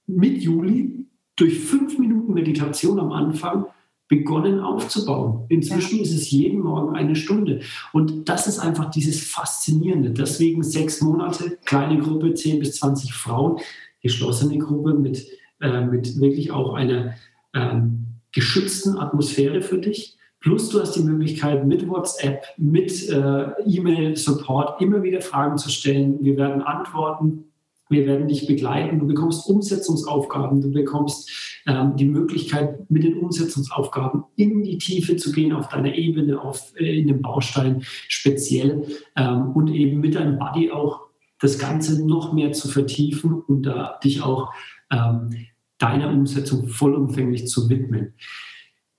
mit 0.07 0.43
Juli 0.43 1.07
durch 1.37 1.59
fünf 1.59 1.99
Minuten 1.99 2.33
Meditation 2.33 2.99
am 2.99 3.13
Anfang 3.13 3.67
begonnen 4.09 4.61
aufzubauen. 4.61 5.47
Inzwischen 5.49 5.97
ja. 5.97 6.03
ist 6.03 6.15
es 6.15 6.31
jeden 6.31 6.61
Morgen 6.61 6.95
eine 6.95 7.17
Stunde. 7.17 7.61
Und 7.93 8.29
das 8.29 8.47
ist 8.47 8.59
einfach 8.59 8.91
dieses 8.91 9.29
Faszinierende. 9.29 10.11
Deswegen 10.11 10.63
sechs 10.63 11.01
Monate, 11.01 11.59
kleine 11.65 11.99
Gruppe, 11.99 12.33
10 12.33 12.61
bis 12.61 12.77
20 12.77 13.13
Frauen, 13.13 13.59
geschlossene 14.03 14.59
Gruppe 14.59 14.95
mit, 14.95 15.27
äh, 15.61 15.85
mit 15.85 16.21
wirklich 16.21 16.53
auch 16.53 16.75
einer 16.75 17.15
ähm, 17.53 18.07
geschützten 18.33 18.97
Atmosphäre 18.97 19.61
für 19.61 19.79
dich. 19.79 20.17
Plus 20.39 20.69
du 20.69 20.81
hast 20.81 20.93
die 20.93 21.03
Möglichkeit, 21.03 21.67
mit 21.67 21.89
WhatsApp, 21.89 22.45
mit 22.57 23.09
äh, 23.09 23.51
E-Mail-Support 23.67 24.81
immer 24.81 25.03
wieder 25.03 25.21
Fragen 25.21 25.59
zu 25.59 25.71
stellen. 25.71 26.19
Wir 26.21 26.37
werden 26.37 26.63
antworten 26.63 27.46
wir 27.89 28.07
werden 28.07 28.29
dich 28.29 28.47
begleiten. 28.47 28.99
Du 28.99 29.07
bekommst 29.07 29.49
Umsetzungsaufgaben. 29.49 30.61
Du 30.61 30.71
bekommst 30.71 31.63
ähm, 31.67 31.97
die 31.97 32.07
Möglichkeit, 32.07 32.91
mit 32.91 33.05
den 33.05 33.19
Umsetzungsaufgaben 33.19 34.25
in 34.37 34.63
die 34.63 34.79
Tiefe 34.79 35.17
zu 35.17 35.33
gehen, 35.33 35.53
auf 35.53 35.69
deiner 35.69 35.95
Ebene, 35.95 36.41
auf, 36.41 36.73
äh, 36.77 37.01
in 37.01 37.09
dem 37.09 37.23
Baustein 37.23 37.83
speziell 38.09 38.87
ähm, 39.17 39.53
und 39.53 39.69
eben 39.69 40.01
mit 40.01 40.15
deinem 40.15 40.39
Buddy 40.39 40.71
auch 40.71 41.07
das 41.39 41.59
Ganze 41.59 42.07
noch 42.07 42.33
mehr 42.33 42.53
zu 42.53 42.69
vertiefen 42.69 43.35
und 43.35 43.63
da 43.63 43.99
dich 44.03 44.23
auch 44.23 44.53
ähm, 44.91 45.31
deiner 45.79 46.11
Umsetzung 46.11 46.69
vollumfänglich 46.69 47.47
zu 47.47 47.69
widmen. 47.69 48.15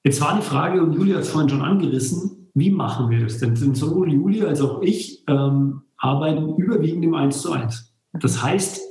Jetzt 0.03 0.21
war 0.21 0.35
die 0.37 0.45
Frage, 0.45 0.81
und 0.81 0.93
Julia 0.93 1.15
hat 1.15 1.23
es 1.23 1.29
vorhin 1.29 1.49
schon 1.49 1.63
angerissen, 1.63 2.49
wie 2.53 2.71
machen 2.71 3.09
wir 3.09 3.19
das 3.19 3.39
denn? 3.39 3.55
Denn 3.55 3.75
sowohl 3.75 4.13
Julia 4.13 4.45
als 4.45 4.61
auch 4.61 4.81
ich 4.81 5.23
ähm, 5.27 5.81
arbeiten 5.97 6.55
überwiegend 6.55 7.03
im 7.03 7.13
1 7.13 7.41
zu 7.41 7.51
1. 7.51 7.96
Das 8.13 8.41
heißt, 8.41 8.81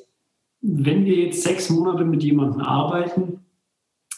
wenn 0.61 1.05
wir 1.05 1.17
jetzt 1.17 1.43
sechs 1.43 1.71
Monate 1.71 2.05
mit 2.05 2.23
jemandem 2.23 2.61
arbeiten, 2.61 3.41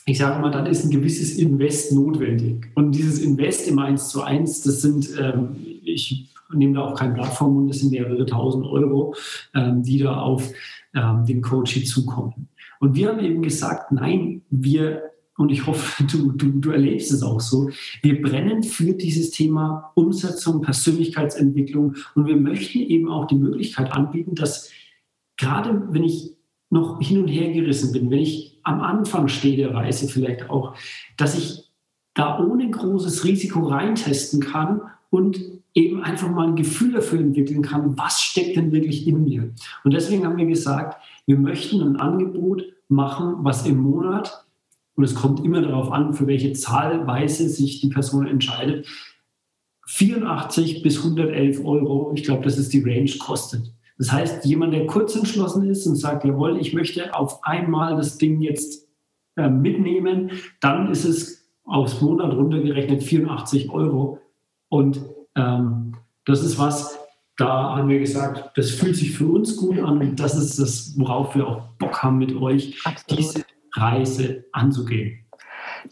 ich 0.07 0.19
sage 0.19 0.41
mal, 0.41 0.51
dann 0.51 0.67
ist 0.67 0.85
ein 0.85 0.91
gewisses 0.91 1.37
Invest 1.37 1.93
notwendig. 1.93 2.67
Und 2.75 2.93
dieses 2.93 3.21
Invest 3.21 3.69
im 3.69 3.79
1 3.79 4.09
zu 4.09 4.23
1, 4.23 4.63
das 4.63 4.81
sind, 4.81 5.11
ähm, 5.21 5.57
ich 5.83 6.31
nehme 6.53 6.75
da 6.75 6.81
auch 6.83 6.99
kein 6.99 7.13
Blatt 7.13 7.35
vom 7.35 7.55
Mund, 7.55 7.71
das 7.71 7.81
sind 7.81 7.91
mehrere 7.91 8.25
tausend 8.25 8.65
Euro, 8.65 9.15
ähm, 9.55 9.83
die 9.83 9.99
da 9.99 10.21
auf 10.21 10.51
ähm, 10.95 11.27
den 11.27 11.43
Coach 11.43 11.85
zukommen. 11.85 12.49
Und 12.81 12.95
wir 12.95 13.09
haben 13.09 13.21
eben 13.21 13.43
gesagt, 13.43 13.93
nein, 13.93 14.43
wir, 14.49 15.03
und 15.37 15.51
ich 15.51 15.67
hoffe, 15.67 16.05
du, 16.11 16.33
du, 16.33 16.53
du 16.53 16.71
erlebst 16.71 17.13
es 17.13 17.23
auch 17.23 17.41
so, 17.41 17.69
wir 18.03 18.23
brennen 18.23 18.63
für 18.63 18.95
dieses 18.95 19.31
Thema 19.31 19.93
Umsetzung, 19.95 20.63
Persönlichkeitsentwicklung 20.63 21.97
und 22.15 22.27
wir 22.27 22.37
möchten 22.37 22.79
eben 22.79 23.11
auch 23.11 23.27
die 23.27 23.37
Möglichkeit 23.37 23.93
anbieten, 23.93 24.35
dass 24.35 24.71
gerade 25.39 25.89
wenn 25.91 26.05
ich 26.05 26.37
noch 26.71 27.01
hin 27.01 27.23
und 27.23 27.29
her 27.29 27.51
gerissen 27.53 27.93
bin, 27.93 28.11
wenn 28.11 28.19
ich 28.19 28.61
am 28.63 28.81
Anfang 28.81 29.29
stehe 29.29 29.57
der 29.57 29.75
Reise 29.75 30.09
vielleicht 30.09 30.51
auch, 30.51 30.75
dass 31.17 31.39
ich 31.39 31.65
da 32.13 32.39
ohne 32.39 32.69
großes 32.69 33.25
Risiko 33.25 33.61
reintesten 33.61 34.41
kann 34.41 34.83
und 35.09 35.41
eben 35.75 36.03
einfach 36.03 36.29
mal 36.29 36.49
ein 36.49 36.57
Gefühl 36.57 36.93
dafür 36.93 37.21
entwickeln 37.21 37.63
kann, 37.63 37.97
was 37.97 38.21
steckt 38.21 38.57
denn 38.57 38.73
wirklich 38.73 39.07
in 39.07 39.25
mir. 39.25 39.55
Und 39.85 39.95
deswegen 39.95 40.27
haben 40.27 40.37
wir 40.37 40.47
gesagt, 40.47 41.01
wir 41.27 41.39
möchten 41.39 41.81
ein 41.81 41.97
Angebot 41.97 42.65
machen, 42.89 43.37
was 43.39 43.67
im 43.67 43.79
Monat, 43.79 44.45
und 44.97 45.05
es 45.05 45.15
kommt 45.15 45.45
immer 45.45 45.63
darauf 45.63 45.93
an, 45.93 46.13
für 46.13 46.27
welche 46.27 46.53
Zahlweise 46.55 47.49
sich 47.49 47.81
die 47.81 47.89
Person 47.89 48.27
entscheidet, 48.27 48.87
84 49.87 50.83
bis 50.83 50.99
111 50.99 51.65
Euro, 51.65 52.13
ich 52.15 52.25
glaube, 52.25 52.43
das 52.43 52.59
ist 52.59 52.73
die 52.73 52.83
Range, 52.83 53.11
kostet. 53.19 53.73
Das 53.99 54.13
heißt, 54.13 54.45
jemand, 54.45 54.73
der 54.75 54.87
kurz 54.87 55.17
entschlossen 55.17 55.69
ist 55.69 55.87
und 55.87 55.97
sagt, 55.97 56.25
jawohl, 56.25 56.59
ich 56.59 56.73
möchte 56.73 57.15
auf 57.15 57.45
einmal 57.45 57.97
das 57.97 58.17
Ding 58.17 58.41
jetzt 58.41 58.89
äh, 59.37 59.49
mitnehmen, 59.49 60.31
dann 60.61 60.91
ist 60.91 61.05
es 61.05 61.51
aufs 61.65 62.01
Monat 62.01 62.33
runtergerechnet 62.33 63.03
84 63.03 63.71
Euro. 63.71 64.21
Und 64.69 65.01
ähm, 65.37 65.97
das 66.25 66.43
ist 66.43 66.59
was, 66.59 66.99
da 67.37 67.77
haben 67.77 67.89
wir 67.89 67.99
gesagt, 67.99 68.57
das 68.57 68.71
fühlt 68.71 68.97
sich 68.97 69.17
für 69.17 69.27
uns 69.27 69.57
gut 69.57 69.79
an 69.79 69.99
und 69.99 70.21
das 70.21 70.37
ist 70.37 70.59
das, 70.59 70.95
worauf 70.97 71.35
wir 71.35 71.47
auch 71.47 71.63
Bock 71.79 72.03
haben 72.03 72.19
mit 72.19 72.35
euch, 72.37 72.81
Absolut. 72.85 73.19
diese 73.19 73.45
Reise 73.75 74.45
anzugehen. 74.53 75.25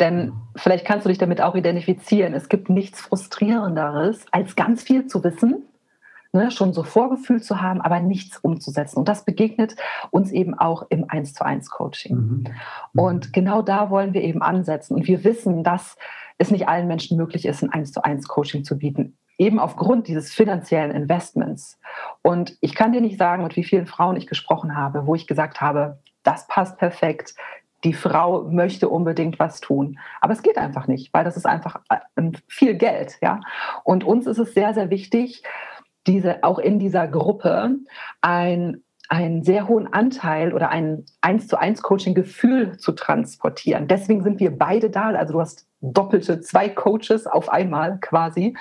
Denn 0.01 0.33
vielleicht 0.57 0.85
kannst 0.85 1.07
du 1.07 1.09
dich 1.09 1.19
damit 1.19 1.41
auch 1.41 1.55
identifizieren. 1.55 2.35
Es 2.35 2.49
gibt 2.49 2.69
nichts 2.69 3.01
Frustrierenderes, 3.01 4.25
als 4.33 4.57
ganz 4.57 4.83
viel 4.83 5.07
zu 5.07 5.23
wissen, 5.23 5.63
ne, 6.37 6.51
schon 6.51 6.73
so 6.73 6.83
Vorgefühl 6.83 7.43
zu 7.43 7.61
haben, 7.61 7.81
aber 7.81 8.01
nichts 8.01 8.39
umzusetzen. 8.39 8.99
Und 8.99 9.09
das 9.09 9.25
begegnet 9.25 9.77
uns 10.11 10.31
eben 10.31 10.55
auch 10.55 10.87
im 10.91 11.09
1 11.09 11.35
zu 11.35 11.45
1 11.45 11.71
Coaching. 11.71 12.17
Mhm. 12.17 12.45
mhm. 12.93 13.01
Und 13.01 13.33
genau 13.33 13.63
da 13.63 13.91
wollen 13.91 14.15
wir 14.15 14.23
eben 14.23 14.43
ansetzen. 14.43 14.95
Und 14.95 15.07
wir 15.07 15.25
wissen, 15.25 15.65
dass 15.65 15.97
es 16.39 16.51
nicht 16.51 16.69
allen 16.69 16.87
Menschen 16.87 17.17
möglich 17.17 17.47
ist, 17.47 17.63
ein 17.63 17.73
1 17.73 17.93
zu 17.93 18.05
1 18.05 18.29
Coaching 18.29 18.65
zu 18.65 18.79
bieten 18.79 19.17
eben 19.39 19.59
aufgrund 19.59 20.09
dieses 20.09 20.33
finanziellen 20.33 20.91
Investments. 20.91 21.79
Und 22.23 22.57
ich 22.61 22.75
kann 22.75 22.93
dir 22.93 23.01
nicht 23.01 23.19
sagen, 23.19 23.43
mit 23.43 23.57
wie 23.57 23.65
vielen 23.65 23.87
Frauen 23.87 24.17
ich 24.17 24.27
gesprochen 24.27 24.77
habe, 24.77 25.07
wo 25.07 25.15
ich 25.15 25.27
gesagt 25.27 25.61
habe, 25.61 25.99
das 26.23 26.47
passt 26.47 26.79
perfekt. 26.79 27.35
Die 27.85 27.93
Frau 27.93 28.45
möchte 28.45 28.89
unbedingt 28.89 29.39
was 29.39 29.61
tun. 29.61 29.99
Aber 30.21 30.33
es 30.33 30.43
geht 30.43 30.59
einfach 30.59 30.89
nicht, 30.89 31.13
weil 31.13 31.25
das 31.25 31.37
ist 31.37 31.47
einfach 31.47 31.81
äh, 31.91 32.31
viel 32.49 32.75
Geld. 32.75 33.19
Ja? 33.21 33.41
Und 33.85 34.05
uns 34.05 34.27
ist 34.27 34.39
es 34.39 34.55
sehr, 34.55 34.75
sehr 34.75 34.91
wichtig, 34.91 35.43
diese, 36.07 36.43
auch 36.45 36.59
in 36.59 36.79
dieser 36.79 37.09
Gruppe 37.09 37.77
ein 38.21 38.83
einen 39.09 39.45
sehr 39.45 39.69
hohen 39.69 39.93
Anteil 39.93 40.53
oder 40.53 40.71
ein 40.71 41.05
eins 41.21 41.47
zu 41.47 41.59
eins 41.59 41.83
Coaching-Gefühl 41.83 42.77
zu 42.79 42.93
transportieren. 42.93 43.87
Deswegen 43.87 44.23
sind 44.23 44.41
wir 44.41 44.57
beide 44.57 44.91
da. 44.91 45.11
Also 45.11 45.35
du 45.35 45.41
hast 45.41 45.67
doppelte 45.81 46.41
zwei 46.41 46.69
Coaches 46.69 47.27
auf 47.27 47.49
einmal 47.49 47.99
quasi 48.01 48.57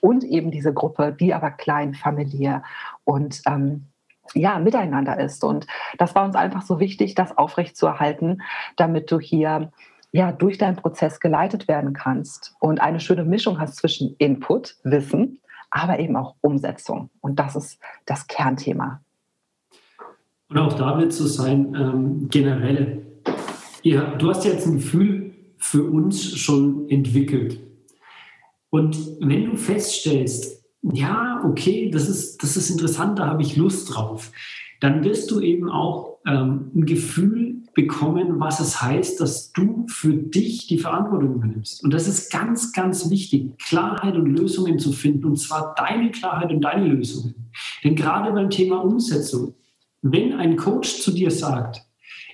und 0.00 0.24
eben 0.24 0.50
diese 0.50 0.72
Gruppe, 0.72 1.14
die 1.18 1.34
aber 1.34 1.50
klein, 1.50 1.94
familiär 1.94 2.62
und 3.04 3.42
ähm, 3.46 3.88
ja, 4.34 4.58
miteinander 4.58 5.18
ist. 5.20 5.44
Und 5.44 5.66
das 5.98 6.14
war 6.14 6.24
uns 6.24 6.36
einfach 6.36 6.62
so 6.62 6.80
wichtig, 6.80 7.14
das 7.14 7.36
aufrechtzuerhalten, 7.36 8.40
damit 8.76 9.10
du 9.10 9.20
hier 9.20 9.70
ja 10.12 10.32
durch 10.32 10.58
deinen 10.58 10.76
Prozess 10.76 11.20
geleitet 11.20 11.68
werden 11.68 11.92
kannst 11.92 12.54
und 12.60 12.80
eine 12.80 13.00
schöne 13.00 13.24
Mischung 13.24 13.60
hast 13.60 13.76
zwischen 13.76 14.14
Input, 14.18 14.76
Wissen, 14.84 15.41
aber 15.72 15.98
eben 15.98 16.16
auch 16.16 16.36
Umsetzung. 16.42 17.10
Und 17.20 17.38
das 17.38 17.56
ist 17.56 17.80
das 18.04 18.26
Kernthema. 18.26 19.00
Und 20.48 20.58
auch 20.58 20.74
da 20.74 20.98
wird 20.98 21.12
so 21.12 21.26
sein, 21.26 21.74
ähm, 21.74 22.28
generell. 22.28 23.06
Ja, 23.82 24.14
du 24.14 24.28
hast 24.28 24.44
jetzt 24.44 24.66
ein 24.66 24.74
Gefühl 24.74 25.32
für 25.56 25.82
uns 25.82 26.36
schon 26.38 26.88
entwickelt. 26.90 27.58
Und 28.68 28.96
wenn 29.20 29.46
du 29.46 29.56
feststellst, 29.56 30.62
ja, 30.82 31.42
okay, 31.44 31.90
das 31.90 32.08
ist, 32.08 32.42
das 32.42 32.56
ist 32.56 32.68
interessant, 32.68 33.18
da 33.18 33.26
habe 33.28 33.42
ich 33.42 33.56
Lust 33.56 33.94
drauf, 33.94 34.30
dann 34.80 35.02
wirst 35.04 35.30
du 35.30 35.40
eben 35.40 35.70
auch 35.70 36.18
ähm, 36.26 36.70
ein 36.74 36.84
Gefühl 36.84 37.61
bekommen, 37.74 38.38
was 38.38 38.60
es 38.60 38.82
heißt, 38.82 39.20
dass 39.20 39.52
du 39.52 39.86
für 39.88 40.12
dich 40.12 40.66
die 40.66 40.78
Verantwortung 40.78 41.36
übernimmst. 41.36 41.82
Und 41.82 41.92
das 41.92 42.06
ist 42.06 42.30
ganz, 42.30 42.72
ganz 42.72 43.08
wichtig, 43.10 43.58
Klarheit 43.58 44.14
und 44.16 44.26
Lösungen 44.26 44.78
zu 44.78 44.92
finden, 44.92 45.24
und 45.24 45.36
zwar 45.36 45.74
deine 45.76 46.10
Klarheit 46.10 46.52
und 46.52 46.60
deine 46.60 46.86
Lösungen. 46.86 47.50
Denn 47.82 47.96
gerade 47.96 48.32
beim 48.32 48.50
Thema 48.50 48.84
Umsetzung, 48.84 49.54
wenn 50.02 50.34
ein 50.34 50.56
Coach 50.56 51.00
zu 51.00 51.12
dir 51.12 51.30
sagt, 51.30 51.82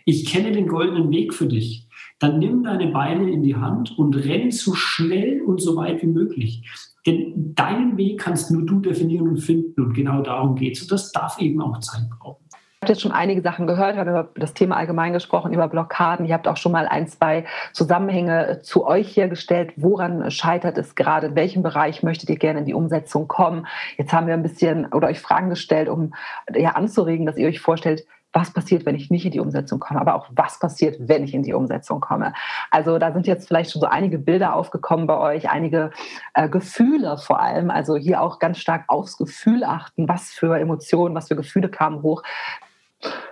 ich 0.05 0.27
kenne 0.27 0.53
den 0.53 0.67
goldenen 0.67 1.11
Weg 1.11 1.35
für 1.35 1.47
dich, 1.47 1.89
dann 2.19 2.39
nimm 2.41 2.65
deine 2.65 2.89
Beine 2.89 3.31
in 3.31 3.43
die 3.43 3.55
Hand 3.55 3.97
und 3.97 4.17
renn 4.17 4.51
so 4.51 4.75
schnell 4.75 5.43
und 5.43 5.61
so 5.61 5.77
weit 5.77 6.03
wie 6.03 6.09
möglich. 6.09 6.65
Denn 7.07 7.55
deinen 7.55 7.97
Weg 7.97 8.21
kannst 8.21 8.51
nur 8.51 8.67
du 8.67 8.81
definieren 8.81 9.29
und 9.29 9.39
finden 9.39 9.81
und 9.81 9.93
genau 9.95 10.23
darum 10.23 10.57
geht 10.57 10.77
es. 10.77 10.83
Und 10.83 10.93
das 10.93 11.13
darf 11.13 11.41
eben 11.41 11.61
auch 11.61 11.79
Zeit 11.79 12.09
brauchen. 12.11 12.48
Habe 12.89 12.95
jetzt 12.95 13.03
schon 13.03 13.13
einige 13.13 13.43
Sachen 13.43 13.67
gehört, 13.67 13.97
wir 13.97 14.03
über 14.03 14.31
das 14.37 14.55
Thema 14.55 14.79
allgemein 14.79 15.13
gesprochen, 15.13 15.53
über 15.53 15.69
Blockaden. 15.69 16.25
Ihr 16.25 16.33
habt 16.33 16.49
auch 16.49 16.57
schon 16.57 16.73
mal 16.73 16.89
ein, 16.89 17.07
zwei 17.07 17.45
Zusammenhänge 17.75 18.61
zu 18.63 18.87
euch 18.87 19.15
hergestellt. 19.15 19.75
Woran 19.77 20.31
scheitert 20.31 20.79
es 20.79 20.95
gerade? 20.95 21.27
In 21.27 21.35
welchem 21.35 21.63
Bereich 21.63 22.03
möchtet 22.03 22.31
ihr 22.31 22.39
gerne 22.39 22.61
in 22.61 22.65
die 22.65 22.73
Umsetzung 22.73 23.29
kommen? 23.29 23.67
Jetzt 23.99 24.15
haben 24.15 24.27
wir 24.27 24.33
ein 24.33 24.43
bisschen 24.43 24.87
oder 24.87 25.09
euch 25.09 25.21
Fragen 25.21 25.51
gestellt, 25.51 25.91
um 25.91 26.15
ja 26.51 26.71
anzuregen, 26.71 27.27
dass 27.27 27.37
ihr 27.37 27.47
euch 27.47 27.61
vorstellt, 27.61 28.07
was 28.33 28.55
passiert, 28.55 28.87
wenn 28.87 28.95
ich 28.95 29.11
nicht 29.11 29.27
in 29.27 29.33
die 29.33 29.41
Umsetzung 29.41 29.81
komme, 29.81 30.01
aber 30.01 30.15
auch 30.15 30.29
was 30.31 30.59
passiert, 30.59 30.97
wenn 30.99 31.25
ich 31.25 31.35
in 31.35 31.43
die 31.43 31.53
Umsetzung 31.53 32.01
komme. 32.01 32.33
Also 32.71 32.99
da 32.99 33.13
sind 33.13 33.27
jetzt 33.27 33.49
vielleicht 33.49 33.73
schon 33.73 33.83
so 33.83 33.87
einige 33.87 34.19
Bilder 34.19 34.55
aufgekommen 34.55 35.07
bei 35.07 35.19
euch, 35.19 35.51
einige 35.51 35.91
äh, 36.33 36.49
Gefühle 36.49 37.19
vor 37.19 37.41
allem. 37.41 37.71
Also 37.71 37.97
hier 37.97 38.23
auch 38.23 38.39
ganz 38.39 38.59
stark 38.59 38.85
aufs 38.89 39.19
Gefühl 39.19 39.63
achten, 39.63 40.09
was 40.09 40.31
für 40.31 40.59
Emotionen, 40.59 41.15
was 41.15 41.29
für 41.29 41.37
Gefühle 41.37 41.69
kamen 41.69 42.03
hoch. 42.03 42.23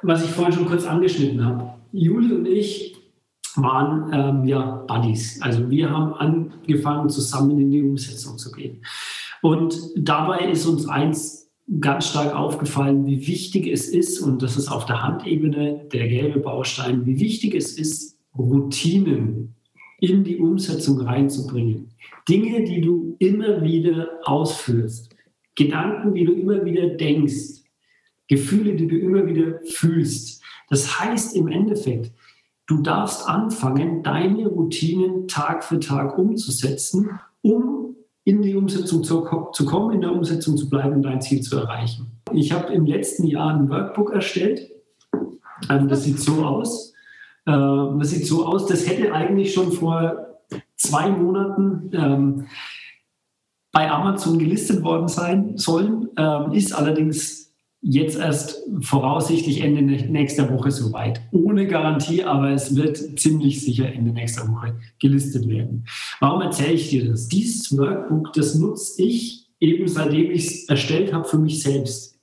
Was 0.03 0.25
ich 0.25 0.31
vorhin 0.31 0.55
schon 0.55 0.67
kurz 0.67 0.87
angeschnitten 0.87 1.45
habe. 1.45 1.75
Juli 1.93 2.33
und 2.35 2.47
ich 2.47 2.97
waren 3.57 4.13
ähm, 4.13 4.45
ja 4.45 4.85
Buddies. 4.87 5.41
Also 5.41 5.71
wir 5.71 5.91
haben 5.91 6.15
angefangen, 6.15 7.09
zusammen 7.09 7.59
in 7.59 7.71
die 7.71 7.83
Umsetzung 7.83 8.39
zu 8.39 8.53
gehen. 8.53 8.83
Und 9.43 9.79
dabei 9.97 10.51
ist 10.51 10.67
uns 10.67 10.89
eins 10.89 11.51
ganz 11.81 12.09
stark 12.09 12.35
aufgefallen, 12.35 13.07
wie 13.07 13.27
wichtig 13.27 13.67
es 13.67 13.89
ist, 13.89 14.21
und 14.21 14.43
das 14.43 14.57
ist 14.57 14.69
auf 14.69 14.87
der 14.87 15.03
Handebene 15.03 15.87
der 15.93 16.09
gelbe 16.09 16.41
Baustein, 16.41 17.05
wie 17.07 17.19
wichtig 17.19 17.55
es 17.55 17.77
ist, 17.77 18.19
Routinen 18.39 19.55
in 19.99 20.25
die 20.25 20.37
Umsetzung 20.37 21.01
reinzubringen. 21.01 21.89
Dinge, 22.29 22.65
die 22.65 22.81
du 22.81 23.17
immer 23.19 23.63
wieder 23.63 24.11
ausführst, 24.25 25.15
Gedanken, 25.55 26.15
die 26.15 26.25
du 26.25 26.33
immer 26.33 26.65
wieder 26.65 26.89
denkst, 26.89 27.63
Gefühle, 28.29 28.75
die 28.75 28.87
du 28.87 28.97
immer 28.97 29.27
wieder 29.27 29.61
fühlst. 29.65 30.43
Das 30.69 31.01
heißt 31.01 31.37
im 31.37 31.49
Endeffekt, 31.49 32.13
du 32.67 32.83
darfst 32.83 33.29
anfangen, 33.29 34.03
deine 34.03 34.49
Routinen 34.49 35.29
Tag 35.29 35.65
für 35.65 35.79
Tag 35.79 36.19
umzusetzen, 36.19 37.11
um 37.43 37.97
in 38.25 38.43
die 38.43 38.57
Umsetzung 38.57 39.05
zu, 39.05 39.25
zu 39.53 39.65
kommen, 39.65 39.95
in 39.95 40.01
der 40.01 40.13
Umsetzung 40.13 40.57
zu 40.57 40.69
bleiben 40.69 40.95
und 40.95 41.03
dein 41.03 41.21
Ziel 41.21 41.41
zu 41.41 41.57
erreichen. 41.57 42.11
Ich 42.33 42.51
habe 42.51 42.73
im 42.73 42.85
letzten 42.85 43.27
Jahr 43.27 43.55
ein 43.55 43.71
Workbook 43.71 44.13
erstellt. 44.13 44.69
Also 45.69 45.87
das 45.87 46.03
sieht 46.03 46.19
so 46.19 46.45
aus. 46.45 46.93
Äh, 47.47 47.53
das 47.53 48.11
sieht 48.11 48.27
so 48.27 48.45
aus, 48.45 48.67
das 48.67 48.89
hätte 48.89 49.13
eigentlich 49.13 49.55
schon 49.55 49.71
vor 49.71 50.27
zwei 50.77 51.09
Monaten 51.09 51.91
ähm, 51.93 52.47
bei 53.73 53.91
Amazon 53.91 54.39
gelistet 54.39 54.83
worden 54.83 55.09
sein 55.09 55.57
sollen, 55.57 56.09
ähm, 56.17 56.53
ist 56.53 56.73
allerdings 56.73 57.46
jetzt 57.89 58.19
erst 58.19 58.63
voraussichtlich 58.81 59.61
Ende 59.61 59.83
nächster 60.11 60.53
Woche 60.53 60.73
soweit. 60.73 61.21
Ohne 61.31 61.69
Garantie, 61.69 62.25
aber 62.25 62.51
es 62.51 62.75
wird 62.75 62.97
ziemlich 63.19 63.63
sicher 63.63 63.93
Ende 63.93 64.11
nächster 64.13 64.49
Woche 64.49 64.75
gelistet 64.99 65.49
werden. 65.49 65.85
Warum 66.19 66.43
erzähle 66.43 66.73
ich 66.73 66.91
dir 66.91 67.09
das? 67.09 67.29
Dieses 67.29 67.77
Workbook, 67.79 68.33
das 68.33 68.57
nutze 68.57 69.03
ich 69.03 69.47
eben 69.61 69.87
seitdem 69.87 70.33
ich 70.33 70.47
es 70.47 70.69
erstellt 70.69 71.13
habe 71.13 71.29
für 71.29 71.39
mich 71.39 71.63
selbst. 71.63 72.19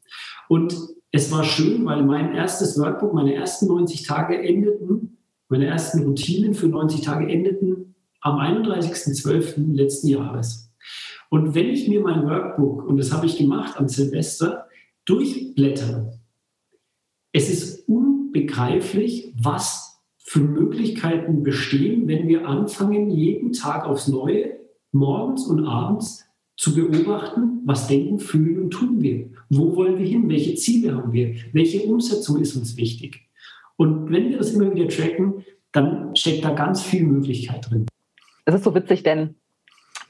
Und 0.49 0.75
es 1.11 1.31
war 1.31 1.43
schön, 1.43 1.85
weil 1.85 2.03
mein 2.03 2.35
erstes 2.35 2.77
Workbook, 2.77 3.13
meine 3.13 3.33
ersten 3.33 3.67
90 3.67 4.03
Tage 4.03 4.37
endeten, 4.41 5.17
meine 5.47 5.67
ersten 5.67 6.03
Routinen 6.03 6.53
für 6.53 6.67
90 6.67 7.01
Tage 7.01 7.31
endeten 7.31 7.95
am 8.19 8.37
31.12. 8.37 9.73
letzten 9.73 10.09
Jahres. 10.09 10.71
Und 11.29 11.55
wenn 11.55 11.69
ich 11.69 11.87
mir 11.87 12.01
mein 12.01 12.27
Workbook, 12.27 12.85
und 12.85 12.97
das 12.97 13.13
habe 13.13 13.25
ich 13.25 13.37
gemacht 13.37 13.77
am 13.77 13.87
Silvester, 13.87 14.67
durchblättern. 15.05 16.19
Es 17.31 17.49
ist 17.49 17.87
unbegreiflich, 17.87 19.33
was 19.41 20.01
für 20.17 20.39
Möglichkeiten 20.39 21.43
bestehen, 21.43 22.07
wenn 22.07 22.27
wir 22.27 22.47
anfangen, 22.47 23.09
jeden 23.09 23.51
Tag 23.51 23.85
aufs 23.85 24.07
Neue, 24.07 24.59
morgens 24.91 25.45
und 25.45 25.65
abends 25.65 26.25
zu 26.55 26.75
beobachten, 26.75 27.61
was 27.65 27.87
denken, 27.87 28.19
fühlen 28.19 28.63
und 28.63 28.71
tun 28.71 29.01
wir. 29.01 29.29
Wo 29.49 29.75
wollen 29.75 29.97
wir 29.97 30.05
hin? 30.05 30.29
Welche 30.29 30.55
Ziele 30.55 30.95
haben 30.95 31.11
wir? 31.11 31.35
Welche 31.51 31.83
Umsetzung 31.83 32.39
ist 32.39 32.55
uns 32.55 32.77
wichtig? 32.77 33.27
Und 33.75 34.11
wenn 34.11 34.29
wir 34.29 34.37
das 34.37 34.53
immer 34.53 34.73
wieder 34.73 34.87
tracken, 34.87 35.43
dann 35.71 36.15
steckt 36.15 36.45
da 36.45 36.53
ganz 36.53 36.83
viel 36.83 37.03
Möglichkeit 37.03 37.69
drin. 37.69 37.87
Es 38.45 38.55
ist 38.55 38.63
so 38.63 38.75
witzig, 38.75 39.03
denn 39.03 39.35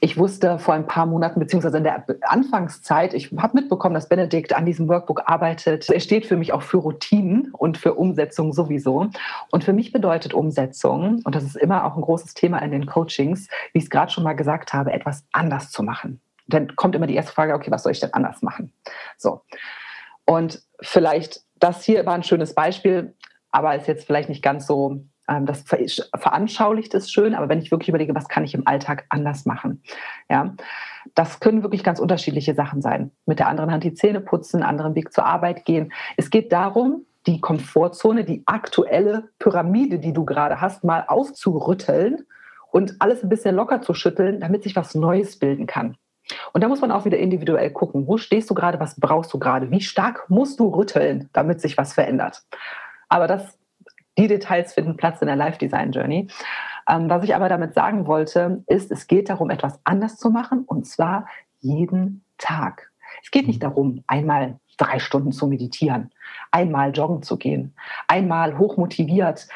ich 0.04 0.18
wusste 0.18 0.58
vor 0.58 0.74
ein 0.74 0.86
paar 0.86 1.06
Monaten, 1.06 1.40
beziehungsweise 1.40 1.78
in 1.78 1.84
der 1.84 2.04
Anfangszeit, 2.24 3.14
ich 3.14 3.32
habe 3.38 3.58
mitbekommen, 3.58 3.94
dass 3.94 4.06
Benedikt 4.06 4.54
an 4.54 4.66
diesem 4.66 4.86
Workbook 4.86 5.22
arbeitet. 5.24 5.88
Er 5.88 6.00
steht 6.00 6.26
für 6.26 6.36
mich 6.36 6.52
auch 6.52 6.60
für 6.60 6.76
Routinen 6.76 7.50
und 7.52 7.78
für 7.78 7.94
Umsetzung 7.94 8.52
sowieso. 8.52 9.08
Und 9.50 9.64
für 9.64 9.72
mich 9.72 9.92
bedeutet 9.92 10.34
Umsetzung, 10.34 11.22
und 11.24 11.34
das 11.34 11.42
ist 11.42 11.56
immer 11.56 11.86
auch 11.86 11.96
ein 11.96 12.02
großes 12.02 12.34
Thema 12.34 12.58
in 12.58 12.70
den 12.70 12.84
Coachings, 12.84 13.48
wie 13.72 13.78
ich 13.78 13.84
es 13.84 13.90
gerade 13.90 14.12
schon 14.12 14.24
mal 14.24 14.34
gesagt 14.34 14.74
habe, 14.74 14.92
etwas 14.92 15.24
anders 15.32 15.70
zu 15.70 15.82
machen. 15.82 16.20
Dann 16.48 16.76
kommt 16.76 16.94
immer 16.94 17.06
die 17.06 17.14
erste 17.14 17.32
Frage, 17.32 17.54
okay, 17.54 17.70
was 17.70 17.84
soll 17.84 17.92
ich 17.92 18.00
denn 18.00 18.12
anders 18.12 18.42
machen? 18.42 18.74
So. 19.16 19.40
Und 20.26 20.60
vielleicht, 20.82 21.40
das 21.58 21.82
hier 21.82 22.04
war 22.04 22.12
ein 22.12 22.24
schönes 22.24 22.54
Beispiel, 22.54 23.14
aber 23.50 23.74
ist 23.74 23.88
jetzt 23.88 24.04
vielleicht 24.04 24.28
nicht 24.28 24.42
ganz 24.42 24.66
so 24.66 25.06
das 25.26 25.64
veranschaulicht 26.16 26.92
ist 26.94 27.12
schön, 27.12 27.34
aber 27.34 27.48
wenn 27.48 27.58
ich 27.58 27.70
wirklich 27.70 27.88
überlege, 27.88 28.14
was 28.14 28.28
kann 28.28 28.44
ich 28.44 28.54
im 28.54 28.66
Alltag 28.66 29.06
anders 29.08 29.46
machen, 29.46 29.82
ja, 30.28 30.54
das 31.14 31.40
können 31.40 31.62
wirklich 31.62 31.82
ganz 31.82 31.98
unterschiedliche 31.98 32.54
Sachen 32.54 32.82
sein. 32.82 33.10
Mit 33.26 33.38
der 33.38 33.48
anderen 33.48 33.70
Hand 33.70 33.84
die 33.84 33.94
Zähne 33.94 34.20
putzen, 34.20 34.62
anderen 34.62 34.94
Weg 34.94 35.12
zur 35.12 35.24
Arbeit 35.24 35.64
gehen. 35.64 35.92
Es 36.16 36.30
geht 36.30 36.52
darum, 36.52 37.06
die 37.26 37.40
Komfortzone, 37.40 38.24
die 38.24 38.42
aktuelle 38.46 39.30
Pyramide, 39.38 39.98
die 39.98 40.12
du 40.12 40.24
gerade 40.24 40.60
hast, 40.60 40.84
mal 40.84 41.04
aufzurütteln 41.08 42.26
und 42.70 42.96
alles 42.98 43.22
ein 43.22 43.28
bisschen 43.28 43.54
locker 43.54 43.80
zu 43.80 43.94
schütteln, 43.94 44.40
damit 44.40 44.62
sich 44.62 44.76
was 44.76 44.94
Neues 44.94 45.38
bilden 45.38 45.66
kann. 45.66 45.96
Und 46.52 46.62
da 46.64 46.68
muss 46.68 46.80
man 46.80 46.90
auch 46.90 47.04
wieder 47.04 47.18
individuell 47.18 47.70
gucken, 47.70 48.06
wo 48.06 48.16
stehst 48.16 48.50
du 48.50 48.54
gerade, 48.54 48.80
was 48.80 48.98
brauchst 48.98 49.32
du 49.32 49.38
gerade, 49.38 49.70
wie 49.70 49.80
stark 49.80 50.28
musst 50.28 50.58
du 50.58 50.68
rütteln, 50.68 51.28
damit 51.32 51.60
sich 51.60 51.76
was 51.76 51.92
verändert. 51.92 52.42
Aber 53.08 53.26
das, 53.26 53.58
die 54.18 54.28
Details 54.28 54.74
finden 54.74 54.96
Platz 54.96 55.20
in 55.20 55.26
der 55.26 55.36
Life 55.36 55.58
Design 55.58 55.92
Journey. 55.92 56.28
Ähm, 56.88 57.08
was 57.08 57.24
ich 57.24 57.34
aber 57.34 57.48
damit 57.48 57.74
sagen 57.74 58.06
wollte, 58.06 58.62
ist, 58.66 58.90
es 58.90 59.06
geht 59.06 59.28
darum, 59.28 59.50
etwas 59.50 59.80
anders 59.84 60.16
zu 60.16 60.30
machen 60.30 60.64
und 60.66 60.86
zwar 60.86 61.26
jeden 61.60 62.24
Tag. 62.38 62.90
Es 63.22 63.30
geht 63.30 63.46
nicht 63.46 63.62
darum, 63.62 64.04
einmal 64.06 64.58
drei 64.76 64.98
Stunden 64.98 65.32
zu 65.32 65.46
meditieren, 65.46 66.10
einmal 66.50 66.92
joggen 66.94 67.22
zu 67.22 67.36
gehen, 67.36 67.74
einmal 68.08 68.58
hochmotiviert 68.58 69.48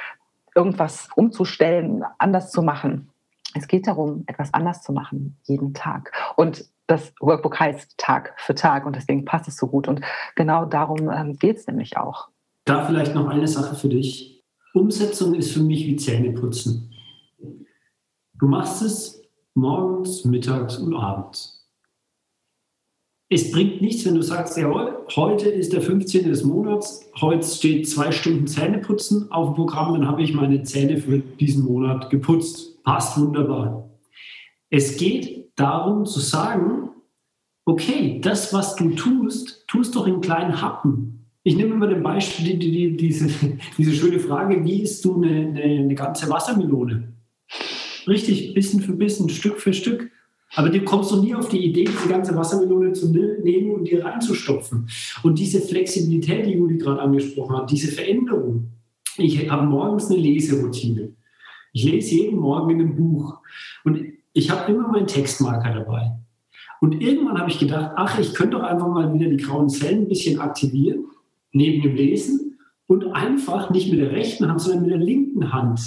irgendwas 0.54 1.08
umzustellen, 1.14 2.04
anders 2.18 2.50
zu 2.50 2.62
machen. 2.62 3.10
Es 3.54 3.68
geht 3.68 3.86
darum, 3.86 4.24
etwas 4.26 4.52
anders 4.54 4.82
zu 4.82 4.92
machen, 4.92 5.36
jeden 5.44 5.74
Tag. 5.74 6.12
Und 6.36 6.64
das 6.86 7.12
Workbook 7.20 7.60
heißt 7.60 7.96
Tag 7.98 8.34
für 8.38 8.54
Tag 8.54 8.86
und 8.86 8.96
deswegen 8.96 9.24
passt 9.24 9.48
es 9.48 9.56
so 9.56 9.66
gut. 9.66 9.88
Und 9.88 10.00
genau 10.34 10.64
darum 10.64 11.10
ähm, 11.10 11.38
geht 11.38 11.58
es 11.58 11.66
nämlich 11.66 11.96
auch. 11.96 12.28
Da 12.64 12.84
vielleicht 12.84 13.14
noch 13.14 13.28
eine 13.28 13.46
Sache 13.46 13.74
für 13.74 13.88
dich. 13.88 14.37
Umsetzung 14.78 15.34
ist 15.34 15.52
für 15.52 15.62
mich 15.62 15.86
wie 15.86 15.96
Zähneputzen. 15.96 16.94
Du 18.38 18.46
machst 18.46 18.82
es 18.82 19.22
morgens, 19.54 20.24
mittags 20.24 20.78
und 20.78 20.94
abends 20.94 21.58
es 23.30 23.50
bringt 23.52 23.82
nichts, 23.82 24.06
wenn 24.06 24.14
du 24.14 24.22
sagst, 24.22 24.56
jawohl, 24.56 25.04
heute 25.14 25.50
ist 25.50 25.74
der 25.74 25.82
15. 25.82 26.30
des 26.30 26.44
Monats, 26.44 27.10
heute 27.20 27.46
steht 27.46 27.88
zwei 27.88 28.10
Stunden 28.10 28.46
Zähneputzen 28.46 29.30
auf 29.30 29.50
dem 29.50 29.54
Programm, 29.54 29.92
dann 29.92 30.06
habe 30.06 30.22
ich 30.22 30.32
meine 30.32 30.62
Zähne 30.62 30.96
für 30.96 31.18
diesen 31.18 31.64
Monat 31.64 32.08
geputzt. 32.08 32.82
Passt 32.84 33.20
wunderbar. 33.20 33.90
Es 34.70 34.96
geht 34.96 35.50
darum 35.56 36.06
zu 36.06 36.20
sagen, 36.20 36.90
okay, 37.66 38.18
das, 38.22 38.54
was 38.54 38.76
du 38.76 38.90
tust, 38.90 39.64
tust 39.68 39.94
doch 39.94 40.06
in 40.06 40.22
kleinen 40.22 40.62
Happen. 40.62 41.17
Ich 41.44 41.56
nehme 41.56 41.74
immer 41.74 41.86
den 41.86 42.02
Beispiel, 42.02 42.58
die, 42.58 42.58
die, 42.58 42.96
diese, 42.96 43.28
diese 43.78 43.94
schöne 43.94 44.18
Frage, 44.18 44.64
wie 44.64 44.82
isst 44.82 45.04
du 45.04 45.16
eine, 45.16 45.48
eine, 45.48 45.62
eine 45.62 45.94
ganze 45.94 46.28
Wassermelone? 46.28 47.12
Richtig, 48.06 48.54
bisschen 48.54 48.80
für 48.80 48.92
bisschen, 48.92 49.28
Stück 49.28 49.60
für 49.60 49.72
Stück. 49.72 50.10
Aber 50.54 50.70
du 50.70 50.80
kommst 50.82 51.12
doch 51.12 51.22
nie 51.22 51.34
auf 51.34 51.48
die 51.48 51.64
Idee, 51.64 51.84
die 51.84 52.08
ganze 52.08 52.34
Wassermelone 52.34 52.92
zu 52.92 53.10
nehmen 53.10 53.70
und 53.72 53.84
dir 53.84 54.04
reinzustopfen. 54.04 54.88
Und 55.22 55.38
diese 55.38 55.60
Flexibilität, 55.60 56.46
die 56.46 56.52
Juli 56.52 56.78
gerade 56.78 57.02
angesprochen 57.02 57.56
hat, 57.56 57.70
diese 57.70 57.92
Veränderung. 57.92 58.70
Ich 59.18 59.50
habe 59.50 59.66
morgens 59.66 60.10
eine 60.10 60.20
Leseroutine. 60.20 61.12
Ich 61.72 61.84
lese 61.84 62.14
jeden 62.14 62.38
Morgen 62.38 62.70
in 62.70 62.80
einem 62.80 62.96
Buch. 62.96 63.38
Und 63.84 64.00
ich 64.32 64.50
habe 64.50 64.72
immer 64.72 64.88
meinen 64.88 65.06
Textmarker 65.06 65.74
dabei. 65.74 66.12
Und 66.80 67.00
irgendwann 67.02 67.38
habe 67.38 67.50
ich 67.50 67.58
gedacht, 67.58 67.92
ach, 67.96 68.18
ich 68.18 68.32
könnte 68.34 68.56
doch 68.56 68.64
einfach 68.64 68.88
mal 68.88 69.12
wieder 69.12 69.28
die 69.28 69.36
grauen 69.36 69.68
Zellen 69.68 70.02
ein 70.02 70.08
bisschen 70.08 70.40
aktivieren, 70.40 71.06
neben 71.58 71.82
dem 71.82 71.94
Lesen 71.94 72.58
und 72.86 73.12
einfach 73.12 73.70
nicht 73.70 73.90
mit 73.90 74.00
der 74.00 74.12
rechten 74.12 74.48
Hand, 74.48 74.60
sondern 74.60 74.82
mit 74.82 74.90
der 74.92 74.98
linken 74.98 75.52
Hand 75.52 75.80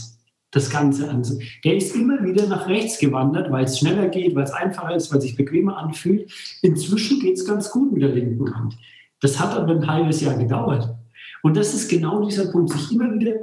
das 0.51 0.69
Ganze 0.69 1.09
an. 1.09 1.23
Der 1.63 1.77
ist 1.77 1.95
immer 1.95 2.23
wieder 2.23 2.45
nach 2.47 2.67
rechts 2.67 2.99
gewandert, 2.99 3.51
weil 3.51 3.63
es 3.63 3.79
schneller 3.79 4.09
geht, 4.09 4.35
weil 4.35 4.43
es 4.43 4.51
einfacher 4.51 4.95
ist, 4.95 5.09
weil 5.09 5.17
es 5.19 5.23
sich 5.23 5.37
bequemer 5.37 5.77
anfühlt. 5.77 6.29
Inzwischen 6.61 7.19
geht 7.21 7.37
es 7.37 7.45
ganz 7.45 7.71
gut 7.71 7.91
mit 7.93 8.01
der 8.01 8.09
linken 8.09 8.53
Hand. 8.53 8.77
Das 9.21 9.39
hat 9.39 9.57
aber 9.57 9.73
ein 9.73 9.87
halbes 9.87 10.21
Jahr 10.21 10.37
gedauert. 10.37 10.93
Und 11.41 11.55
das 11.55 11.73
ist 11.73 11.89
genau 11.89 12.23
dieser 12.23 12.51
Punkt, 12.51 12.71
sich 12.71 12.91
immer 12.91 13.13
wieder 13.13 13.33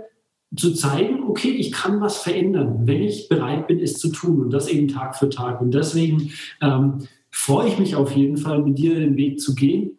zu 0.55 0.73
zeigen, 0.75 1.25
okay, 1.25 1.51
ich 1.51 1.73
kann 1.73 2.01
was 2.01 2.19
verändern, 2.19 2.87
wenn 2.87 3.03
ich 3.03 3.29
bereit 3.29 3.67
bin, 3.67 3.81
es 3.81 3.99
zu 3.99 4.11
tun. 4.11 4.43
Und 4.43 4.51
das 4.51 4.69
eben 4.69 4.89
Tag 4.89 5.17
für 5.17 5.31
Tag. 5.31 5.61
Und 5.61 5.73
deswegen 5.73 6.31
ähm, 6.61 7.07
freue 7.31 7.69
ich 7.69 7.79
mich 7.79 7.97
auf 7.97 8.13
jeden 8.13 8.37
Fall, 8.37 8.63
mit 8.63 8.79
dir 8.79 8.95
den 8.95 9.17
Weg 9.17 9.41
zu 9.41 9.55
gehen 9.55 9.98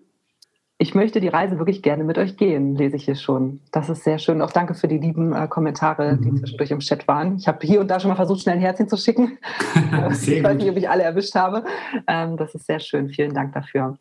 ich 0.82 0.96
möchte 0.96 1.20
die 1.20 1.28
Reise 1.28 1.60
wirklich 1.60 1.82
gerne 1.82 2.06
mit 2.06 2.18
euch 2.18 2.38
gehen, 2.38 2.74
lese 2.78 2.96
ich 2.96 3.04
hier 3.04 3.16
schon. 3.16 3.60
Das 3.74 3.90
ist 3.90 4.06
sehr 4.06 4.18
schön. 4.18 4.42
Auch 4.42 4.54
danke 4.54 4.74
für 4.74 4.88
die 4.88 4.98
lieben 4.98 5.34
äh, 5.34 5.46
Kommentare, 5.50 6.18
die 6.18 6.32
mhm. 6.32 6.38
zwischendurch 6.38 6.72
im 6.72 6.80
Chat 6.80 7.06
waren. 7.06 7.36
Ich 7.36 7.50
habe 7.50 7.68
hier 7.68 7.82
und 7.82 7.90
da 7.90 8.00
schon 8.00 8.08
mal 8.08 8.16
versucht, 8.16 8.42
schnell 8.42 8.56
ein 8.56 8.62
Herzchen 8.62 8.88
zu 8.88 8.96
schicken. 8.96 9.38
ich 9.76 10.42
weiß 10.42 10.56
nicht, 10.56 10.70
ob 10.70 10.78
ich 10.78 10.90
alle 10.90 11.04
erwischt 11.04 11.36
habe. 11.36 11.66
Ähm, 12.08 12.38
das 12.38 12.56
ist 12.56 12.66
sehr 12.66 12.80
schön. 12.80 13.10
Vielen 13.10 13.34
Dank 13.34 13.54
dafür. 13.54 13.98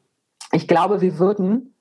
Ich 0.53 0.69
glaube, 0.69 1.01
wir 1.01 1.19
würden 1.19 1.75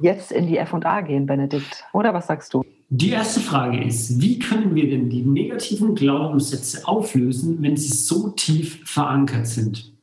jetzt 0.00 0.32
in 0.32 0.48
die 0.48 0.60
FA 0.66 1.00
gehen, 1.02 1.26
Benedikt. 1.26 1.84
Oder 1.92 2.12
was 2.12 2.26
sagst 2.26 2.52
du? 2.54 2.64
Die 2.88 3.10
erste 3.10 3.38
Frage 3.38 3.84
ist, 3.84 4.20
wie 4.20 4.40
können 4.40 4.74
wir 4.74 4.90
denn 4.90 5.08
die 5.08 5.22
negativen 5.22 5.94
Glaubenssätze 5.94 6.88
auflösen, 6.88 7.62
wenn 7.62 7.76
sie 7.76 7.92
so 7.92 8.30
tief 8.30 8.82
verankert 8.84 9.46
sind? 9.46 9.95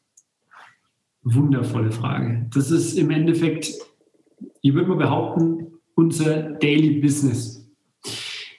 Wundervolle 1.24 1.92
Frage. 1.92 2.48
Das 2.54 2.72
ist 2.72 2.98
im 2.98 3.10
Endeffekt, 3.10 3.74
ich 4.62 4.74
würde 4.74 4.90
mal 4.90 4.98
behaupten, 4.98 5.68
unser 5.96 6.42
Daily 6.54 7.00
Business. 7.00 7.66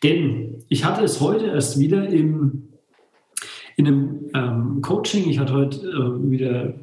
Denn 0.03 0.65
ich 0.69 0.85
hatte 0.85 1.05
es 1.05 1.21
heute 1.21 1.47
erst 1.47 1.79
wieder 1.79 2.09
im, 2.09 2.69
in 3.77 3.87
einem 3.87 4.31
ähm, 4.35 4.83
Coaching. 4.83 5.29
Ich 5.29 5.39
hatte 5.39 5.53
heute 5.53 5.87
äh, 5.87 6.31
wieder 6.31 6.75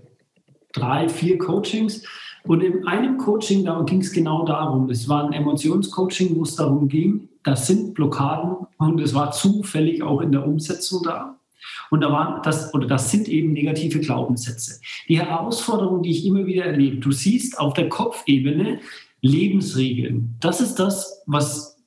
drei, 0.73 1.09
vier 1.09 1.37
Coachings. 1.37 2.03
Und 2.43 2.61
in 2.61 2.87
einem 2.87 3.17
Coaching, 3.17 3.65
da 3.65 3.81
ging 3.83 4.01
es 4.01 4.11
genau 4.11 4.45
darum. 4.45 4.89
Es 4.89 5.07
war 5.07 5.25
ein 5.25 5.33
Emotionscoaching, 5.33 6.35
wo 6.35 6.43
es 6.43 6.55
darum 6.55 6.87
ging, 6.87 7.29
das 7.43 7.67
sind 7.67 7.93
Blockaden 7.93 8.67
und 8.77 8.99
es 9.01 9.13
war 9.13 9.31
zufällig 9.31 10.03
auch 10.03 10.21
in 10.21 10.31
der 10.31 10.45
Umsetzung 10.45 11.01
da. 11.03 11.39
Und 11.91 12.01
da 12.01 12.11
waren 12.11 12.41
das, 12.41 12.73
oder 12.73 12.87
das 12.87 13.11
sind 13.11 13.27
eben 13.27 13.51
negative 13.51 13.99
Glaubenssätze. 13.99 14.79
Die 15.09 15.19
Herausforderung, 15.19 16.01
die 16.01 16.11
ich 16.11 16.25
immer 16.25 16.45
wieder 16.45 16.63
erlebe, 16.63 16.97
du 16.97 17.11
siehst 17.11 17.59
auf 17.59 17.73
der 17.73 17.89
Kopfebene 17.89 18.79
Lebensregeln. 19.19 20.35
Das 20.39 20.61
ist 20.61 20.75
das, 20.75 21.21
was 21.25 21.77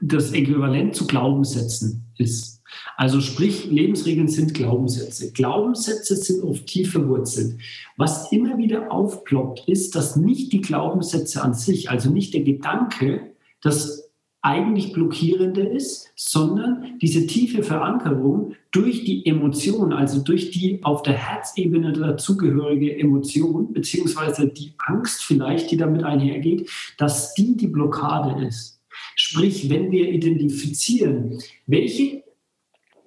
das 0.00 0.32
Äquivalent 0.32 0.96
zu 0.96 1.06
Glaubenssätzen 1.06 2.06
ist. 2.16 2.62
Also 2.96 3.20
sprich, 3.20 3.66
Lebensregeln 3.66 4.28
sind 4.28 4.54
Glaubenssätze. 4.54 5.30
Glaubenssätze 5.32 6.16
sind 6.16 6.42
oft 6.42 6.66
tief 6.66 6.92
verwurzelt. 6.92 7.60
Was 7.98 8.32
immer 8.32 8.56
wieder 8.56 8.90
aufploppt, 8.90 9.68
ist, 9.68 9.94
dass 9.94 10.16
nicht 10.16 10.54
die 10.54 10.62
Glaubenssätze 10.62 11.42
an 11.42 11.52
sich, 11.52 11.90
also 11.90 12.10
nicht 12.10 12.32
der 12.32 12.42
Gedanke, 12.42 13.34
dass 13.60 14.10
eigentlich 14.42 14.92
blockierende 14.92 15.62
ist, 15.62 16.12
sondern 16.16 16.98
diese 17.00 17.26
tiefe 17.26 17.62
Verankerung 17.62 18.54
durch 18.72 19.04
die 19.04 19.24
Emotion, 19.24 19.92
also 19.92 20.20
durch 20.20 20.50
die 20.50 20.82
auf 20.82 21.02
der 21.02 21.14
Herzebene 21.14 21.92
dazugehörige 21.92 22.98
Emotion, 22.98 23.72
beziehungsweise 23.72 24.48
die 24.48 24.72
Angst 24.78 25.22
vielleicht, 25.22 25.70
die 25.70 25.76
damit 25.76 26.02
einhergeht, 26.02 26.68
dass 26.98 27.34
die 27.34 27.56
die 27.56 27.68
Blockade 27.68 28.44
ist. 28.44 28.80
Sprich, 29.14 29.70
wenn 29.70 29.92
wir 29.92 30.10
identifizieren, 30.10 31.38
welche 31.66 32.24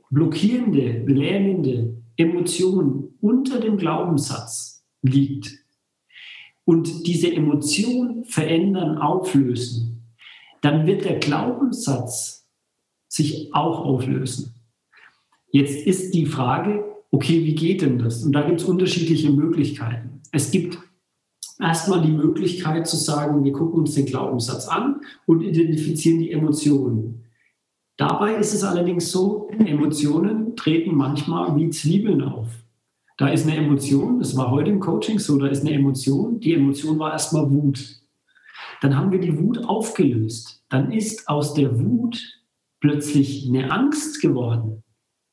blockierende, 0.10 1.04
lähmende 1.06 1.98
Emotion 2.16 3.10
unter 3.20 3.60
dem 3.60 3.78
Glaubenssatz 3.78 4.86
liegt 5.02 5.52
und 6.64 7.06
diese 7.06 7.32
Emotion 7.34 8.24
verändern, 8.24 8.98
auflösen, 8.98 9.95
dann 10.66 10.88
wird 10.88 11.06
der 11.06 11.20
Glaubenssatz 11.20 12.48
sich 13.08 13.54
auch 13.54 13.86
auflösen. 13.86 14.56
Jetzt 15.52 15.86
ist 15.86 16.16
die 16.16 16.26
Frage, 16.26 16.84
okay, 17.12 17.46
wie 17.46 17.54
geht 17.54 17.84
denn 17.84 18.00
das? 18.00 18.24
Und 18.24 18.32
da 18.34 18.42
gibt 18.42 18.62
es 18.62 18.68
unterschiedliche 18.68 19.30
Möglichkeiten. 19.30 20.22
Es 20.32 20.50
gibt 20.50 20.80
erstmal 21.60 22.02
die 22.02 22.12
Möglichkeit 22.12 22.88
zu 22.88 22.98
sagen, 22.98 23.44
wir 23.44 23.54
gucken 23.54 23.82
uns 23.82 23.94
den 23.94 24.08
Glaubenssatz 24.08 24.68
an 24.68 25.02
und 25.28 25.44
identifizieren 25.44 26.18
die 26.18 26.32
Emotionen. 26.32 27.26
Dabei 27.96 28.36
ist 28.36 28.56
es 28.56 28.64
allerdings 28.64 29.12
so, 29.12 29.50
Emotionen 29.50 30.56
treten 30.56 30.96
manchmal 30.96 31.56
wie 31.56 31.70
Zwiebeln 31.70 32.24
auf. 32.24 32.48
Da 33.18 33.30
ist 33.30 33.48
eine 33.48 33.56
Emotion, 33.56 34.18
das 34.18 34.36
war 34.36 34.50
heute 34.50 34.72
im 34.72 34.80
Coaching 34.80 35.20
so, 35.20 35.38
da 35.38 35.48
ist 35.48 35.62
eine 35.62 35.74
Emotion, 35.74 36.40
die 36.40 36.56
Emotion 36.56 36.98
war 36.98 37.14
erstmal 37.14 37.50
Wut. 37.50 38.05
Dann 38.86 38.98
haben 38.98 39.12
wir 39.12 39.20
die 39.20 39.40
Wut 39.40 39.66
aufgelöst. 39.66 40.64
Dann 40.70 40.92
ist 40.92 41.28
aus 41.28 41.56
der 41.56 41.80
Wut 41.80 42.22
plötzlich 42.80 43.48
eine 43.48 43.72
Angst 43.72 44.22
geworden. 44.22 44.84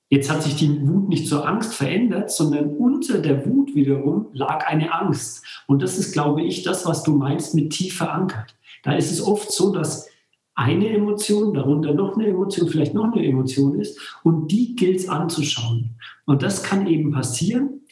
Jetzt 0.08 0.30
hat 0.30 0.42
sich 0.42 0.56
die 0.56 0.80
Wut 0.88 1.10
nicht 1.10 1.28
zur 1.28 1.46
Angst 1.46 1.74
verändert, 1.74 2.30
sondern 2.30 2.74
unter 2.74 3.18
der 3.18 3.44
Wut 3.44 3.74
wiederum 3.74 4.28
lag 4.32 4.66
eine 4.66 4.94
Angst. 4.94 5.44
Und 5.66 5.82
das 5.82 5.98
ist, 5.98 6.14
glaube 6.14 6.42
ich, 6.42 6.62
das, 6.62 6.86
was 6.86 7.02
du 7.02 7.14
meinst 7.18 7.54
mit 7.54 7.74
tief 7.74 7.98
verankert. 7.98 8.56
Da 8.84 8.94
ist 8.94 9.12
es 9.12 9.20
oft 9.20 9.52
so, 9.52 9.70
dass 9.70 10.08
eine 10.54 10.88
Emotion, 10.88 11.52
darunter 11.52 11.92
noch 11.92 12.16
eine 12.16 12.28
Emotion, 12.28 12.70
vielleicht 12.70 12.94
noch 12.94 13.12
eine 13.12 13.22
Emotion 13.22 13.78
ist 13.78 14.00
und 14.22 14.50
die 14.50 14.76
gilt 14.76 14.96
es 14.96 15.10
anzuschauen. 15.10 15.98
Und 16.24 16.42
das 16.42 16.62
kann 16.62 16.86
eben 16.86 17.12
passieren, 17.12 17.82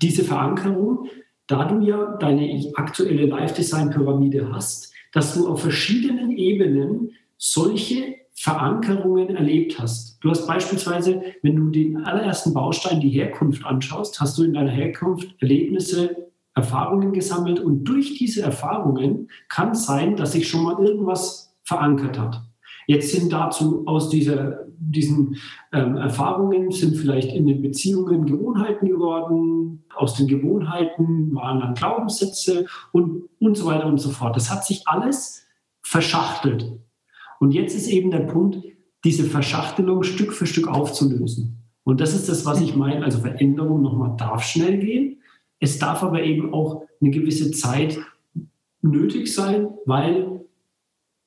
diese 0.00 0.24
Verankerung, 0.24 1.06
da 1.46 1.64
du 1.64 1.80
ja 1.84 2.16
deine 2.16 2.72
aktuelle 2.74 3.26
Live-Design-Pyramide 3.26 4.52
hast, 4.52 4.92
dass 5.12 5.34
du 5.34 5.48
auf 5.48 5.62
verschiedenen 5.62 6.30
Ebenen 6.32 7.10
solche 7.36 8.16
Verankerungen 8.34 9.36
erlebt 9.36 9.78
hast. 9.78 10.18
Du 10.22 10.30
hast 10.30 10.46
beispielsweise, 10.46 11.22
wenn 11.42 11.56
du 11.56 11.70
den 11.70 12.04
allerersten 12.04 12.54
Baustein, 12.54 13.00
die 13.00 13.10
Herkunft 13.10 13.64
anschaust, 13.64 14.20
hast 14.20 14.38
du 14.38 14.44
in 14.44 14.54
deiner 14.54 14.70
Herkunft 14.70 15.34
Erlebnisse, 15.40 16.28
Erfahrungen 16.54 17.12
gesammelt 17.12 17.60
und 17.60 17.84
durch 17.84 18.18
diese 18.18 18.42
Erfahrungen 18.42 19.28
kann 19.48 19.70
es 19.70 19.86
sein, 19.86 20.16
dass 20.16 20.32
sich 20.32 20.48
schon 20.48 20.64
mal 20.64 20.84
irgendwas 20.84 21.54
verankert 21.64 22.18
hat. 22.18 22.42
Jetzt 22.86 23.12
sind 23.12 23.32
dazu 23.32 23.86
aus 23.86 24.08
dieser, 24.08 24.66
diesen 24.90 25.36
ähm, 25.72 25.96
Erfahrungen 25.96 26.70
sind 26.70 26.96
vielleicht 26.96 27.32
in 27.32 27.46
den 27.46 27.62
Beziehungen 27.62 28.26
Gewohnheiten 28.26 28.88
geworden, 28.88 29.84
aus 29.94 30.14
den 30.14 30.26
Gewohnheiten 30.26 31.34
waren 31.34 31.60
dann 31.60 31.74
Glaubenssätze 31.74 32.66
und, 32.90 33.28
und 33.38 33.56
so 33.56 33.66
weiter 33.66 33.86
und 33.86 33.98
so 33.98 34.10
fort. 34.10 34.36
Das 34.36 34.50
hat 34.50 34.64
sich 34.64 34.82
alles 34.86 35.46
verschachtelt. 35.82 36.72
Und 37.40 37.52
jetzt 37.52 37.76
ist 37.76 37.88
eben 37.88 38.10
der 38.10 38.20
Punkt, 38.20 38.58
diese 39.04 39.24
Verschachtelung 39.24 40.02
Stück 40.02 40.32
für 40.32 40.46
Stück 40.46 40.68
aufzulösen. 40.68 41.58
Und 41.84 42.00
das 42.00 42.14
ist 42.14 42.28
das, 42.28 42.46
was 42.46 42.60
ich 42.60 42.76
meine. 42.76 43.04
Also 43.04 43.18
Veränderung 43.18 43.82
nochmal 43.82 44.16
darf 44.16 44.44
schnell 44.44 44.78
gehen. 44.78 45.20
Es 45.58 45.78
darf 45.78 46.02
aber 46.02 46.22
eben 46.22 46.52
auch 46.54 46.84
eine 47.00 47.10
gewisse 47.10 47.50
Zeit 47.50 47.98
nötig 48.80 49.32
sein, 49.32 49.68
weil 49.86 50.44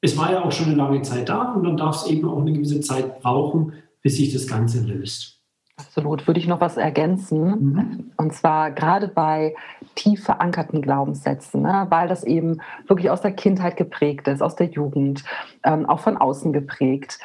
es 0.05 0.17
war 0.17 0.31
ja 0.31 0.43
auch 0.43 0.51
schon 0.51 0.67
eine 0.67 0.75
lange 0.75 1.01
Zeit 1.01 1.29
da 1.29 1.53
und 1.53 1.63
dann 1.63 1.77
darf 1.77 1.97
es 1.97 2.07
eben 2.07 2.27
auch 2.29 2.39
eine 2.39 2.53
gewisse 2.53 2.79
Zeit 2.79 3.19
brauchen, 3.21 3.73
bis 4.01 4.17
sich 4.17 4.31
das 4.31 4.47
Ganze 4.47 4.81
löst. 4.81 5.41
Absolut. 5.77 6.25
Würde 6.25 6.39
ich 6.39 6.47
noch 6.47 6.61
was 6.61 6.77
ergänzen? 6.77 7.43
Mhm. 7.43 8.11
Und 8.15 8.33
zwar 8.33 8.71
gerade 8.71 9.09
bei 9.09 9.55
tief 9.95 10.23
verankerten 10.23 10.81
Glaubenssätzen, 10.81 11.63
ne? 11.63 11.87
weil 11.89 12.07
das 12.07 12.23
eben 12.23 12.61
wirklich 12.87 13.09
aus 13.09 13.21
der 13.21 13.33
Kindheit 13.33 13.75
geprägt 13.75 14.27
ist, 14.29 14.41
aus 14.41 14.55
der 14.55 14.67
Jugend, 14.67 15.25
ähm, 15.63 15.85
auch 15.85 15.99
von 15.99 16.17
außen 16.17 16.53
geprägt 16.53 17.19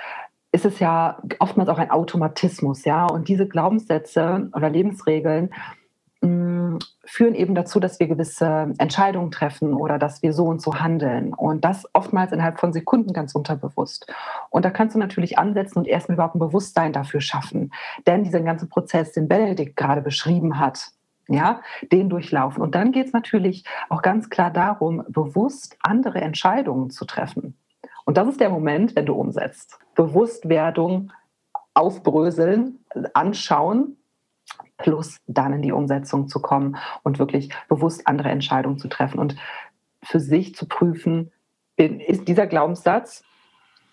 ist 0.52 0.64
es 0.64 0.80
ja 0.80 1.22
oftmals 1.38 1.68
auch 1.68 1.78
ein 1.78 1.90
Automatismus, 1.90 2.84
ja. 2.84 3.06
Und 3.06 3.28
diese 3.28 3.46
Glaubenssätze 3.46 4.50
oder 4.52 4.68
Lebensregeln 4.68 5.50
führen 6.22 7.34
eben 7.34 7.54
dazu, 7.54 7.80
dass 7.80 7.98
wir 7.98 8.06
gewisse 8.06 8.72
Entscheidungen 8.78 9.30
treffen 9.30 9.74
oder 9.74 9.98
dass 9.98 10.22
wir 10.22 10.32
so 10.32 10.44
und 10.44 10.62
so 10.62 10.76
handeln. 10.76 11.34
Und 11.34 11.64
das 11.64 11.86
oftmals 11.92 12.32
innerhalb 12.32 12.60
von 12.60 12.72
Sekunden 12.72 13.12
ganz 13.12 13.34
unterbewusst. 13.34 14.06
Und 14.50 14.64
da 14.64 14.70
kannst 14.70 14.94
du 14.94 14.98
natürlich 14.98 15.38
ansetzen 15.38 15.78
und 15.78 15.88
erstmal 15.88 16.14
überhaupt 16.14 16.36
ein 16.36 16.40
Bewusstsein 16.40 16.92
dafür 16.92 17.20
schaffen. 17.20 17.72
Denn 18.06 18.22
diesen 18.22 18.44
ganzen 18.44 18.68
Prozess, 18.68 19.12
den 19.12 19.28
Benedikt 19.28 19.76
gerade 19.76 20.02
beschrieben 20.02 20.58
hat, 20.58 20.88
ja, 21.28 21.62
den 21.90 22.08
durchlaufen. 22.08 22.62
Und 22.62 22.74
dann 22.74 22.92
geht 22.92 23.06
es 23.06 23.12
natürlich 23.12 23.64
auch 23.88 24.02
ganz 24.02 24.30
klar 24.30 24.50
darum, 24.50 25.04
bewusst 25.08 25.76
andere 25.80 26.20
Entscheidungen 26.20 26.90
zu 26.90 27.04
treffen. 27.04 27.56
Und 28.04 28.16
das 28.16 28.28
ist 28.28 28.40
der 28.40 28.50
Moment, 28.50 28.96
wenn 28.96 29.06
du 29.06 29.14
umsetzt. 29.14 29.78
Bewusstwerdung 29.94 31.12
aufbröseln, 31.74 32.84
anschauen 33.14 33.96
plus 34.82 35.16
dann 35.26 35.52
in 35.52 35.62
die 35.62 35.72
Umsetzung 35.72 36.28
zu 36.28 36.40
kommen 36.40 36.76
und 37.02 37.18
wirklich 37.18 37.50
bewusst 37.68 38.06
andere 38.06 38.30
Entscheidungen 38.30 38.78
zu 38.78 38.88
treffen 38.88 39.18
und 39.18 39.36
für 40.02 40.20
sich 40.20 40.54
zu 40.54 40.66
prüfen, 40.66 41.30
ist 41.76 42.28
dieser 42.28 42.46
Glaubenssatz, 42.46 43.24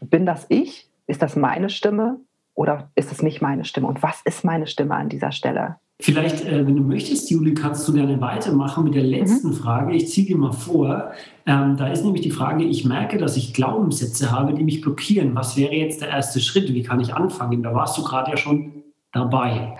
bin 0.02 0.26
das 0.26 0.46
ich? 0.50 0.90
Ist 1.06 1.22
das 1.22 1.36
meine 1.36 1.70
Stimme 1.70 2.20
oder 2.54 2.92
ist 2.96 3.12
es 3.12 3.22
nicht 3.22 3.42
meine 3.42 3.66
Stimme? 3.66 3.88
Und 3.88 4.04
was 4.04 4.22
ist 4.26 4.44
meine 4.44 4.68
Stimme 4.68 4.96
an 4.96 5.10
dieser 5.10 5.32
Stelle? 5.32 5.78
Vielleicht, 6.00 6.46
äh, 6.46 6.66
wenn 6.68 6.76
du 6.76 6.84
möchtest, 6.84 7.32
Juli, 7.32 7.56
kannst 7.56 7.88
du 7.88 7.94
gerne 7.94 8.22
weitermachen 8.22 8.84
mit 8.84 8.94
der 8.94 9.04
letzten 9.04 9.50
mhm. 9.50 9.54
Frage. 9.54 9.96
Ich 9.96 10.10
ziehe 10.10 10.28
dir 10.28 10.38
mal 10.38 10.52
vor. 10.52 11.12
Ähm, 11.48 11.76
da 11.76 11.88
ist 11.88 12.04
nämlich 12.04 12.22
die 12.22 12.32
Frage, 12.32 12.66
ich 12.66 12.86
merke, 12.86 13.18
dass 13.18 13.36
ich 13.36 13.54
Glaubenssätze 13.54 14.32
habe, 14.32 14.54
die 14.54 14.64
mich 14.64 14.82
blockieren. 14.82 15.34
Was 15.34 15.58
wäre 15.58 15.74
jetzt 15.74 16.02
der 16.02 16.10
erste 16.10 16.40
Schritt? 16.40 16.72
Wie 16.72 16.84
kann 16.84 17.00
ich 17.00 17.16
anfangen? 17.16 17.64
Da 17.64 17.74
warst 17.74 17.98
du 17.98 18.04
gerade 18.04 18.30
ja 18.30 18.38
schon 18.38 18.84
dabei. 19.12 19.78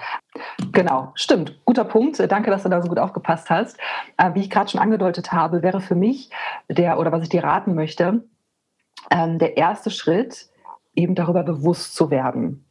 Genau, 0.72 1.12
stimmt. 1.16 1.60
Guter 1.66 1.86
Punkt. 1.86 2.20
Danke, 2.32 2.50
dass 2.50 2.64
du 2.64 2.70
da 2.70 2.82
so 2.82 2.90
gut 2.90 3.00
aufgepasst 3.00 3.50
hast. 3.50 3.78
Äh, 4.18 4.34
wie 4.34 4.42
ich 4.42 4.50
gerade 4.50 4.70
schon 4.70 4.82
angedeutet 4.82 5.32
habe, 5.32 5.62
wäre 5.62 5.82
für 5.82 5.96
mich 5.96 6.30
der, 6.68 7.00
oder 7.00 7.12
was 7.12 7.24
ich 7.24 7.30
dir 7.30 7.44
raten 7.44 7.76
möchte, 7.76 8.24
ähm, 9.12 9.40
der 9.40 9.58
erste 9.58 9.92
Schritt, 9.92 10.50
eben 10.96 11.14
darüber 11.14 11.44
bewusst 11.44 11.96
zu 11.96 12.10
werden. 12.10 12.66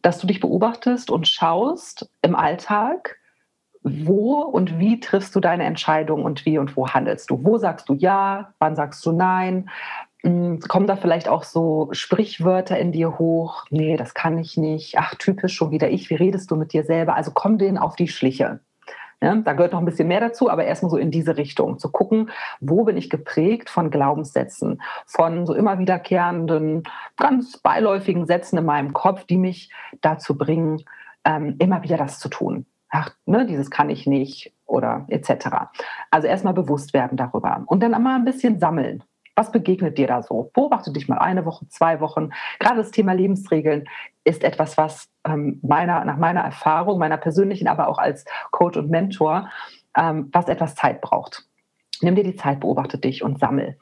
Dass 0.00 0.18
du 0.18 0.26
dich 0.26 0.40
beobachtest 0.40 1.10
und 1.10 1.28
schaust 1.28 2.10
im 2.22 2.34
Alltag, 2.34 3.18
wo 3.82 4.40
und 4.40 4.78
wie 4.78 4.98
triffst 4.98 5.34
du 5.36 5.40
deine 5.40 5.64
Entscheidung 5.64 6.24
und 6.24 6.44
wie 6.44 6.58
und 6.58 6.76
wo 6.76 6.88
handelst 6.88 7.30
du? 7.30 7.44
Wo 7.44 7.56
sagst 7.58 7.88
du 7.88 7.94
ja, 7.94 8.52
wann 8.58 8.74
sagst 8.74 9.04
du 9.06 9.12
nein? 9.12 9.70
Hm, 10.22 10.60
kommen 10.60 10.86
da 10.86 10.96
vielleicht 10.96 11.28
auch 11.28 11.44
so 11.44 11.88
Sprichwörter 11.92 12.78
in 12.78 12.92
dir 12.92 13.18
hoch? 13.18 13.64
Nee, 13.70 13.96
das 13.96 14.14
kann 14.14 14.38
ich 14.38 14.56
nicht. 14.56 14.98
Ach, 14.98 15.14
typisch 15.14 15.54
schon 15.54 15.70
wieder 15.70 15.90
ich. 15.90 16.10
Wie 16.10 16.14
redest 16.14 16.50
du 16.50 16.56
mit 16.56 16.72
dir 16.72 16.84
selber? 16.84 17.14
Also 17.14 17.32
komm 17.32 17.58
denen 17.58 17.78
auf 17.78 17.96
die 17.96 18.08
Schliche. 18.08 18.60
Ja, 19.22 19.34
da 19.34 19.54
gehört 19.54 19.72
noch 19.72 19.78
ein 19.78 19.86
bisschen 19.86 20.08
mehr 20.08 20.20
dazu, 20.20 20.50
aber 20.50 20.64
erstmal 20.64 20.90
so 20.90 20.98
in 20.98 21.10
diese 21.10 21.38
Richtung 21.38 21.78
zu 21.78 21.90
gucken, 21.90 22.30
wo 22.60 22.84
bin 22.84 22.98
ich 22.98 23.08
geprägt 23.08 23.70
von 23.70 23.90
Glaubenssätzen, 23.90 24.82
von 25.06 25.46
so 25.46 25.54
immer 25.54 25.78
wiederkehrenden, 25.78 26.82
ganz 27.16 27.56
beiläufigen 27.56 28.26
Sätzen 28.26 28.58
in 28.58 28.66
meinem 28.66 28.92
Kopf, 28.92 29.24
die 29.24 29.38
mich 29.38 29.72
dazu 30.02 30.36
bringen, 30.36 30.82
ähm, 31.24 31.56
immer 31.58 31.82
wieder 31.82 31.96
das 31.96 32.18
zu 32.18 32.28
tun. 32.28 32.66
Ach, 32.90 33.10
ne, 33.24 33.46
dieses 33.46 33.70
kann 33.70 33.88
ich 33.88 34.06
nicht 34.06 34.52
oder 34.66 35.06
etc. 35.08 35.70
Also 36.10 36.28
erstmal 36.28 36.54
bewusst 36.54 36.92
werden 36.92 37.16
darüber 37.16 37.64
und 37.66 37.82
dann 37.82 37.94
einmal 37.94 38.16
ein 38.16 38.24
bisschen 38.24 38.60
sammeln. 38.60 39.02
Was 39.36 39.52
begegnet 39.52 39.98
dir 39.98 40.06
da 40.06 40.22
so? 40.22 40.50
Beobachte 40.54 40.90
dich 40.92 41.08
mal 41.08 41.18
eine 41.18 41.44
Woche, 41.44 41.68
zwei 41.68 42.00
Wochen. 42.00 42.30
Gerade 42.58 42.78
das 42.78 42.90
Thema 42.90 43.12
Lebensregeln 43.12 43.84
ist 44.24 44.42
etwas, 44.42 44.76
was 44.78 45.08
ähm, 45.24 45.60
meiner, 45.62 46.04
nach 46.04 46.16
meiner 46.16 46.40
Erfahrung, 46.40 46.98
meiner 46.98 47.18
persönlichen, 47.18 47.68
aber 47.68 47.88
auch 47.88 47.98
als 47.98 48.24
Coach 48.50 48.78
und 48.78 48.90
Mentor, 48.90 49.50
ähm, 49.96 50.30
was 50.32 50.48
etwas 50.48 50.74
Zeit 50.74 51.02
braucht. 51.02 51.46
Nimm 52.00 52.14
dir 52.14 52.24
die 52.24 52.36
Zeit, 52.36 52.60
beobachte 52.60 52.98
dich 52.98 53.22
und 53.22 53.38
sammel. 53.38 53.78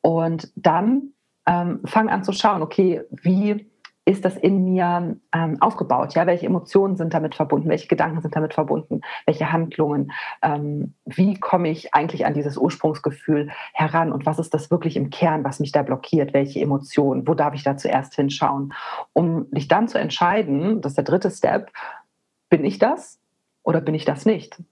Und 0.00 0.50
dann 0.56 1.12
ähm, 1.46 1.80
fang 1.84 2.08
an 2.08 2.24
zu 2.24 2.32
schauen, 2.32 2.62
okay, 2.62 3.02
wie 3.10 3.70
ist 4.06 4.24
das 4.24 4.36
in 4.36 4.64
mir 4.64 5.16
ähm, 5.32 5.56
aufgebaut? 5.60 6.14
Ja, 6.14 6.26
welche 6.26 6.46
Emotionen 6.46 6.96
sind 6.96 7.14
damit 7.14 7.34
verbunden? 7.34 7.70
Welche 7.70 7.88
Gedanken 7.88 8.20
sind 8.20 8.36
damit 8.36 8.52
verbunden? 8.52 9.00
Welche 9.24 9.50
Handlungen? 9.50 10.12
Ähm, 10.42 10.94
wie 11.06 11.40
komme 11.40 11.70
ich 11.70 11.94
eigentlich 11.94 12.26
an 12.26 12.34
dieses 12.34 12.58
Ursprungsgefühl 12.58 13.50
heran? 13.72 14.12
Und 14.12 14.26
was 14.26 14.38
ist 14.38 14.52
das 14.52 14.70
wirklich 14.70 14.96
im 14.96 15.08
Kern, 15.08 15.42
was 15.42 15.58
mich 15.58 15.72
da 15.72 15.82
blockiert? 15.82 16.34
Welche 16.34 16.60
Emotionen? 16.60 17.26
Wo 17.26 17.32
darf 17.34 17.54
ich 17.54 17.62
da 17.62 17.78
zuerst 17.78 18.14
hinschauen? 18.14 18.74
Um 19.14 19.50
dich 19.52 19.68
dann 19.68 19.88
zu 19.88 19.98
entscheiden, 19.98 20.82
das 20.82 20.92
ist 20.92 20.98
der 20.98 21.04
dritte 21.04 21.30
Step, 21.30 21.72
bin 22.50 22.64
ich 22.64 22.78
das 22.78 23.18
oder 23.62 23.80
bin 23.80 23.94
ich 23.94 24.04
das 24.04 24.26
nicht? 24.26 24.62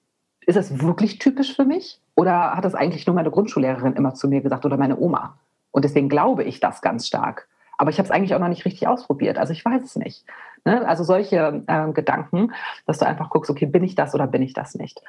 Ist 0.44 0.56
das 0.56 0.82
wirklich 0.82 1.18
typisch 1.18 1.56
für 1.56 1.64
mich? 1.64 2.00
Oder 2.16 2.54
hat 2.54 2.66
das 2.66 2.74
eigentlich 2.74 3.06
nur 3.06 3.14
meine 3.14 3.30
Grundschullehrerin 3.30 3.94
immer 3.94 4.12
zu 4.12 4.28
mir 4.28 4.42
gesagt 4.42 4.66
oder 4.66 4.76
meine 4.76 4.98
Oma? 4.98 5.38
Und 5.70 5.86
deswegen 5.86 6.10
glaube 6.10 6.44
ich 6.44 6.60
das 6.60 6.82
ganz 6.82 7.06
stark. 7.06 7.48
Aber 7.82 7.90
ich 7.90 7.98
habe 7.98 8.06
es 8.06 8.12
eigentlich 8.12 8.32
auch 8.36 8.38
noch 8.38 8.46
nicht 8.46 8.64
richtig 8.64 8.86
ausprobiert. 8.86 9.38
Also 9.38 9.52
ich 9.52 9.64
weiß 9.64 9.82
es 9.82 9.96
nicht. 9.96 10.24
Ne? 10.64 10.86
Also 10.86 11.02
solche 11.02 11.64
äh, 11.66 11.92
Gedanken, 11.92 12.52
dass 12.86 12.98
du 12.98 13.06
einfach 13.08 13.28
guckst, 13.28 13.50
okay, 13.50 13.66
bin 13.66 13.82
ich 13.82 13.96
das 13.96 14.14
oder 14.14 14.28
bin 14.28 14.40
ich 14.40 14.52
das 14.52 14.76
nicht? 14.76 15.02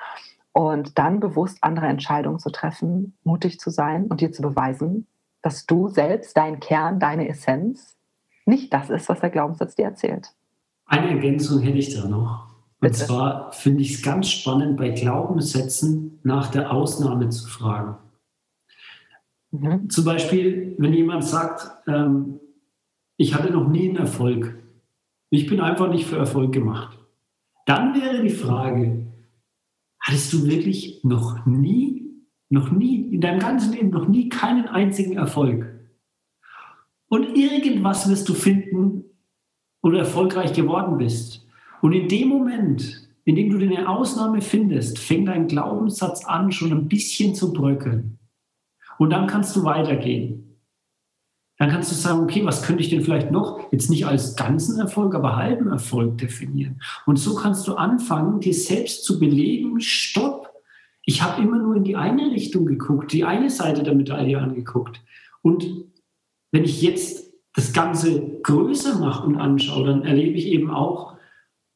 Und 0.53 0.97
dann 0.97 1.19
bewusst 1.19 1.59
andere 1.61 1.85
Entscheidungen 1.85 2.39
zu 2.39 2.49
treffen, 2.49 3.15
mutig 3.23 3.59
zu 3.59 3.69
sein 3.69 4.07
und 4.07 4.21
dir 4.21 4.31
zu 4.31 4.41
beweisen, 4.41 5.05
dass 5.43 5.67
du 5.67 5.87
selbst, 5.87 6.35
dein 6.35 6.59
Kern, 6.59 6.99
deine 6.99 7.29
Essenz 7.29 7.95
nicht 8.47 8.73
das 8.73 8.89
ist, 8.89 9.07
was 9.07 9.19
der 9.19 9.29
Glaubenssatz 9.29 9.75
dir 9.75 9.85
erzählt. 9.85 10.29
Eine 10.87 11.11
Ergänzung 11.11 11.61
hätte 11.61 11.77
ich 11.77 11.93
da 11.93 12.07
noch. 12.07 12.47
Und 12.81 12.91
Bitte. 12.91 13.05
zwar 13.05 13.51
finde 13.51 13.83
ich 13.83 13.93
es 13.93 14.01
ganz 14.01 14.29
spannend, 14.29 14.77
bei 14.77 14.89
Glaubenssätzen 14.89 16.19
nach 16.23 16.49
der 16.49 16.71
Ausnahme 16.71 17.29
zu 17.29 17.47
fragen. 17.47 17.97
Mhm. 19.51 19.91
Zum 19.91 20.05
Beispiel, 20.05 20.73
wenn 20.79 20.93
jemand 20.93 21.23
sagt, 21.23 21.69
ähm, 21.87 22.39
ich 23.23 23.33
hatte 23.33 23.53
noch 23.53 23.69
nie 23.69 23.87
einen 23.87 23.95
Erfolg. 23.95 24.61
Ich 25.29 25.47
bin 25.47 25.61
einfach 25.61 25.89
nicht 25.89 26.05
für 26.05 26.17
Erfolg 26.17 26.51
gemacht. 26.51 26.99
Dann 27.65 27.95
wäre 27.95 28.21
die 28.21 28.29
Frage, 28.29 29.07
hattest 30.01 30.33
du 30.33 30.45
wirklich 30.45 30.99
noch 31.05 31.45
nie, 31.45 32.11
noch 32.49 32.69
nie, 32.69 33.13
in 33.13 33.21
deinem 33.21 33.39
ganzen 33.39 33.71
Leben 33.71 33.91
noch 33.91 34.09
nie 34.09 34.27
keinen 34.27 34.67
einzigen 34.67 35.13
Erfolg? 35.13 35.73
Und 37.07 37.37
irgendwas 37.37 38.09
wirst 38.09 38.27
du 38.27 38.33
finden, 38.33 39.05
wo 39.81 39.89
du 39.89 39.97
erfolgreich 39.97 40.51
geworden 40.51 40.97
bist. 40.97 41.47
Und 41.81 41.93
in 41.93 42.09
dem 42.09 42.27
Moment, 42.27 43.07
in 43.23 43.37
dem 43.37 43.49
du 43.49 43.57
eine 43.57 43.87
Ausnahme 43.87 44.41
findest, 44.41 44.99
fängt 44.99 45.29
dein 45.29 45.47
Glaubenssatz 45.47 46.25
an, 46.25 46.51
schon 46.51 46.73
ein 46.73 46.89
bisschen 46.89 47.35
zu 47.35 47.53
bröckeln. 47.53 48.19
Und 48.97 49.11
dann 49.11 49.27
kannst 49.27 49.55
du 49.55 49.63
weitergehen. 49.63 50.42
Dann 51.63 51.71
kannst 51.71 51.91
du 51.91 51.95
sagen, 51.95 52.19
okay, 52.19 52.43
was 52.43 52.61
könnte 52.61 52.83
ich 52.83 52.89
denn 52.89 53.05
vielleicht 53.05 53.31
noch 53.31 53.71
jetzt 53.71 53.89
nicht 53.89 54.05
als 54.05 54.35
ganzen 54.35 54.77
Erfolg, 54.81 55.15
aber 55.15 55.37
halben 55.37 55.69
Erfolg 55.69 56.17
definieren? 56.17 56.81
Und 57.05 57.15
so 57.15 57.35
kannst 57.35 57.65
du 57.69 57.75
anfangen, 57.75 58.41
dir 58.41 58.53
selbst 58.53 59.05
zu 59.05 59.17
belegen, 59.17 59.79
stopp, 59.79 60.49
ich 61.05 61.21
habe 61.21 61.41
immer 61.41 61.57
nur 61.57 61.77
in 61.77 61.85
die 61.85 61.95
eine 61.95 62.31
Richtung 62.31 62.65
geguckt, 62.65 63.13
die 63.13 63.23
eine 63.23 63.49
Seite 63.49 63.81
der 63.81 63.95
Medaille 63.95 64.41
angeguckt. 64.41 64.99
Und 65.41 65.65
wenn 66.51 66.65
ich 66.65 66.81
jetzt 66.81 67.31
das 67.53 67.71
Ganze 67.71 68.41
größer 68.43 68.99
mache 68.99 69.25
und 69.25 69.37
anschaue, 69.37 69.85
dann 69.85 70.03
erlebe 70.03 70.37
ich 70.37 70.47
eben 70.47 70.69
auch, 70.69 71.15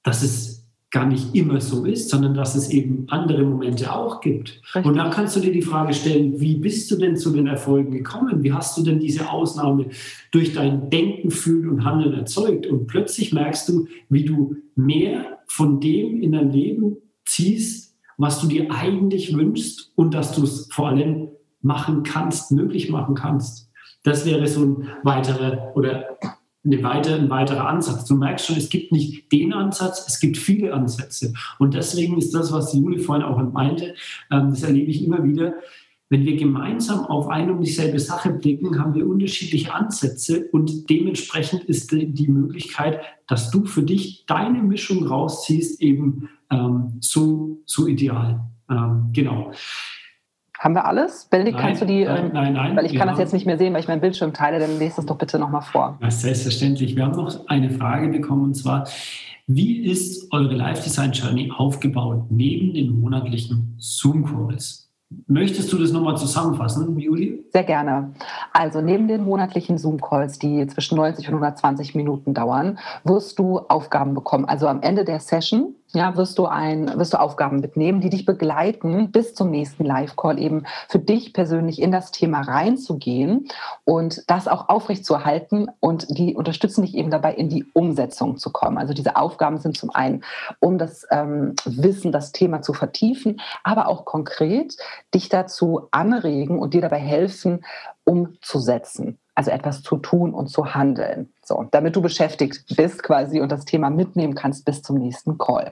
dass 0.03 0.21
es 0.21 0.46
gar 0.89 1.05
nicht 1.05 1.35
immer 1.35 1.59
so 1.59 1.85
ist, 1.85 2.09
sondern 2.09 2.33
dass 2.33 2.55
es 2.55 2.69
eben 2.69 3.05
andere 3.09 3.43
Momente 3.43 3.93
auch 3.93 4.21
gibt. 4.21 4.61
Richtig. 4.73 4.85
Und 4.85 4.95
dann 4.95 5.11
kannst 5.11 5.35
du 5.35 5.41
dir 5.41 5.51
die 5.51 5.61
Frage 5.61 5.93
stellen, 5.93 6.39
wie 6.39 6.55
bist 6.55 6.89
du 6.89 6.95
denn 6.95 7.17
zu 7.17 7.31
den 7.31 7.47
Erfolgen 7.47 7.91
gekommen? 7.91 8.41
Wie 8.41 8.53
hast 8.53 8.77
du 8.77 8.83
denn 8.83 8.99
diese 8.99 9.29
Ausnahme 9.29 9.87
durch 10.31 10.53
dein 10.53 10.89
Denken, 10.89 11.29
Fühlen 11.29 11.69
und 11.69 11.83
Handeln 11.83 12.13
erzeugt? 12.13 12.67
Und 12.67 12.87
plötzlich 12.87 13.33
merkst 13.33 13.67
du, 13.67 13.87
wie 14.09 14.23
du 14.23 14.55
mehr 14.75 15.39
von 15.47 15.81
dem 15.81 16.21
in 16.21 16.31
dein 16.31 16.51
Leben 16.51 16.97
ziehst, 17.25 17.95
was 18.17 18.39
du 18.39 18.47
dir 18.47 18.71
eigentlich 18.71 19.35
wünschst 19.35 19.91
und 19.95 20.13
dass 20.13 20.33
du 20.33 20.43
es 20.43 20.69
vor 20.71 20.87
allem 20.87 21.27
machen 21.61 22.03
kannst, 22.03 22.51
möglich 22.51 22.89
machen 22.89 23.13
kannst. 23.13 23.69
Das 24.03 24.25
wäre 24.25 24.47
so 24.47 24.63
ein 24.63 24.87
weiterer 25.03 25.73
oder 25.75 26.17
eine 26.67 26.83
weitere, 26.83 27.15
ein 27.15 27.29
weiterer 27.29 27.67
Ansatz. 27.67 28.05
Du 28.05 28.15
merkst 28.15 28.45
schon, 28.45 28.57
es 28.57 28.69
gibt 28.69 28.91
nicht 28.91 29.31
den 29.31 29.53
Ansatz, 29.53 30.05
es 30.07 30.19
gibt 30.19 30.37
viele 30.37 30.73
Ansätze. 30.73 31.33
Und 31.59 31.73
deswegen 31.73 32.17
ist 32.17 32.33
das, 32.33 32.51
was 32.51 32.73
Juli 32.73 32.99
vorhin 32.99 33.25
auch 33.25 33.41
meinte, 33.51 33.95
ähm, 34.31 34.49
das 34.49 34.63
erlebe 34.63 34.91
ich 34.91 35.03
immer 35.03 35.23
wieder, 35.23 35.53
wenn 36.09 36.23
wir 36.23 36.37
gemeinsam 36.37 37.05
auf 37.05 37.27
eine 37.27 37.51
und 37.51 37.61
dieselbe 37.61 37.99
Sache 37.99 38.29
blicken, 38.29 38.79
haben 38.79 38.93
wir 38.95 39.05
unterschiedliche 39.05 39.73
Ansätze 39.73 40.47
und 40.53 40.89
dementsprechend 40.89 41.65
ist 41.65 41.91
die 41.91 42.27
Möglichkeit, 42.29 43.01
dass 43.27 43.51
du 43.51 43.65
für 43.65 43.83
dich 43.83 44.25
deine 44.25 44.63
Mischung 44.63 45.05
rausziehst, 45.05 45.81
eben 45.81 46.29
ähm, 46.49 46.93
so, 47.01 47.61
so 47.65 47.87
ideal. 47.87 48.39
Ähm, 48.69 49.09
genau. 49.11 49.51
Haben 50.59 50.73
wir 50.73 50.85
alles? 50.85 51.25
Benedikt, 51.25 51.57
nein, 51.57 51.65
kannst 51.67 51.81
du 51.81 51.85
die, 51.85 52.03
nein, 52.05 52.25
ähm, 52.25 52.31
nein, 52.33 52.53
nein, 52.53 52.75
weil 52.75 52.85
ich 52.85 52.95
kann 52.95 53.07
das 53.07 53.19
jetzt 53.19 53.33
nicht 53.33 53.45
mehr 53.45 53.57
sehen, 53.57 53.73
weil 53.73 53.81
ich 53.81 53.87
meinen 53.87 54.01
Bildschirm 54.01 54.33
teile, 54.33 54.59
dann 54.59 54.79
lest 54.79 54.97
das 54.97 55.05
doch 55.05 55.17
bitte 55.17 55.37
nochmal 55.37 55.61
vor. 55.61 55.97
Ja, 56.01 56.09
selbstverständlich. 56.09 56.95
Wir 56.95 57.05
haben 57.05 57.15
noch 57.15 57.47
eine 57.47 57.69
Frage 57.69 58.07
bekommen 58.07 58.43
und 58.43 58.53
zwar, 58.55 58.87
wie 59.45 59.85
ist 59.85 60.31
eure 60.33 60.55
Life 60.55 60.83
Design 60.83 61.11
Journey 61.11 61.51
aufgebaut 61.55 62.25
neben 62.29 62.73
den 62.73 62.99
monatlichen 62.99 63.75
Zoom-Calls? 63.77 64.87
Möchtest 65.27 65.71
du 65.71 65.77
das 65.77 65.93
nochmal 65.93 66.17
zusammenfassen, 66.17 66.99
Juli? 66.99 67.45
Sehr 67.53 67.63
gerne. 67.63 68.13
Also 68.51 68.81
neben 68.81 69.07
den 69.07 69.23
monatlichen 69.23 69.77
Zoom-Calls, 69.77 70.37
die 70.37 70.67
zwischen 70.67 70.97
90 70.97 71.29
und 71.29 71.35
120 71.35 71.95
Minuten 71.95 72.33
dauern, 72.33 72.77
wirst 73.05 73.39
du 73.39 73.59
Aufgaben 73.59 74.13
bekommen. 74.13 74.43
Also 74.43 74.67
am 74.67 74.81
Ende 74.81 75.05
der 75.05 75.21
Session 75.21 75.75
ja, 75.93 76.17
wirst 76.17 76.37
du 76.37 76.45
ein, 76.45 76.97
wirst 76.99 77.13
du 77.13 77.19
Aufgaben 77.19 77.59
mitnehmen, 77.59 78.01
die 78.01 78.09
dich 78.09 78.25
begleiten, 78.25 79.11
bis 79.11 79.33
zum 79.33 79.49
nächsten 79.49 79.85
Live-Call 79.85 80.39
eben 80.39 80.65
für 80.89 80.99
dich 80.99 81.33
persönlich 81.33 81.81
in 81.81 81.91
das 81.91 82.11
Thema 82.11 82.41
reinzugehen 82.41 83.47
und 83.85 84.23
das 84.27 84.47
auch 84.47 84.69
aufrechtzuerhalten 84.69 85.69
und 85.79 86.17
die 86.17 86.35
unterstützen 86.35 86.81
dich 86.81 86.95
eben 86.95 87.09
dabei, 87.09 87.33
in 87.33 87.49
die 87.49 87.65
Umsetzung 87.73 88.37
zu 88.37 88.51
kommen. 88.51 88.77
Also 88.77 88.93
diese 88.93 89.15
Aufgaben 89.15 89.59
sind 89.59 89.77
zum 89.77 89.89
einen, 89.91 90.23
um 90.59 90.77
das 90.77 91.07
ähm, 91.09 91.55
Wissen, 91.65 92.11
das 92.11 92.31
Thema 92.33 92.61
zu 92.61 92.73
vertiefen, 92.73 93.39
aber 93.63 93.87
auch 93.87 94.05
konkret 94.05 94.75
dich 95.13 95.29
dazu 95.29 95.87
anregen 95.91 96.59
und 96.59 96.73
dir 96.73 96.81
dabei 96.81 96.99
helfen, 96.99 97.63
umzusetzen 98.03 99.17
also 99.37 99.51
etwas 99.51 99.83
zu 99.83 99.97
tun 99.97 100.33
und 100.33 100.47
zu 100.47 100.73
handeln. 100.73 101.31
So, 101.47 101.65
damit 101.71 101.95
du 101.95 102.01
beschäftigt 102.01 102.75
bist 102.75 103.03
quasi 103.03 103.39
und 103.39 103.53
das 103.53 103.63
Thema 103.63 103.89
mitnehmen 103.89 104.35
kannst 104.35 104.65
bis 104.65 104.81
zum 104.81 104.97
nächsten 104.97 105.37
Call. 105.37 105.71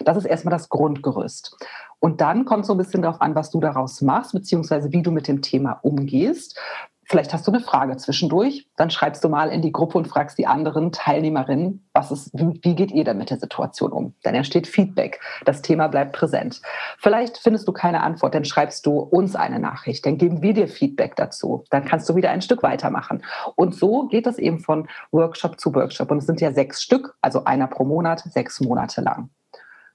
Das 0.00 0.18
ist 0.18 0.26
erstmal 0.26 0.52
das 0.52 0.68
Grundgerüst. 0.68 1.56
Und 1.98 2.20
dann 2.20 2.44
kommt 2.44 2.66
so 2.66 2.74
ein 2.74 2.76
bisschen 2.76 3.00
darauf 3.00 3.22
an, 3.22 3.34
was 3.34 3.50
du 3.50 3.58
daraus 3.58 4.02
machst, 4.02 4.34
beziehungsweise 4.34 4.92
wie 4.92 5.00
du 5.00 5.10
mit 5.10 5.26
dem 5.26 5.40
Thema 5.40 5.80
umgehst. 5.80 6.60
Vielleicht 7.06 7.32
hast 7.32 7.46
du 7.46 7.52
eine 7.52 7.60
Frage 7.60 7.96
zwischendurch, 7.96 8.66
dann 8.76 8.90
schreibst 8.90 9.22
du 9.24 9.28
mal 9.28 9.50
in 9.50 9.62
die 9.62 9.72
Gruppe 9.72 9.98
und 9.98 10.08
fragst 10.08 10.38
die 10.38 10.46
anderen 10.46 10.92
Teilnehmerinnen, 10.92 11.86
was 11.92 12.10
ist, 12.10 12.30
wie, 12.32 12.74
geht 12.74 12.92
ihr 12.92 13.04
denn 13.04 13.18
mit 13.18 13.30
der 13.30 13.38
Situation 13.38 13.92
um? 13.92 14.14
Dann 14.22 14.34
entsteht 14.34 14.66
Feedback, 14.66 15.20
das 15.44 15.62
Thema 15.62 15.88
bleibt 15.88 16.12
präsent. 16.12 16.62
Vielleicht 16.98 17.38
findest 17.38 17.68
du 17.68 17.72
keine 17.72 18.02
Antwort, 18.02 18.34
dann 18.34 18.44
schreibst 18.44 18.86
du 18.86 18.98
uns 18.98 19.36
eine 19.36 19.58
Nachricht, 19.58 20.06
dann 20.06 20.18
geben 20.18 20.42
wir 20.42 20.54
dir 20.54 20.68
Feedback 20.68 21.16
dazu, 21.16 21.64
dann 21.70 21.84
kannst 21.84 22.08
du 22.08 22.16
wieder 22.16 22.30
ein 22.30 22.42
Stück 22.42 22.62
weitermachen. 22.62 23.22
Und 23.56 23.74
so 23.74 24.08
geht 24.08 24.26
es 24.26 24.38
eben 24.38 24.60
von 24.60 24.88
Workshop 25.12 25.60
zu 25.60 25.74
Workshop. 25.74 26.10
Und 26.10 26.18
es 26.18 26.26
sind 26.26 26.40
ja 26.40 26.52
sechs 26.52 26.82
Stück, 26.82 27.16
also 27.20 27.44
einer 27.44 27.66
pro 27.66 27.84
Monat, 27.84 28.20
sechs 28.20 28.60
Monate 28.60 29.00
lang. 29.00 29.30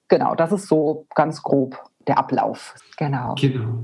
Genau, 0.08 0.36
das 0.36 0.52
ist 0.52 0.68
so 0.68 1.06
ganz 1.16 1.42
grob 1.44 1.78
der 2.08 2.18
Ablauf. 2.18 2.76
Genau. 2.98 3.36
Genau. 3.36 3.84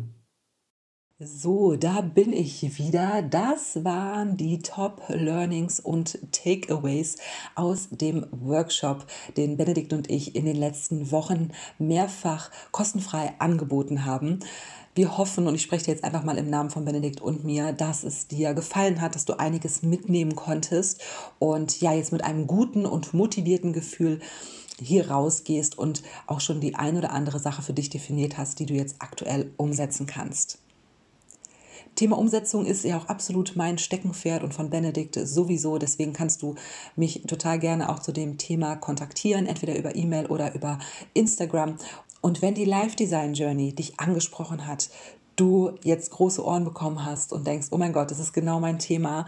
So, 1.17 1.77
da 1.77 2.01
bin 2.01 2.33
ich 2.33 2.77
wieder. 2.77 3.21
Das 3.21 3.85
waren 3.85 4.35
die 4.35 4.59
Top 4.59 5.01
Learnings 5.07 5.79
und 5.79 6.19
Takeaways 6.33 7.15
aus 7.55 7.87
dem 7.89 8.25
Workshop, 8.31 9.07
den 9.37 9.55
Benedikt 9.55 9.93
und 9.93 10.09
ich 10.09 10.35
in 10.35 10.43
den 10.43 10.57
letzten 10.57 11.11
Wochen 11.11 11.51
mehrfach 11.79 12.51
kostenfrei 12.71 13.33
angeboten 13.39 14.03
haben. 14.03 14.41
Wir 14.93 15.17
hoffen, 15.17 15.47
und 15.47 15.55
ich 15.55 15.61
spreche 15.61 15.89
jetzt 15.89 16.03
einfach 16.03 16.25
mal 16.25 16.37
im 16.37 16.49
Namen 16.49 16.69
von 16.69 16.83
Benedikt 16.83 17.21
und 17.21 17.45
mir, 17.45 17.71
dass 17.71 18.03
es 18.03 18.27
dir 18.27 18.53
gefallen 18.53 18.99
hat, 18.99 19.15
dass 19.15 19.23
du 19.23 19.39
einiges 19.39 19.83
mitnehmen 19.83 20.35
konntest 20.35 21.01
und 21.39 21.79
ja, 21.79 21.93
jetzt 21.93 22.11
mit 22.11 22.25
einem 22.25 22.45
guten 22.45 22.85
und 22.85 23.13
motivierten 23.13 23.71
Gefühl 23.71 24.19
hier 24.81 25.09
rausgehst 25.09 25.77
und 25.77 26.03
auch 26.27 26.41
schon 26.41 26.59
die 26.59 26.75
ein 26.75 26.97
oder 26.97 27.11
andere 27.11 27.39
Sache 27.39 27.61
für 27.61 27.71
dich 27.71 27.89
definiert 27.89 28.37
hast, 28.37 28.59
die 28.59 28.65
du 28.65 28.73
jetzt 28.73 28.97
aktuell 28.99 29.53
umsetzen 29.55 30.07
kannst. 30.07 30.59
Thema 31.95 32.17
Umsetzung 32.17 32.65
ist 32.65 32.83
ja 32.83 32.97
auch 32.97 33.07
absolut 33.07 33.53
mein 33.55 33.77
Steckenpferd 33.77 34.43
und 34.43 34.53
von 34.53 34.69
Benedikt 34.69 35.15
sowieso. 35.15 35.77
Deswegen 35.77 36.13
kannst 36.13 36.41
du 36.41 36.55
mich 36.95 37.23
total 37.27 37.59
gerne 37.59 37.89
auch 37.89 37.99
zu 37.99 38.11
dem 38.11 38.37
Thema 38.37 38.75
kontaktieren, 38.75 39.45
entweder 39.45 39.77
über 39.77 39.95
E-Mail 39.95 40.27
oder 40.27 40.53
über 40.53 40.79
Instagram. 41.13 41.77
Und 42.21 42.41
wenn 42.41 42.53
die 42.53 42.65
Life 42.65 42.95
Design 42.95 43.33
Journey 43.33 43.73
dich 43.73 43.99
angesprochen 43.99 44.67
hat, 44.67 44.89
du 45.35 45.73
jetzt 45.83 46.11
große 46.11 46.43
Ohren 46.43 46.63
bekommen 46.63 47.05
hast 47.05 47.33
und 47.33 47.45
denkst, 47.45 47.67
oh 47.71 47.77
mein 47.77 47.93
Gott, 47.93 48.11
das 48.11 48.19
ist 48.19 48.33
genau 48.33 48.59
mein 48.59 48.79
Thema, 48.79 49.25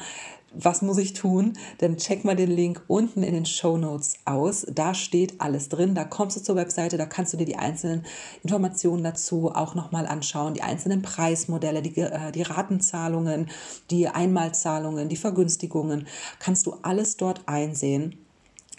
was 0.59 0.81
muss 0.81 0.97
ich 0.97 1.13
tun? 1.13 1.53
Dann 1.77 1.97
check 1.97 2.25
mal 2.25 2.35
den 2.35 2.49
Link 2.49 2.81
unten 2.87 3.23
in 3.23 3.33
den 3.33 3.45
Show 3.45 3.77
Notes 3.77 4.15
aus. 4.25 4.65
Da 4.73 4.93
steht 4.93 5.39
alles 5.39 5.69
drin. 5.69 5.93
Da 5.93 6.03
kommst 6.03 6.37
du 6.37 6.41
zur 6.41 6.55
Webseite, 6.55 6.97
da 6.97 7.05
kannst 7.05 7.33
du 7.33 7.37
dir 7.37 7.45
die 7.45 7.57
einzelnen 7.57 8.05
Informationen 8.43 9.03
dazu 9.03 9.51
auch 9.53 9.75
nochmal 9.75 10.07
anschauen. 10.07 10.55
Die 10.55 10.63
einzelnen 10.63 11.01
Preismodelle, 11.01 11.81
die, 11.81 11.99
äh, 11.99 12.31
die 12.31 12.41
Ratenzahlungen, 12.41 13.49
die 13.91 14.07
Einmalzahlungen, 14.07 15.09
die 15.09 15.15
Vergünstigungen. 15.15 16.07
Kannst 16.39 16.65
du 16.65 16.75
alles 16.81 17.17
dort 17.17 17.47
einsehen. 17.47 18.17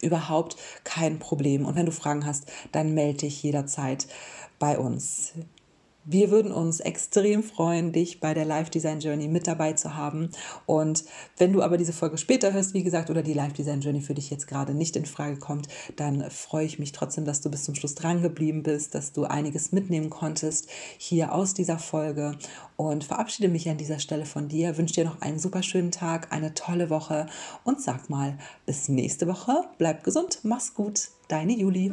Überhaupt 0.03 0.57
kein 0.85 1.19
Problem. 1.19 1.65
Und 1.65 1.77
wenn 1.77 1.87
du 1.87 1.93
Fragen 1.93 2.27
hast, 2.27 2.47
dann 2.73 2.95
melde 2.95 3.19
dich 3.19 3.43
jederzeit 3.43 4.07
bei 4.59 4.79
uns. 4.79 5.33
Wir 6.11 6.31
würden 6.31 6.53
uns 6.53 6.81
extrem 6.81 7.43
freuen, 7.43 7.93
dich 7.93 8.19
bei 8.19 8.33
der 8.33 8.47
Live 8.47 8.71
Design 8.71 9.01
Journey 9.01 9.29
mit 9.29 9.47
dabei 9.47 9.75
zu 9.75 9.95
haben. 9.95 10.31
Und 10.65 11.05
wenn 11.37 11.53
du 11.53 11.61
aber 11.61 11.77
diese 11.77 11.93
Folge 11.93 12.17
später 12.17 12.55
hörst, 12.55 12.73
wie 12.73 12.83
gesagt, 12.83 13.11
oder 13.11 13.23
die 13.23 13.35
Live 13.35 13.53
Design 13.53 13.83
Journey 13.83 14.01
für 14.01 14.15
dich 14.15 14.31
jetzt 14.31 14.47
gerade 14.47 14.73
nicht 14.73 14.97
in 14.97 15.05
Frage 15.05 15.37
kommt, 15.37 15.69
dann 15.97 16.31
freue 16.31 16.65
ich 16.65 16.79
mich 16.79 16.93
trotzdem, 16.93 17.27
dass 17.27 17.43
du 17.43 17.51
bis 17.51 17.65
zum 17.65 17.75
Schluss 17.75 17.95
dran 17.95 18.23
geblieben 18.23 18.63
bist, 18.63 18.95
dass 18.95 19.13
du 19.13 19.25
einiges 19.25 19.71
mitnehmen 19.71 20.09
konntest 20.09 20.71
hier 20.97 21.35
aus 21.35 21.53
dieser 21.53 21.79
Folge 21.79 22.39
und 22.77 23.05
verabschiede 23.05 23.51
mich 23.51 23.69
an 23.69 23.77
dieser 23.77 23.99
Stelle 23.99 24.25
von 24.25 24.49
dir, 24.49 24.79
wünsche 24.79 24.95
dir 24.95 25.05
noch 25.05 25.21
einen 25.21 25.39
super 25.39 25.63
schönen 25.63 25.91
Tag, 25.91 26.33
eine 26.33 26.55
tolle 26.55 26.89
Woche 26.89 27.27
und 27.65 27.83
sag 27.83 28.09
mal 28.09 28.39
bis 28.65 28.89
nächste 28.89 29.27
Woche. 29.27 29.65
Bleib 29.77 30.05
gesund, 30.05 30.39
mach's 30.43 30.73
gut, 30.73 31.11
deine 31.29 31.53
Juli. 31.53 31.93